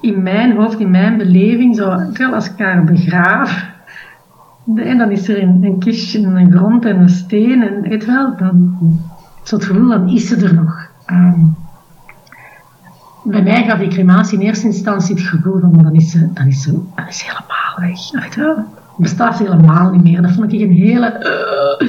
[0.01, 1.89] in mijn hoofd, in mijn beleving, zo,
[2.33, 3.69] als ik haar begraaf,
[4.77, 8.37] en dan is er een, kistje en een grond en een steen en weet wel,
[8.37, 8.79] dan
[9.43, 10.89] zo gevoel, dan is ze er nog.
[11.07, 11.57] Um,
[13.25, 16.47] bij mij gaf die crematie in eerste instantie het gevoel van, dan is ze, dan
[16.47, 16.79] is ze,
[17.09, 18.35] is helemaal weg.
[18.35, 18.53] Hè?
[18.97, 20.23] bestaat ze helemaal niet meer.
[20.23, 21.79] Dat vond ik een hele...
[21.81, 21.89] Uh,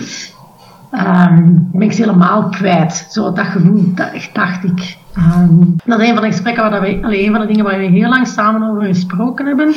[1.27, 3.07] um, ben ik ze helemaal kwijt.
[3.09, 4.97] Zo dat gevoel, dat dacht ik.
[5.17, 7.77] Um, dat is een van de gesprekken waar we, alleen een van de dingen waar
[7.77, 9.73] we heel lang samen over gesproken hebben.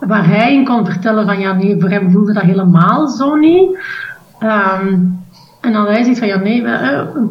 [0.00, 3.78] Waar hij in kon vertellen van, ja nee, voor hem voelde dat helemaal zo niet.
[4.40, 5.24] Um,
[5.66, 6.62] en dan hij zegt van ja, nee,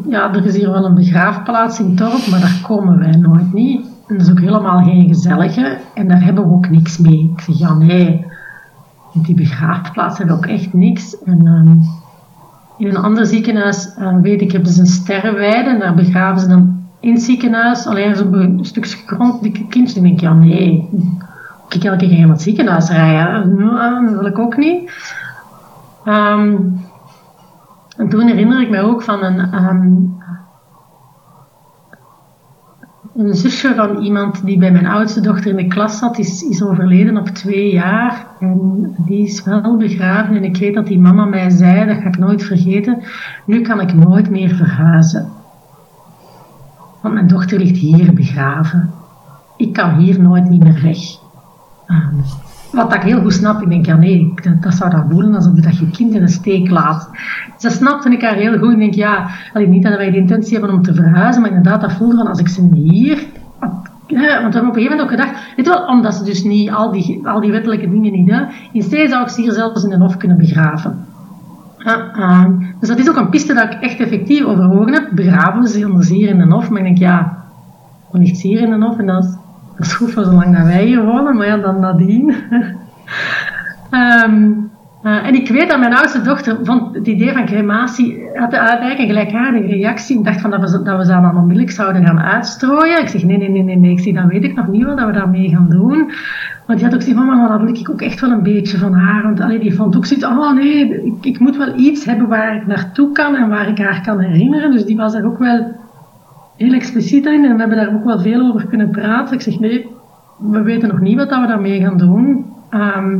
[0.09, 3.53] ja, er is hier wel een begraafplaats in het dorp, maar daar komen wij nooit
[3.53, 3.85] niet.
[4.07, 7.31] En dat is ook helemaal geen gezellige en daar hebben we ook niks mee.
[7.35, 8.25] Ik zeg ja, nee,
[9.13, 11.23] die begraafplaats hebben ook echt niks.
[11.23, 11.81] En um,
[12.77, 16.47] in een ander ziekenhuis, uh, weet ik, hebben ze een sterrenweide en daar begraven ze
[16.47, 20.01] dan in het ziekenhuis alleen zo'n stukje grond, dikke kindje.
[20.01, 20.89] Denk ik, ja, nee,
[21.69, 23.57] ik elke keer naar het ziekenhuis rijden.
[23.59, 24.91] Dat wil ik ook niet.
[26.05, 26.83] Um,
[27.97, 30.15] en toen herinner ik me ook van een, um,
[33.15, 36.63] een zusje van iemand die bij mijn oudste dochter in de klas zat, is, is
[36.63, 38.25] overleden op twee jaar.
[38.39, 40.35] En die is wel begraven.
[40.35, 43.03] En ik weet dat die mama mij zei, dat ga ik nooit vergeten,
[43.45, 45.29] nu kan ik nooit meer verhuizen.
[47.01, 48.91] Want mijn dochter ligt hier begraven.
[49.57, 50.97] Ik kan hier nooit niet meer weg.
[51.87, 52.23] Um,
[52.75, 55.53] wat ik heel goed snap, ik denk, ja nee, dat, dat zou dan voelen alsof
[55.53, 57.09] dat je kind in een steek laat.
[57.57, 58.71] Ze snapte ik haar heel goed.
[58.71, 61.93] Ik denk, ja, niet dat wij de intentie hebben om te verhuizen, maar inderdaad, dat
[61.93, 63.25] voelde van als ik ze hier.
[64.07, 66.43] Ja, want we hebben op een gegeven moment ook gedacht, weet wel, omdat ze dus
[66.43, 69.51] niet al die, al die wettelijke dingen niet doen, in steeds zou ik ze hier
[69.51, 71.05] zelfs in een hof kunnen begraven.
[71.85, 72.45] Uh,
[72.79, 75.09] dus dat is ook een piste dat ik echt effectief overwogen heb.
[75.11, 77.43] Begraven ze anders hier in een hof, maar ik denk, ja,
[78.11, 79.35] ligt ze hier in een hof en dat is,
[79.77, 82.35] dat is goed voor zolang dat wij hier wonen, maar ja, dan nadien.
[83.91, 84.69] um,
[85.05, 88.99] Uh, en ik weet dat mijn oudste dochter vond het idee van crematie, had eigenlijk
[88.99, 90.17] een gelijkaardige reactie.
[90.17, 93.01] Ik dacht van dat we, dat we ze dan onmiddellijk zouden gaan uitstrooien.
[93.01, 93.97] Ik zeg nee, nee, nee, nee, nee.
[94.05, 96.11] Ik dan weet ik nog niet wat we daarmee gaan doen.
[96.65, 98.93] Want die had ook gezegd, mama, dat wil ik ook echt wel een beetje van
[98.93, 99.23] haar.
[99.23, 102.67] Want die vond ook zoiets, oh nee, ik, ik, moet wel iets hebben waar ik
[102.67, 104.71] naartoe kan en waar ik haar kan herinneren.
[104.71, 105.75] Dus die was daar ook wel
[106.55, 109.35] heel expliciet in en we hebben daar ook wel veel over kunnen praten.
[109.35, 109.87] Ik zeg, nee,
[110.37, 112.45] we weten nog niet wat we daarmee gaan doen.
[112.69, 113.19] Ehm,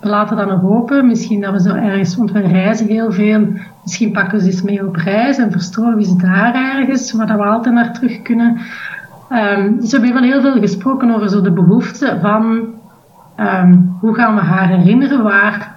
[0.00, 1.06] we laten dat nog open.
[1.06, 3.46] Misschien dat we zo ergens, want we reizen heel veel.
[3.82, 7.36] Misschien pakken we ze eens mee op reis en verstrooien we ze daar ergens, waar
[7.36, 8.58] we altijd naar terug kunnen.
[9.32, 12.64] Um, dus we hebben wel heel veel gesproken over zo de behoefte van
[13.36, 15.71] ehm, hoe gaan we haar herinneren, waar,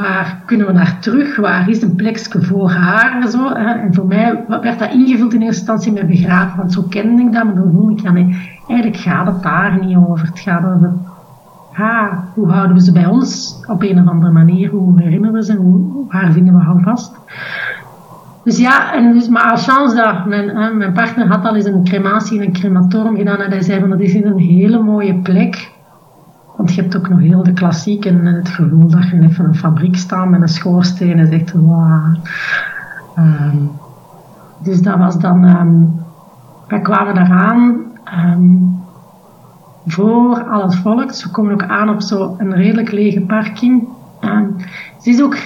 [0.00, 3.22] waar kunnen we naar terug, waar is een plekje voor haar.
[3.22, 3.72] En, zo, hè.
[3.72, 7.32] en voor mij werd dat ingevuld in eerste instantie met begraven, want zo kende ik
[7.32, 10.26] dat, maar dan voel ik, nee, eigenlijk gaat het daar niet over.
[10.26, 10.92] Het gaat over
[11.72, 15.44] ha, hoe houden we ze bij ons op een of andere manier, hoe herinneren we
[15.44, 17.16] ze, hoe, waar vinden we haar vast.
[18.44, 21.84] Dus ja, en dus, maar als chance dat mijn, mijn partner had al eens een
[21.84, 25.14] crematie in een crematorium gedaan en hij zei van dat is in een hele mooie
[25.14, 25.70] plek.
[26.58, 29.44] Want je hebt ook nog heel de klassiek en het gevoel dat je net van
[29.44, 32.14] een fabriek staat met een schoorsteen en zegt wauw.
[33.18, 33.70] Um,
[34.62, 36.00] dus dat was dan, um,
[36.68, 37.84] wij kwamen eraan
[38.24, 38.76] um,
[39.86, 41.12] voor al het volk.
[41.12, 43.88] We komen ook aan op zo'n redelijk lege parking.
[45.00, 45.36] ze is ook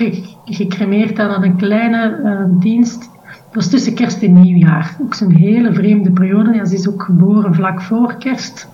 [0.44, 3.10] gecremeerd aan een kleine dienst.
[3.24, 4.96] Dat was tussen kerst en nieuwjaar.
[5.02, 6.54] Ook zo'n hele vreemde periode.
[6.54, 8.68] Ja, ze is ook geboren vlak voor kerst.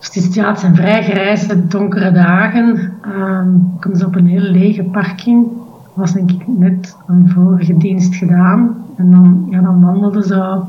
[0.00, 2.92] Dus het zijn vrij grijze, donkere dagen.
[3.16, 5.46] Um, komen ze op een hele lege parking.
[5.94, 8.76] Was denk ik net een vorige dienst gedaan.
[8.96, 10.60] En dan, ja, dan wandelden ze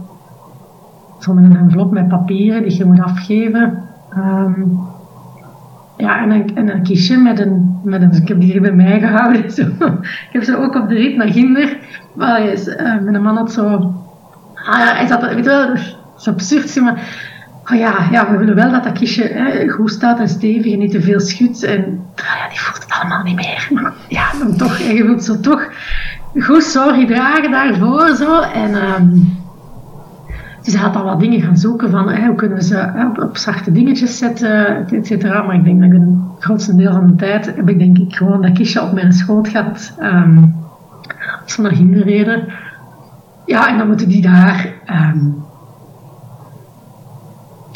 [1.19, 3.83] zo met een envelop met papieren die je moet afgeven.
[4.17, 4.79] Um,
[5.97, 8.11] ja, en een, en een kistje met een, met een...
[8.11, 9.51] Ik heb die hier bij mij gehouden.
[9.57, 9.61] Zo.
[9.61, 11.77] Ik heb ze ook op de rit naar Ginder.
[12.13, 13.93] Maar uh, mijn man had zo...
[14.55, 15.33] Ah, hij zat...
[15.33, 15.75] Weet wel,
[16.17, 17.29] zo absurd, maar...
[17.65, 20.79] Oh ja, ja, we willen wel dat dat kistje hè, goed staat en stevig en
[20.79, 21.63] niet te veel schudt.
[21.63, 23.69] En ah ja, die voelt het allemaal niet meer.
[24.07, 25.69] Ja, dan toch, je wilt zo toch
[26.39, 28.15] goed zorg dragen daarvoor.
[28.15, 28.41] Zo.
[28.41, 28.75] En...
[28.75, 29.39] Um,
[30.61, 33.37] dus hij had al wat dingen gaan zoeken van hè, hoe kunnen we ze op,
[33.37, 35.41] zachte dingetjes zetten, et cetera.
[35.41, 38.15] Maar ik denk dat ik een grootste deel van de tijd heb ik denk ik
[38.15, 39.93] gewoon dat kistje op mijn schoot gehad.
[39.99, 40.55] Um,
[41.43, 42.47] als we naar reden.
[43.45, 44.73] Ja, en dan moeten die daar...
[45.13, 45.49] Um,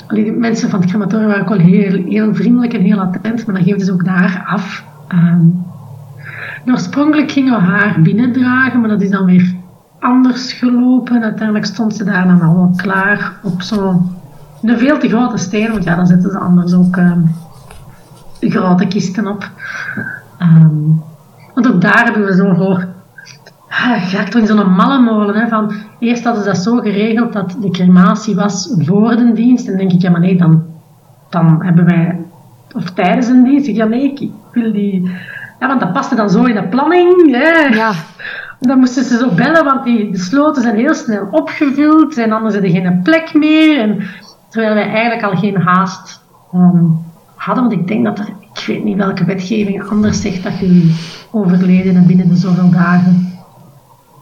[0.07, 3.55] de mensen van het crematorium waren ook wel heel, heel vriendelijk en heel attent, maar
[3.55, 4.83] dan geven ze ook daar af.
[5.13, 5.65] Um,
[6.65, 9.53] oorspronkelijk gingen we haar binnendragen, maar dat is dan weer
[9.99, 11.23] anders gelopen.
[11.23, 14.13] Uiteindelijk stond ze daar dan al klaar op zo'n
[14.61, 17.35] een veel te grote steen, want ja, dan zetten ze anders ook um,
[18.39, 19.49] grote kisten op.
[20.41, 21.01] Um,
[21.53, 22.87] want ook daar hebben we zo voor
[23.83, 25.35] ah, in zo'n malle molen.
[25.35, 29.65] Hè, van, eerst hadden ze dat zo geregeld dat de crematie was voor de dienst.
[29.65, 30.63] En dan denk ik, ja maar nee, dan,
[31.29, 32.19] dan hebben wij,
[32.75, 35.11] of tijdens een dienst, ik, ja nee, ik wil die...
[35.59, 37.31] Ja, want dat paste dan zo in de planning.
[37.31, 37.75] Hè.
[37.75, 37.91] Ja.
[38.59, 42.53] Dan moesten ze zo bellen, want die, de sloten zijn heel snel opgevuld en anders
[42.53, 43.79] hadden geen plek meer.
[43.79, 44.03] En,
[44.49, 46.21] terwijl wij eigenlijk al geen haast
[46.53, 46.97] um,
[47.35, 50.95] hadden, want ik denk dat er, ik weet niet welke wetgeving anders zegt dat je
[51.31, 53.24] overledene binnen de zoveel dagen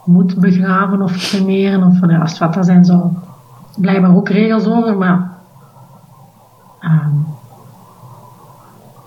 [0.05, 1.83] moet begraven of cremeren.
[1.83, 3.13] Of ja, als wat, daar zijn zo
[3.77, 5.31] blijkbaar ook regels over, maar
[6.81, 7.25] um,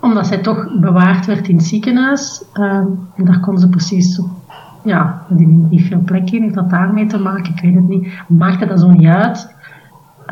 [0.00, 4.20] omdat zij toch bewaard werd in het ziekenhuis, um, en daar kon ze precies
[4.86, 6.42] ja, er is niet veel plek in.
[6.42, 7.54] Heeft dat daarmee te maken?
[7.54, 8.08] Ik weet het niet.
[8.28, 9.54] Maakte dat zo niet uit.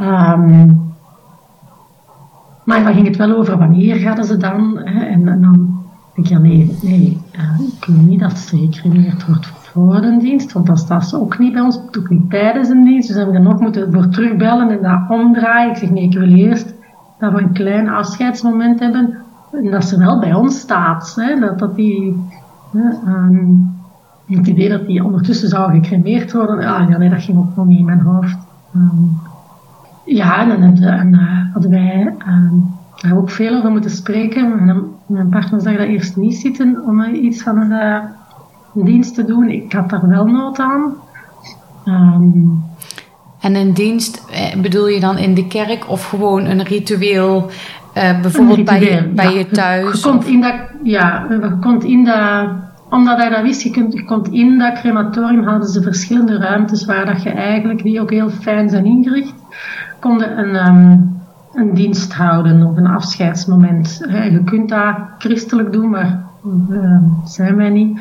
[0.01, 0.83] Um,
[2.65, 4.79] maar dan ging het wel over wanneer gaan ze dan.
[4.85, 5.05] Hè?
[5.05, 5.83] En, dan
[6.15, 10.19] denk ik, ja nee, nee uh, ik wil niet dat ze gecremeerd wordt voor een
[10.19, 13.09] dienst, want dan staat ze ook niet bij ons, ook niet tijdens een dienst.
[13.09, 15.71] Dus hebben we dan nog moeten voor terugbellen en dat omdraaien.
[15.71, 16.75] Ik zeg nee, ik wil eerst
[17.19, 19.15] dat we een klein afscheidsmoment hebben
[19.53, 21.15] en dat ze wel bij ons staat.
[21.41, 22.25] Dat, dat die...
[23.07, 23.73] um,
[24.27, 27.67] het idee dat die ondertussen zou gecremeerd worden, ja, ja nee, dat ging ook nog
[27.67, 28.39] niet in mijn hoofd.
[28.77, 29.19] Um,
[30.05, 32.71] ja, en dan uh, hadden wij um,
[33.01, 34.69] daar ook veel over moeten spreken.
[34.69, 38.03] En mijn partner zag dat eerst niet zitten om iets van uh, een,
[38.75, 39.49] dienst te doen.
[39.49, 40.95] Ik had daar wel nood aan.
[41.85, 42.65] Um,
[43.41, 47.51] en een dienst eh, bedoel je dan in de kerk of gewoon een ritueel,
[47.97, 49.39] uh, bijvoorbeeld een ritueel, bij, bij ja.
[49.39, 50.03] je thuis?
[50.03, 52.49] Je komt in dat, ja, je komt in dat
[52.91, 56.85] omdat hij dat wist, je, kunt, je komt in dat crematorium, hadden ze verschillende ruimtes
[56.85, 59.35] waar dat je eigenlijk, die ook heel fijn zijn ingericht,
[59.99, 61.21] konden een, um,
[61.55, 64.01] een dienst houden of een afscheidsmoment.
[64.09, 66.25] Je kunt dat christelijk doen, maar
[66.71, 67.99] uh, zijn wij niet.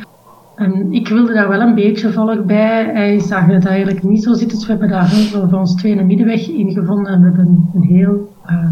[0.55, 2.85] En ik wilde daar wel een beetje volk bij.
[2.85, 4.57] Hij zag het eigenlijk niet zo zitten.
[4.57, 7.13] Dus we hebben daar heel voor ons tweede middenweg in gevonden.
[7.13, 8.65] En we hebben een heel uh,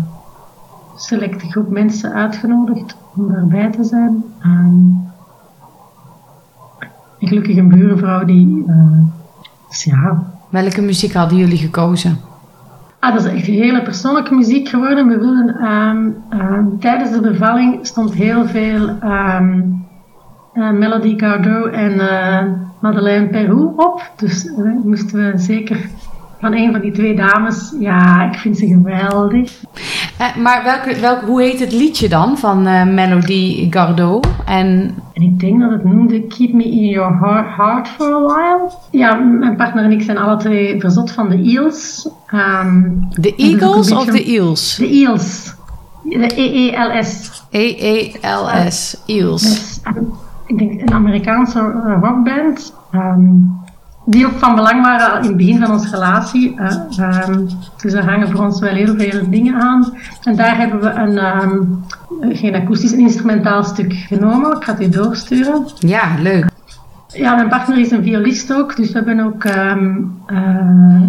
[0.95, 4.23] selecte groep mensen uitgenodigd om daarbij te zijn.
[4.45, 5.09] Um,
[7.19, 8.63] gelukkig een buurvrouw die...
[8.67, 8.99] Uh,
[9.69, 10.23] dus ja.
[10.49, 12.17] Welke muziek hadden jullie gekozen?
[12.99, 15.07] Ah, dat is echt hele persoonlijke muziek geworden.
[15.07, 19.85] We wilden, um, um, tijdens de bevalling stond heel veel um,
[20.53, 22.43] uh, Melody Gardot en uh,
[22.79, 24.11] Madeleine Perrou op.
[24.15, 25.89] Dus uh, moesten we zeker
[26.39, 27.75] van een van die twee dames.
[27.79, 29.51] Ja, ik vind ze geweldig.
[30.43, 32.63] maar welke, welke, hoe heet het liedje dan van
[32.93, 34.27] Melody Gardot?
[34.45, 34.95] En...
[35.13, 37.17] en ik denk dat het noemde Keep Me In Your
[37.55, 38.71] Heart, For A While.
[38.91, 42.09] Ja, mijn partner en ik zijn alle twee verzot van de Eels.
[42.33, 44.75] Um, de Eagles of de Eels?
[44.75, 45.53] De Eels.
[46.03, 47.43] De E-E-L-S.
[47.49, 48.97] E-E-L-S.
[49.05, 49.79] Eels.
[50.51, 51.59] Ik denk een Amerikaanse
[52.01, 52.73] rockband.
[52.95, 53.59] Um,
[54.05, 56.55] die ook van belang waren in het begin van onze relatie.
[56.59, 57.47] Uh, um,
[57.81, 59.93] dus er hangen voor ons wel heel veel dingen aan.
[60.23, 61.83] En daar hebben we een, um,
[62.19, 64.57] geen akoestisch, een instrumentaal stuk genomen.
[64.57, 65.65] Ik ga het u doorsturen.
[65.79, 66.45] Ja, leuk.
[67.07, 71.01] Ja, mijn partner is een violist ook, dus we hebben ook um, uh,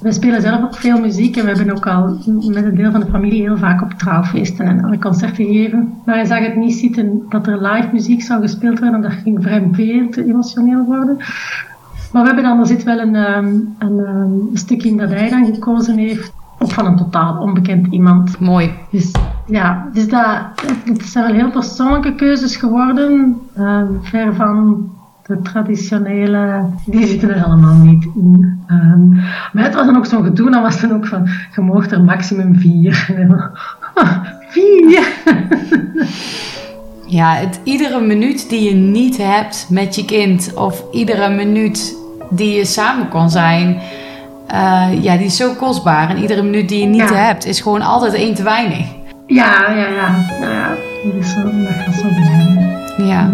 [0.00, 3.00] we spelen zelf ook veel muziek en we hebben ook al met een deel van
[3.00, 5.94] de familie heel vaak op trouwfeesten en alle concerten gegeven.
[6.04, 9.42] Maar hij zag het niet zitten dat er live muziek zou gespeeld worden, dat ging
[9.42, 11.16] vrij veel te emotioneel worden.
[12.12, 15.10] Maar we hebben dan, er zit wel een, ehm, een, ehm, een stuk in dat
[15.10, 18.40] hij dan gekozen heeft, ook van een totaal onbekend iemand.
[18.40, 18.70] Mooi.
[18.90, 19.12] Dus
[19.46, 20.38] ja, dus dat,
[20.84, 24.88] het zijn wel heel persoonlijke keuzes geworden, uh, ver van
[25.30, 28.64] de traditionele, die zitten er allemaal niet in.
[28.70, 29.20] Um,
[29.52, 32.02] maar het was dan ook zo'n gedoe, dan was dan ook van, je mocht er
[32.02, 33.08] maximum vier.
[34.54, 35.08] vier!
[37.06, 41.96] ja, het, iedere minuut die je niet hebt met je kind, of iedere minuut
[42.30, 43.80] die je samen kon zijn,
[44.52, 46.10] uh, ja, die is zo kostbaar.
[46.10, 47.14] En iedere minuut die je niet ja.
[47.14, 48.86] hebt, is gewoon altijd één te weinig.
[49.26, 50.10] Ja, ja, ja.
[50.40, 50.68] Nou ja,
[51.04, 53.06] dat, is zo, dat gaat zo zijn.
[53.06, 53.30] Ja.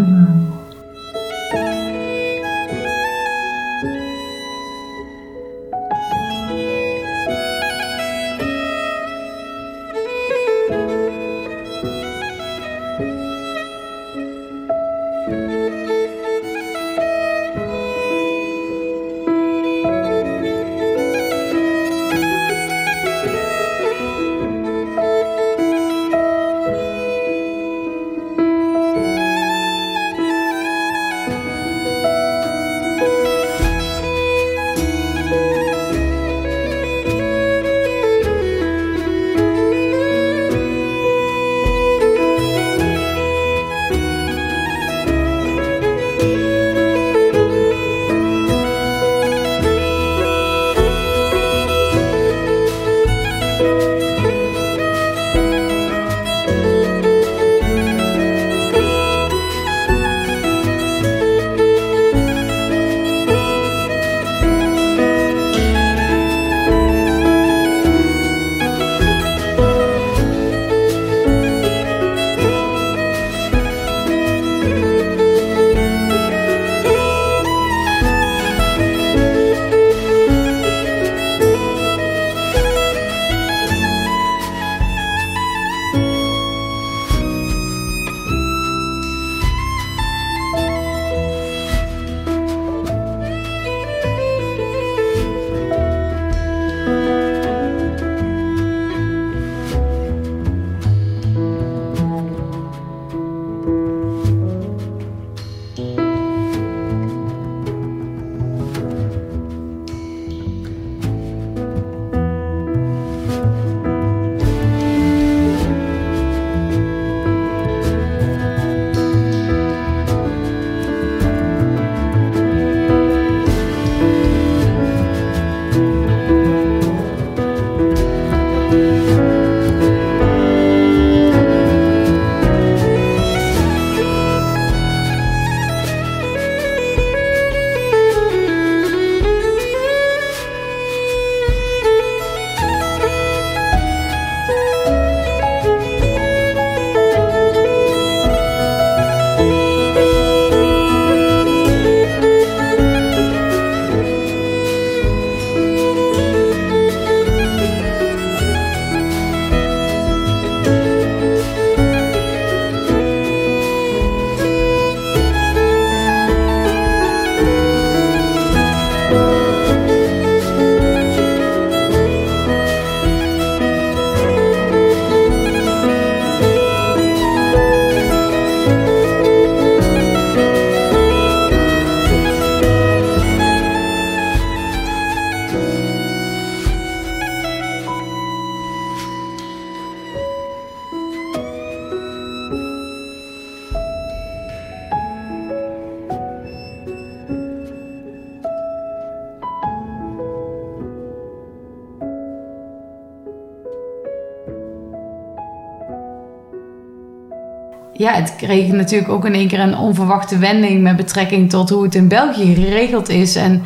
[208.07, 211.83] Ja, het kreeg natuurlijk ook in één keer een onverwachte wending met betrekking tot hoe
[211.83, 213.35] het in België geregeld is.
[213.35, 213.61] En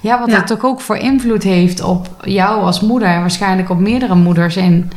[0.00, 3.78] ja, wat dat toch ook voor invloed heeft op jou als moeder en waarschijnlijk op
[3.78, 4.90] meerdere moeders in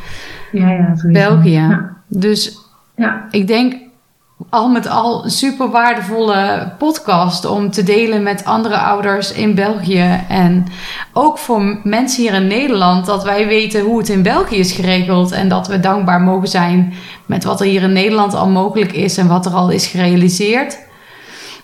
[0.52, 1.80] ja, ja, België.
[2.08, 2.58] Dus
[2.96, 3.28] ja.
[3.32, 3.76] ik denk
[4.50, 10.24] al met al een super waardevolle podcast om te delen met andere ouders in België.
[10.30, 10.66] En
[11.14, 15.32] ook voor mensen hier in Nederland, dat wij weten hoe het in België is geregeld.
[15.32, 16.94] En dat we dankbaar mogen zijn
[17.26, 20.78] met wat er hier in Nederland al mogelijk is en wat er al is gerealiseerd.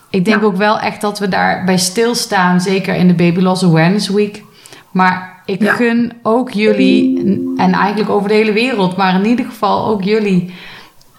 [0.09, 4.09] Ik denk ook wel echt dat we daarbij stilstaan, zeker in de Baby Loss Awareness
[4.09, 4.43] Week.
[4.91, 7.23] Maar ik gun ook jullie,
[7.57, 10.53] en eigenlijk over de hele wereld, maar in ieder geval ook jullie.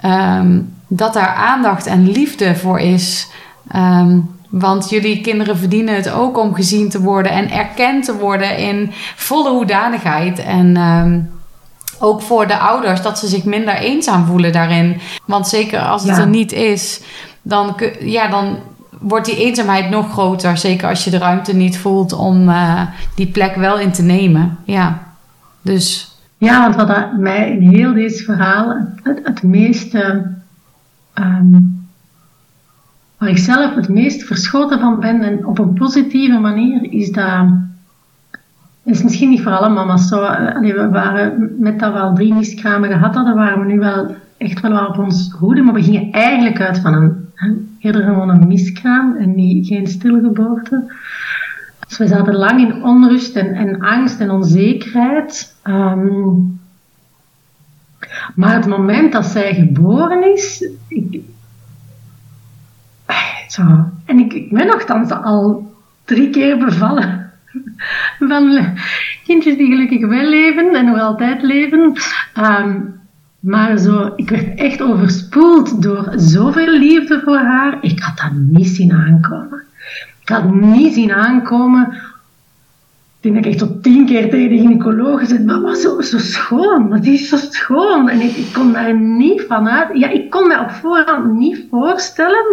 [0.00, 3.28] Ehm, dat daar aandacht en liefde voor is.
[3.68, 4.18] Ehm,
[4.48, 8.92] want jullie kinderen verdienen het ook om gezien te worden en erkend te worden in
[9.16, 10.38] volle hoedanigheid.
[10.38, 11.20] En ehm,
[11.98, 15.00] ook voor de ouders dat ze zich minder eenzaam voelen daarin.
[15.24, 17.00] Want zeker als het er niet is,
[17.42, 18.58] dan, ja, dan
[19.00, 20.56] wordt die eenzaamheid nog groter.
[20.56, 22.82] Zeker als je de ruimte niet voelt om uh,
[23.14, 24.58] die plek wel in te nemen.
[24.64, 25.02] Ja,
[25.62, 26.14] dus.
[26.38, 28.68] Ja, want wat mij in heel deze verhaal
[29.02, 30.34] het, het meeste
[31.18, 31.86] um,
[33.18, 37.44] waar ik zelf het meest verschoten van ben en op een positieve manier is dat
[38.84, 40.20] is misschien niet voor alle mama's zo.
[40.60, 44.60] We waren met dat we al drie miskramen gehad hadden, waren we nu wel echt
[44.60, 48.46] wel op ons hoede, maar we gingen eigenlijk uit van een hè, eerder gewoon een
[48.46, 50.92] miskraam en niet, geen stilgeboorte.
[51.88, 55.54] Dus we zaten lang in onrust en, en angst en onzekerheid.
[55.64, 56.60] Um,
[58.34, 61.20] maar het moment dat zij geboren is, ik,
[63.48, 63.62] zo,
[64.04, 65.74] en ik, ik ben nogthans al
[66.04, 67.32] drie keer bevallen
[68.28, 68.74] van
[69.24, 71.92] kindjes die gelukkig wel leven en nog altijd leven.
[72.34, 72.80] Ehm,
[73.40, 77.78] maar zo, ik werd echt overspoeld door zoveel liefde voor haar.
[77.80, 79.62] Ik had dat niet zien aankomen.
[80.20, 81.96] Ik had niet zien aankomen
[83.34, 87.04] dat ik echt tot tien keer tegen de gynaecoloog gezegd, wat zo, zo schoon, wat
[87.04, 88.08] is zo schoon.
[88.08, 89.88] En ik, ik kon daar niet van uit.
[89.98, 92.44] Ja, ik kon me op voorhand niet voorstellen,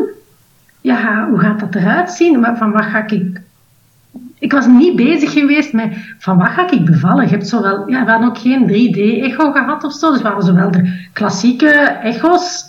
[0.82, 2.40] ja, hoe gaat dat eruit zien?
[2.40, 3.42] Maar van wat ga ik...
[4.40, 7.24] Ik was niet bezig geweest met van wat ga ik bevallen.
[7.24, 10.46] Je hebt zowel, ja, we hadden ook geen 3D-echo gehad of zo, dus we hadden
[10.46, 11.70] zowel de klassieke
[12.02, 12.66] echo's,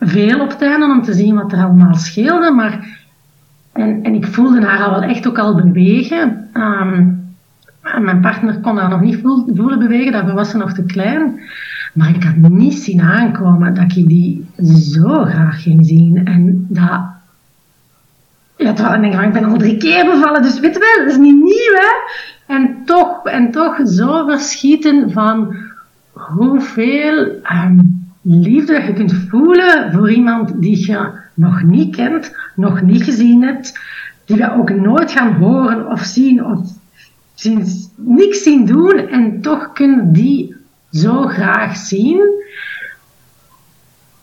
[0.00, 2.96] veel op het einde om te zien wat er allemaal scheelde, maar...
[3.72, 6.48] En, en ik voelde haar al wel echt ook al bewegen.
[6.54, 7.17] Um,
[8.00, 9.20] mijn partner kon haar nog niet
[9.54, 11.40] voelen bewegen, daarvoor was ze nog te klein.
[11.94, 16.26] Maar ik had niet zien aankomen dat ik die zo graag ging zien.
[16.26, 17.00] En dat...
[18.56, 21.12] Ja, terwijl ik denk, ik ben al drie keer bevallen, dus weet je wel, dat
[21.12, 21.92] is niet nieuw, hè?
[22.54, 25.56] En toch, en toch zo verschieten van
[26.12, 27.26] hoeveel
[27.64, 33.42] um, liefde je kunt voelen voor iemand die je nog niet kent, nog niet gezien
[33.42, 33.80] hebt,
[34.24, 36.60] die we ook nooit gaan horen of zien of
[37.38, 40.54] sinds niks zien doen en toch kunnen die
[40.90, 42.20] zo graag zien.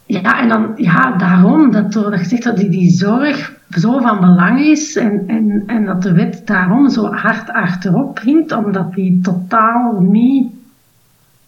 [0.06, 4.60] Ja, en dan, ja, daarom dat door gezegd dat die, die zorg zo van belang
[4.60, 10.00] is en, en, en dat de wet daarom zo hard achterop dringt, omdat die totaal
[10.02, 10.54] niet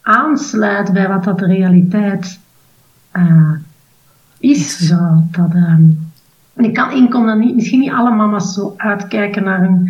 [0.01, 2.39] aansluit bij wat dat de realiteit
[3.13, 3.51] uh,
[4.39, 4.77] is.
[4.77, 6.11] Zo, dat, um,
[6.53, 9.89] en ik kan, ik dan niet, misschien niet alle mama's zo uitkijken naar een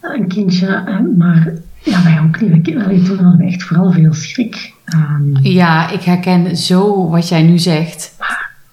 [0.00, 1.52] een kindje, maar
[1.82, 2.76] ja, wij ook niet.
[2.76, 4.72] Allee, toen hadden we echt vooral veel schrik.
[4.94, 8.16] Um, ja, ik herken zo wat jij nu zegt.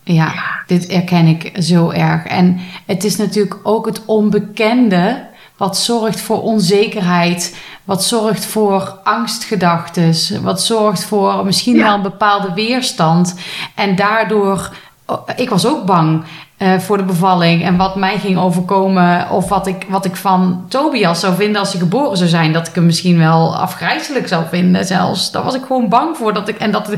[0.04, 0.34] Ja,
[0.68, 2.24] dit herken ik zo erg.
[2.24, 5.26] En het is natuurlijk ook het onbekende
[5.58, 12.54] wat zorgt voor onzekerheid, wat zorgt voor angstgedachten, wat zorgt voor misschien wel een bepaalde
[12.54, 13.40] weerstand.
[13.76, 14.76] En daardoor,
[15.06, 16.24] oh, ik was ook bang.
[16.58, 19.30] Uh, voor de bevalling en wat mij ging overkomen.
[19.30, 22.54] Of wat ik, wat ik van Tobias zou vinden als hij geboren zou zijn.
[22.54, 25.32] Dat ik hem misschien wel afgrijzelijk zou vinden zelfs.
[25.32, 26.34] Daar was ik gewoon bang voor.
[26.34, 26.90] Dat ik, en dat,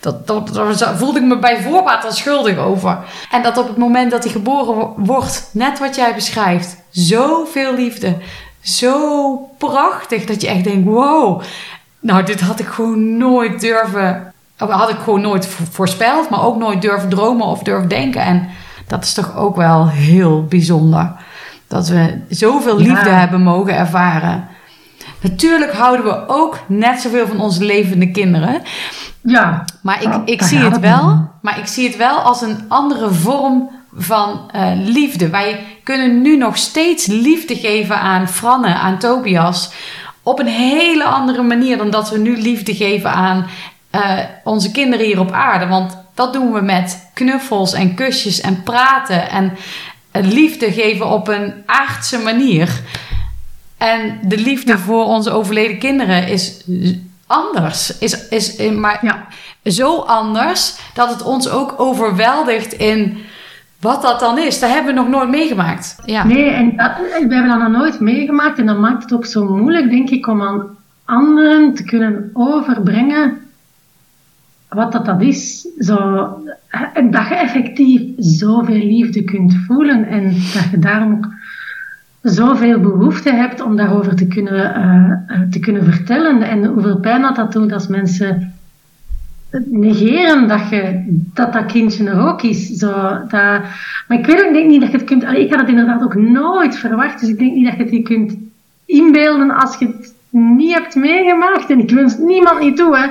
[0.00, 2.98] dat, dat, voelde ik me bij voorbaat al schuldig over.
[3.30, 6.76] En dat op het moment dat hij geboren wordt, net wat jij beschrijft.
[6.90, 8.16] Zoveel liefde.
[8.60, 11.42] Zo prachtig dat je echt denkt, wow.
[12.00, 14.32] Nou, dit had ik gewoon nooit durven...
[14.56, 18.20] Had ik gewoon nooit voorspeld, maar ook nooit durven dromen of durven denken.
[18.20, 18.48] En
[18.86, 21.12] dat is toch ook wel heel bijzonder.
[21.68, 24.48] Dat we zoveel liefde hebben mogen ervaren.
[25.20, 28.62] Natuurlijk houden we ook net zoveel van onze levende kinderen.
[29.20, 29.64] Ja.
[29.82, 31.30] Maar ik, ik zie het wel.
[31.42, 35.28] Maar ik zie het wel als een andere vorm van uh, liefde.
[35.28, 39.72] Wij kunnen nu nog steeds liefde geven aan Franne, aan Tobias.
[40.22, 43.46] Op een hele andere manier dan dat we nu liefde geven aan
[43.92, 45.66] uh, onze kinderen hier op aarde.
[45.66, 49.52] Want dat doen we met knuffels en kusjes en praten en
[50.12, 52.80] liefde geven op een aardse manier.
[53.78, 56.64] En de liefde voor onze overleden kinderen is
[57.26, 57.98] anders.
[57.98, 59.26] Is, is, maar ja.
[59.70, 63.18] zo anders dat het ons ook overweldigt in
[63.80, 64.60] wat dat dan is.
[64.60, 65.96] Dat hebben we nog nooit meegemaakt.
[66.04, 66.24] Ja.
[66.24, 68.58] Nee, en we hebben dat nog nooit meegemaakt.
[68.58, 73.43] En dat maakt het ook zo moeilijk, denk ik, om aan anderen te kunnen overbrengen
[74.74, 75.68] wat dat, dat is.
[75.78, 75.96] Zo,
[77.10, 81.28] dat je effectief zoveel liefde kunt voelen en dat je daarom ook
[82.22, 84.80] zoveel behoefte hebt om daarover te kunnen,
[85.30, 86.42] uh, te kunnen vertellen.
[86.42, 88.54] En hoeveel pijn dat dat doet als mensen
[89.64, 92.66] negeren dat, je, dat dat kindje er ook is.
[92.66, 93.30] Zo, dat,
[94.08, 95.22] maar ik weet ook niet dat je het kunt...
[95.22, 98.02] ik had het inderdaad ook nooit verwacht, dus ik denk niet dat je het je
[98.02, 98.36] kunt
[98.84, 101.70] inbeelden als je het niet hebt meegemaakt.
[101.70, 103.06] En ik wens niemand niet toe, hè.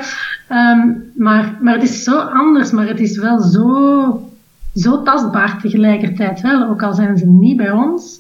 [0.47, 4.29] Ehm, maar, maar het is zo anders, maar het is wel zo,
[4.75, 8.19] zo tastbaar tegelijkertijd wel, ook al zijn ze niet bij ons.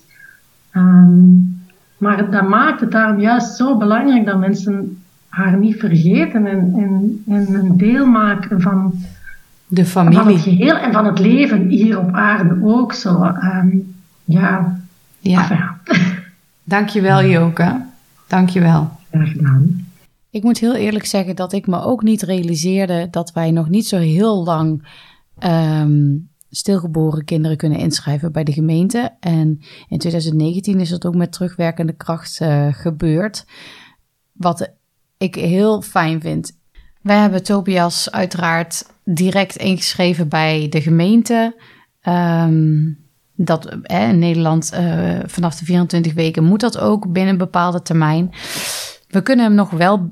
[0.71, 1.29] Ehm,
[1.97, 4.97] maar dat maakt het daarom juist zo belangrijk dat mensen
[5.29, 8.93] haar niet vergeten en, en, en een deel maken van,
[9.67, 10.19] de familie.
[10.19, 13.23] van het geheel en van het leven hier op aarde ook zo.
[13.23, 13.93] Um,
[14.23, 14.79] ja.
[15.19, 15.77] ja.
[16.63, 17.81] Dankjewel Joke.
[18.33, 18.89] Dankjewel.
[19.11, 19.87] Graag gedaan.
[20.29, 23.87] Ik moet heel eerlijk zeggen dat ik me ook niet realiseerde dat wij nog niet
[23.87, 24.87] zo heel lang
[25.39, 29.11] um, stilgeboren kinderen kunnen inschrijven bij de gemeente.
[29.19, 33.45] En in 2019 is dat ook met terugwerkende kracht uh, gebeurd.
[34.31, 34.73] Wat
[35.17, 36.57] ik heel fijn vind.
[37.01, 41.61] Wij hebben Tobias uiteraard direct ingeschreven bij de gemeente.
[42.07, 43.02] Um,
[43.35, 47.81] dat eh, in Nederland uh, vanaf de 24 weken moet dat ook binnen een bepaalde
[47.81, 48.31] termijn.
[49.07, 50.11] We kunnen hem nog wel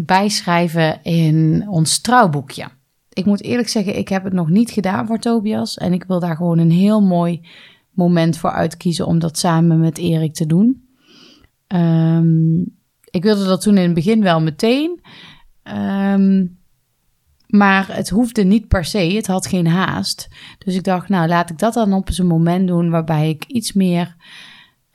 [0.00, 2.68] bijschrijven in ons trouwboekje.
[3.12, 5.76] Ik moet eerlijk zeggen, ik heb het nog niet gedaan voor Tobias.
[5.76, 7.40] En ik wil daar gewoon een heel mooi
[7.90, 10.82] moment voor uitkiezen om dat samen met Erik te doen.
[11.68, 12.76] Um,
[13.10, 15.00] ik wilde dat toen in het begin wel meteen.
[15.64, 16.57] Um,
[17.48, 20.28] maar het hoefde niet per se, het had geen haast.
[20.58, 23.72] Dus ik dacht, nou laat ik dat dan op zo'n moment doen waarbij ik iets
[23.72, 24.16] meer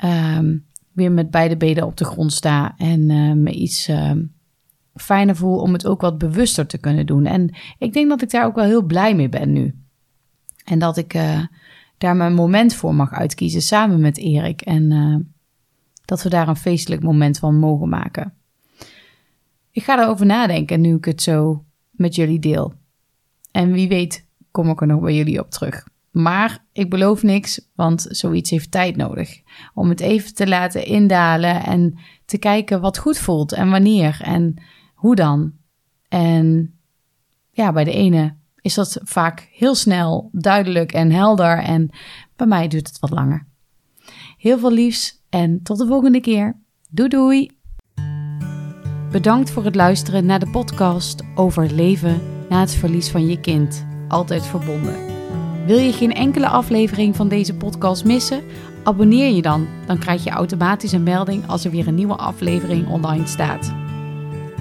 [0.03, 4.33] um, weer met beide benen op de grond sta en uh, me iets um,
[4.95, 7.25] fijner voel om het ook wat bewuster te kunnen doen.
[7.25, 9.75] En ik denk dat ik daar ook wel heel blij mee ben nu.
[10.65, 11.43] En dat ik uh,
[11.97, 14.61] daar mijn moment voor mag uitkiezen samen met Erik.
[14.61, 15.15] En uh,
[16.05, 18.33] dat we daar een feestelijk moment van mogen maken.
[19.71, 22.73] Ik ga erover nadenken nu ik het zo met jullie deel.
[23.51, 25.87] En wie weet kom ik er nog bij jullie op terug.
[26.11, 29.41] Maar ik beloof niks, want zoiets heeft tijd nodig.
[29.73, 34.63] Om het even te laten indalen en te kijken wat goed voelt en wanneer en
[34.93, 35.53] hoe dan.
[36.07, 36.77] En
[37.51, 41.57] ja, bij de ene is dat vaak heel snel, duidelijk en helder.
[41.57, 41.89] En
[42.35, 43.47] bij mij duurt het wat langer.
[44.37, 46.59] Heel veel liefs en tot de volgende keer.
[46.89, 47.62] Doei doei!
[49.13, 53.85] Bedankt voor het luisteren naar de podcast over leven na het verlies van je kind.
[54.07, 54.95] Altijd verbonden.
[55.65, 58.43] Wil je geen enkele aflevering van deze podcast missen?
[58.83, 62.87] Abonneer je dan, dan krijg je automatisch een melding als er weer een nieuwe aflevering
[62.87, 63.73] online staat.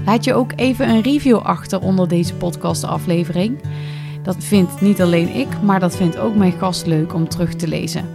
[0.07, 3.61] Laat je ook even een review achter onder deze podcastaflevering.
[4.23, 7.69] Dat vindt niet alleen ik, maar dat vindt ook mijn gast leuk om terug te
[7.69, 8.09] lezen.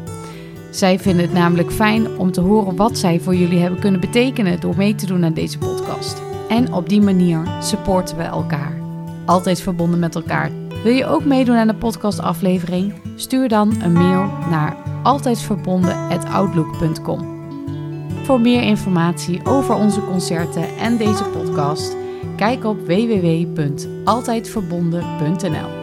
[0.71, 4.59] Zij vinden het namelijk fijn om te horen wat zij voor jullie hebben kunnen betekenen
[4.59, 6.26] door mee te doen aan deze podcast.
[6.49, 8.77] En op die manier supporten we elkaar.
[9.25, 10.51] Altijd verbonden met elkaar.
[10.83, 12.93] Wil je ook meedoen aan de podcastaflevering?
[13.15, 17.35] Stuur dan een mail naar altijdverbonden.outlook.com.
[18.23, 21.95] Voor meer informatie over onze concerten en deze podcast,
[22.35, 25.76] kijk op www.altijdverbonden.nl.